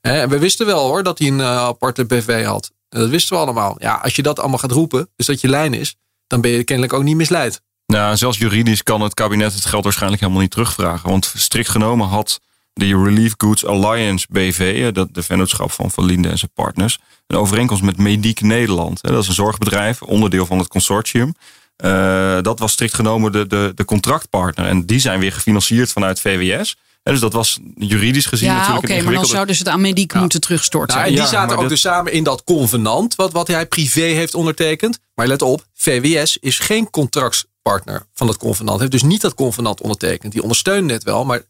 En 0.01 0.28
we 0.28 0.39
wisten 0.39 0.66
wel 0.66 0.87
hoor 0.87 1.03
dat 1.03 1.18
hij 1.18 1.28
een 1.28 1.41
eh, 1.41 1.57
aparte 1.57 2.05
BV 2.05 2.45
had. 2.45 2.70
Dat 2.89 3.09
wisten 3.09 3.37
we 3.37 3.43
allemaal. 3.43 3.76
Ja, 3.78 3.95
als 3.95 4.16
je 4.16 4.22
dat 4.22 4.39
allemaal 4.39 4.59
gaat 4.59 4.72
roepen, 4.72 5.09
dus 5.16 5.26
dat 5.26 5.41
je 5.41 5.49
lijn 5.49 5.74
is, 5.74 5.97
dan 6.31 6.41
ben 6.41 6.51
je 6.51 6.64
kennelijk 6.64 6.93
ook 6.95 7.03
niet 7.03 7.16
misleid. 7.16 7.62
Nou, 7.87 8.16
zelfs 8.16 8.39
juridisch 8.39 8.83
kan 8.83 9.01
het 9.01 9.14
kabinet 9.14 9.55
het 9.55 9.64
geld 9.64 9.85
waarschijnlijk 9.85 10.20
helemaal 10.22 10.43
niet 10.43 10.51
terugvragen. 10.51 11.09
Want 11.09 11.33
strikt 11.37 11.68
genomen 11.68 12.07
had 12.07 12.41
de 12.72 12.87
Relief 12.87 13.35
Goods 13.37 13.66
Alliance 13.66 14.26
BV, 14.31 14.83
eh, 14.87 14.93
dat 14.93 15.14
de 15.14 15.22
vennootschap 15.22 15.72
van 15.72 15.91
Van 15.91 16.05
Linde 16.05 16.28
en 16.28 16.39
zijn 16.39 16.51
partners, 16.55 16.99
een 17.26 17.37
overeenkomst 17.37 17.83
met 17.83 17.97
Mediek 17.97 18.41
Nederland. 18.41 19.03
Dat 19.03 19.22
is 19.22 19.28
een 19.28 19.35
zorgbedrijf, 19.35 20.03
onderdeel 20.03 20.47
van 20.47 20.59
het 20.59 20.68
consortium. 20.68 21.35
Eh, 21.76 22.41
dat 22.41 22.59
was 22.59 22.72
strikt 22.72 22.95
genomen 22.95 23.33
de, 23.33 23.47
de, 23.47 23.72
de 23.74 23.85
contractpartner. 23.85 24.66
En 24.66 24.87
die 24.87 24.99
zijn 24.99 25.20
weer 25.20 25.33
gefinancierd 25.33 25.93
vanuit 25.93 26.20
VWS. 26.20 26.76
En 27.03 27.12
dus 27.12 27.20
dat 27.20 27.32
was 27.32 27.59
juridisch 27.76 28.26
gezien 28.26 28.48
Ja, 28.48 28.55
natuurlijk 28.57 28.84
oké, 28.84 28.92
een 28.92 29.05
maar 29.05 29.05
dan 29.05 29.12
ingewikkelde... 29.22 29.34
zouden 29.34 29.55
ze 29.55 29.62
het 29.62 29.72
aan 29.72 29.80
Mediek 29.80 30.14
moeten 30.14 30.40
terugstorten. 30.40 30.94
Nou, 30.96 31.09
en 31.09 31.14
die 31.14 31.22
Ja, 31.22 31.28
zaten 31.28 31.55
ook 31.55 31.61
dit- 31.61 31.68
dus 31.68 31.80
samen 31.80 32.12
in 32.12 32.24
dat 32.24 32.44
convenant, 32.44 33.14
wat, 33.14 33.32
wat 33.32 33.46
hij 33.48 33.66
privé 33.66 34.01
heeft 34.01 34.34
ondertekend. 34.34 34.98
Maar 35.14 35.26
let 35.26 35.42
op, 35.42 35.64
VWS 35.74 36.36
is 36.40 36.59
geen 36.59 36.90
contractspartner 36.90 38.07
van 38.14 38.26
dat 38.26 38.36
convenant. 38.36 38.78
Heeft 38.80 38.92
dus 38.92 39.03
niet 39.03 39.20
dat 39.20 39.34
convenant 39.34 39.80
ondertekend. 39.80 40.32
Die 40.32 40.42
ondersteunen 40.42 40.90
het 40.90 41.03
wel, 41.03 41.24
maar 41.24 41.42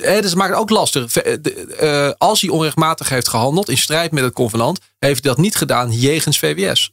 eh, 0.00 0.14
dus 0.14 0.24
het 0.30 0.34
maakt 0.34 0.50
het 0.50 0.58
ook 0.58 0.70
lastig. 0.70 1.10
V- 1.12 1.16
eh, 1.16 1.36
de- 1.40 1.64
eh, 1.66 2.12
als 2.18 2.40
hij 2.40 2.50
onrechtmatig 2.50 3.08
heeft 3.08 3.28
gehandeld 3.28 3.68
in 3.68 3.78
strijd 3.78 4.12
met 4.12 4.24
het 4.24 4.32
convenant, 4.32 4.78
heeft 4.98 5.24
hij 5.24 5.32
dat 5.34 5.42
niet 5.42 5.56
gedaan 5.56 5.92
jegens 5.92 6.38
VWS. 6.38 6.90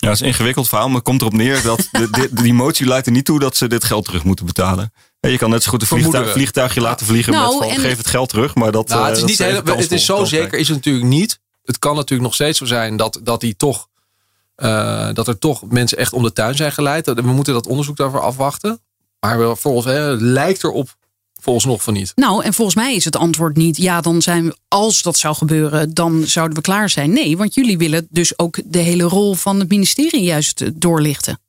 Ja, 0.00 0.06
het 0.08 0.14
is 0.16 0.20
een 0.20 0.26
ingewikkeld 0.26 0.68
verhaal, 0.68 0.86
maar 0.86 0.96
het 0.96 1.04
komt 1.04 1.20
erop 1.20 1.32
neer 1.32 1.62
dat 1.62 1.88
de, 1.90 2.28
die 2.32 2.54
motie 2.54 2.86
leidt 2.86 3.06
er 3.06 3.12
niet 3.12 3.24
toe 3.24 3.38
dat 3.38 3.56
ze 3.56 3.66
dit 3.68 3.84
geld 3.84 4.04
terug 4.04 4.24
moeten 4.24 4.46
betalen. 4.46 4.92
En 5.20 5.30
Je 5.30 5.38
kan 5.38 5.50
net 5.50 5.62
zo 5.62 5.70
goed 5.70 5.80
een 5.80 5.86
vliegtuig, 5.86 6.30
vliegtuigje 6.32 6.80
laten 6.80 7.06
vliegen 7.06 7.32
Nou, 7.32 7.58
met 7.58 7.68
van 7.68 7.76
en- 7.76 7.80
geef 7.80 7.96
het 7.96 8.06
geld 8.06 8.28
terug. 8.28 8.54
Maar 8.54 8.72
dat, 8.72 8.88
Nou, 8.88 9.00
eh, 9.00 9.06
het 9.06 9.14
is, 9.14 9.20
dat 9.20 9.28
niet 9.30 9.40
even 9.40 9.64
hele, 9.66 9.82
het 9.82 9.92
is 9.92 10.04
zo 10.04 10.24
zeker 10.24 10.58
is 10.58 10.68
het 10.68 10.76
natuurlijk 10.76 11.06
niet. 11.06 11.40
Het 11.64 11.78
kan 11.78 11.94
natuurlijk 11.94 12.22
nog 12.22 12.34
steeds 12.34 12.58
zo 12.58 12.64
zijn 12.64 12.96
dat, 12.96 13.20
dat, 13.22 13.40
die 13.40 13.56
toch, 13.56 13.88
eh, 14.54 15.08
dat 15.12 15.28
er 15.28 15.38
toch 15.38 15.70
mensen 15.70 15.98
echt 15.98 16.12
om 16.12 16.22
de 16.22 16.32
tuin 16.32 16.54
zijn 16.54 16.72
geleid. 16.72 17.06
We 17.06 17.22
moeten 17.22 17.52
dat 17.54 17.66
onderzoek 17.66 17.96
daarvoor 17.96 18.20
afwachten. 18.20 18.80
Maar 19.20 19.56
volgens 19.56 19.86
hè, 19.86 20.14
lijkt 20.16 20.64
erop 20.64 20.96
volgens 21.40 21.64
nog 21.64 21.82
van 21.82 21.92
niet. 21.94 22.12
Nou, 22.14 22.44
en 22.44 22.54
volgens 22.54 22.76
mij 22.76 22.94
is 22.94 23.04
het 23.04 23.16
antwoord 23.16 23.56
niet, 23.56 23.76
ja, 23.76 24.00
dan 24.00 24.22
zijn 24.22 24.44
we, 24.44 24.56
als 24.68 25.02
dat 25.02 25.18
zou 25.18 25.34
gebeuren, 25.34 25.94
dan 25.94 26.22
zouden 26.26 26.56
we 26.56 26.62
klaar 26.62 26.90
zijn. 26.90 27.12
Nee, 27.12 27.36
want 27.36 27.54
jullie 27.54 27.78
willen 27.78 28.06
dus 28.10 28.38
ook 28.38 28.58
de 28.64 28.78
hele 28.78 29.04
rol 29.04 29.34
van 29.34 29.58
het 29.60 29.68
ministerie 29.68 30.22
juist 30.22 30.60
eh, 30.60 30.68
doorlichten. 30.74 31.40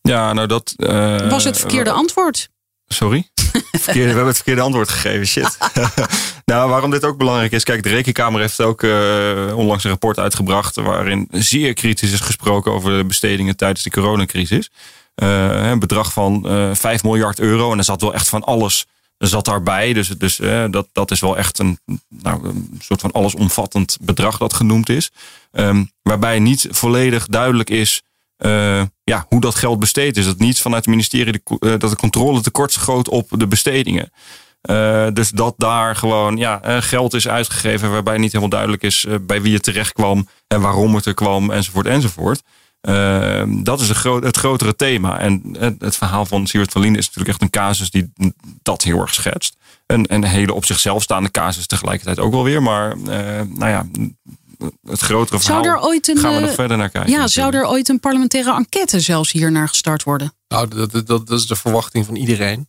Ja, 0.00 0.32
nou 0.32 0.46
dat... 0.46 0.74
eh, 0.76 1.30
Was 1.30 1.44
het 1.44 1.58
verkeerde 1.58 1.90
antwoord? 1.90 2.48
Sorry? 2.86 3.28
Verkeerde, 3.72 4.00
we 4.00 4.06
hebben 4.06 4.26
het 4.26 4.36
verkeerde 4.36 4.60
antwoord 4.60 4.88
gegeven, 4.88 5.26
shit. 5.26 5.58
nou, 6.44 6.70
waarom 6.70 6.90
dit 6.90 7.04
ook 7.04 7.18
belangrijk 7.18 7.52
is. 7.52 7.64
Kijk, 7.64 7.82
de 7.82 7.88
Rekenkamer 7.88 8.40
heeft 8.40 8.60
ook 8.60 8.82
eh, 8.82 9.52
onlangs 9.56 9.84
een 9.84 9.90
rapport 9.90 10.18
uitgebracht... 10.18 10.76
waarin 10.76 11.28
zeer 11.30 11.74
kritisch 11.74 12.12
is 12.12 12.20
gesproken 12.20 12.72
over 12.72 12.96
de 12.98 13.04
bestedingen 13.04 13.56
tijdens 13.56 13.82
de 13.82 13.90
coronacrisis. 13.90 14.70
Eh, 15.18 15.70
een 15.70 15.78
bedrag 15.78 16.12
van 16.12 16.48
eh 16.48 16.74
5 16.74 17.02
miljard 17.02 17.40
euro. 17.40 17.72
En 17.72 17.78
er 17.78 17.84
zat 17.84 18.00
wel 18.00 18.14
echt 18.14 18.28
van 18.28 18.44
alles 18.44 18.86
zat 19.18 19.44
daarbij. 19.44 19.92
Dus, 19.92 20.08
dus 20.08 20.40
eh, 20.40 20.64
dat, 20.70 20.88
dat 20.92 21.10
is 21.10 21.20
wel 21.20 21.36
echt 21.36 21.58
een, 21.58 21.78
nou, 22.08 22.48
een 22.48 22.78
soort 22.80 23.00
van 23.00 23.12
allesomvattend 23.12 23.98
bedrag 24.00 24.38
dat 24.38 24.54
genoemd 24.54 24.88
is. 24.88 25.10
Ehm, 25.52 25.84
waarbij 26.02 26.38
niet 26.38 26.66
volledig 26.70 27.26
duidelijk 27.26 27.70
is 27.70 28.02
eh, 28.36 28.82
ja, 29.04 29.26
hoe 29.28 29.40
dat 29.40 29.54
geld 29.54 29.78
besteed 29.78 30.16
is. 30.16 30.24
Dat 30.24 30.38
niet 30.38 30.60
vanuit 30.60 30.84
het 30.84 30.94
ministerie 30.94 31.42
eh, 31.44 31.58
dat 31.58 31.90
de 31.90 31.96
controle 31.96 32.40
tekort 32.40 32.72
schoot 32.72 33.08
op 33.08 33.26
de 33.30 33.46
bestedingen. 33.46 34.10
Eh, 34.60 35.06
dus 35.12 35.30
dat 35.30 35.54
daar 35.56 35.96
gewoon 35.96 36.36
ja, 36.36 36.62
eh, 36.62 36.76
geld 36.80 37.14
is 37.14 37.28
uitgegeven 37.28 37.90
waarbij 37.90 38.18
niet 38.18 38.32
helemaal 38.32 38.48
duidelijk 38.48 38.82
is 38.82 39.04
eh, 39.04 39.14
bij 39.20 39.42
wie 39.42 39.54
het 39.54 39.62
terecht 39.62 39.92
kwam 39.92 40.28
en 40.46 40.60
waarom 40.60 40.94
het 40.94 41.06
er 41.06 41.14
kwam 41.14 41.50
enzovoort 41.50 41.86
enzovoort. 41.86 42.42
Eh, 42.80 43.42
dat 43.48 43.80
is 43.80 43.90
gro- 43.90 44.22
het 44.22 44.36
grotere 44.36 44.76
thema. 44.76 45.18
En 45.18 45.56
het, 45.58 45.80
het 45.80 45.96
verhaal 45.96 46.26
van 46.26 46.46
Siewert 46.46 46.72
van 46.72 46.80
Lien 46.80 46.96
is 46.96 47.06
natuurlijk 47.06 47.28
echt 47.28 47.42
een 47.42 47.50
casus 47.50 47.90
die 47.90 48.12
dat 48.62 48.82
heel 48.82 49.00
erg 49.00 49.14
schetst. 49.14 49.56
Een, 49.86 50.14
een 50.14 50.24
hele 50.24 50.54
op 50.54 50.64
zichzelf 50.64 51.02
staande 51.02 51.30
casus 51.30 51.66
tegelijkertijd 51.66 52.18
ook 52.18 52.32
wel 52.32 52.44
weer. 52.44 52.62
Maar 52.62 52.90
eh, 52.90 53.42
nou 53.46 53.68
ja, 53.68 53.86
het 54.88 55.00
grotere 55.00 55.40
verhaal 55.40 55.64
Zou 55.64 55.76
er 55.76 55.82
ooit 55.82 56.08
een, 56.08 56.18
gaan 56.18 56.30
we 56.30 56.36
eh, 56.36 56.42
nog 56.42 56.54
verder 56.54 56.76
naar 56.76 56.88
kijken. 56.88 57.12
Ja, 57.12 57.26
zou 57.26 57.54
er 57.54 57.66
ooit 57.66 57.88
een 57.88 58.00
parlementaire 58.00 58.54
enquête 58.54 59.00
zelfs 59.00 59.32
hier 59.32 59.52
naar 59.52 59.68
gestart 59.68 60.02
worden? 60.02 60.32
Nou, 60.48 60.68
dat, 60.68 60.92
dat, 60.92 61.06
dat, 61.06 61.26
dat 61.26 61.38
is 61.38 61.46
de 61.46 61.56
verwachting 61.56 62.06
van 62.06 62.16
iedereen. 62.16 62.68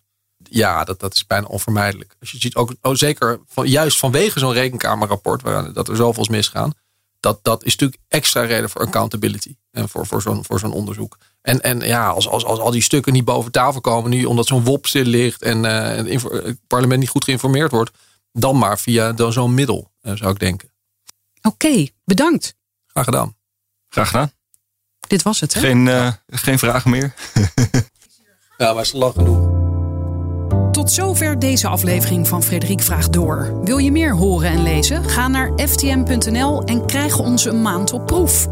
Ja, 0.49 0.83
dat, 0.83 0.99
dat 0.99 1.13
is 1.13 1.27
bijna 1.27 1.45
onvermijdelijk. 1.45 2.15
Als 2.19 2.31
je 2.31 2.37
ziet, 2.39 2.55
ook, 2.55 2.73
oh, 2.81 2.95
zeker 2.95 3.39
van, 3.47 3.67
juist 3.67 3.97
vanwege 3.97 4.39
zo'n 4.39 4.53
rekenkamerrapport, 4.53 5.41
waar 5.41 5.73
dat 5.73 5.87
er 5.87 5.95
zoveel 5.95 6.23
is 6.23 6.29
misgaan, 6.29 6.73
dat, 7.19 7.39
dat 7.41 7.63
is 7.63 7.71
natuurlijk 7.71 8.01
extra 8.07 8.41
reden 8.41 8.69
voor 8.69 8.81
accountability 8.81 9.55
en 9.71 9.89
voor, 9.89 10.07
voor 10.07 10.21
zo'n 10.21 10.45
voor 10.45 10.59
zo'n 10.59 10.71
onderzoek. 10.71 11.17
En, 11.41 11.61
en 11.61 11.79
ja, 11.79 12.09
als, 12.09 12.27
als, 12.27 12.45
als 12.45 12.59
al 12.59 12.71
die 12.71 12.81
stukken 12.81 13.13
niet 13.13 13.25
boven 13.25 13.51
tafel 13.51 13.81
komen 13.81 14.09
nu, 14.09 14.25
omdat 14.25 14.47
zo'n 14.47 14.63
WOP 14.63 14.87
stil 14.87 15.03
ligt 15.03 15.41
en 15.41 15.65
eh, 15.65 15.95
het 15.95 16.21
het 16.43 16.59
parlement 16.67 16.99
niet 16.99 17.09
goed 17.09 17.23
geïnformeerd 17.23 17.71
wordt, 17.71 17.91
dan 18.31 18.57
maar 18.57 18.79
via 18.79 19.11
dan 19.11 19.33
zo'n 19.33 19.53
middel, 19.53 19.91
eh, 20.01 20.13
zou 20.15 20.31
ik 20.31 20.39
denken. 20.39 20.71
Oké, 21.41 21.87
bedankt. 22.03 22.55
Graag 22.87 23.05
gedaan. 23.05 23.35
Graag 23.89 24.07
gedaan. 24.07 24.31
Dit 25.07 25.21
was 25.21 25.39
het, 25.39 25.53
hè? 25.53 25.59
Geen, 25.59 25.87
eh, 25.87 26.11
geen 26.27 26.59
vragen 26.59 26.89
meer. 26.89 27.13
Ja, 28.59 28.73
maar 28.73 28.81
is 28.81 28.91
lang 28.91 29.13
genoeg. 29.13 29.58
Tot 30.71 30.91
zover 30.91 31.39
deze 31.39 31.67
aflevering 31.67 32.27
van 32.27 32.43
Frederik 32.43 32.81
Vraagt 32.81 33.13
Door. 33.13 33.63
Wil 33.63 33.77
je 33.77 33.91
meer 33.91 34.15
horen 34.15 34.49
en 34.49 34.63
lezen? 34.63 35.03
Ga 35.03 35.27
naar 35.27 35.51
ftm.nl 35.55 36.63
en 36.63 36.85
krijg 36.85 37.19
ons 37.19 37.45
een 37.45 37.61
maand 37.61 37.93
op 37.93 38.05
proef. 38.05 38.47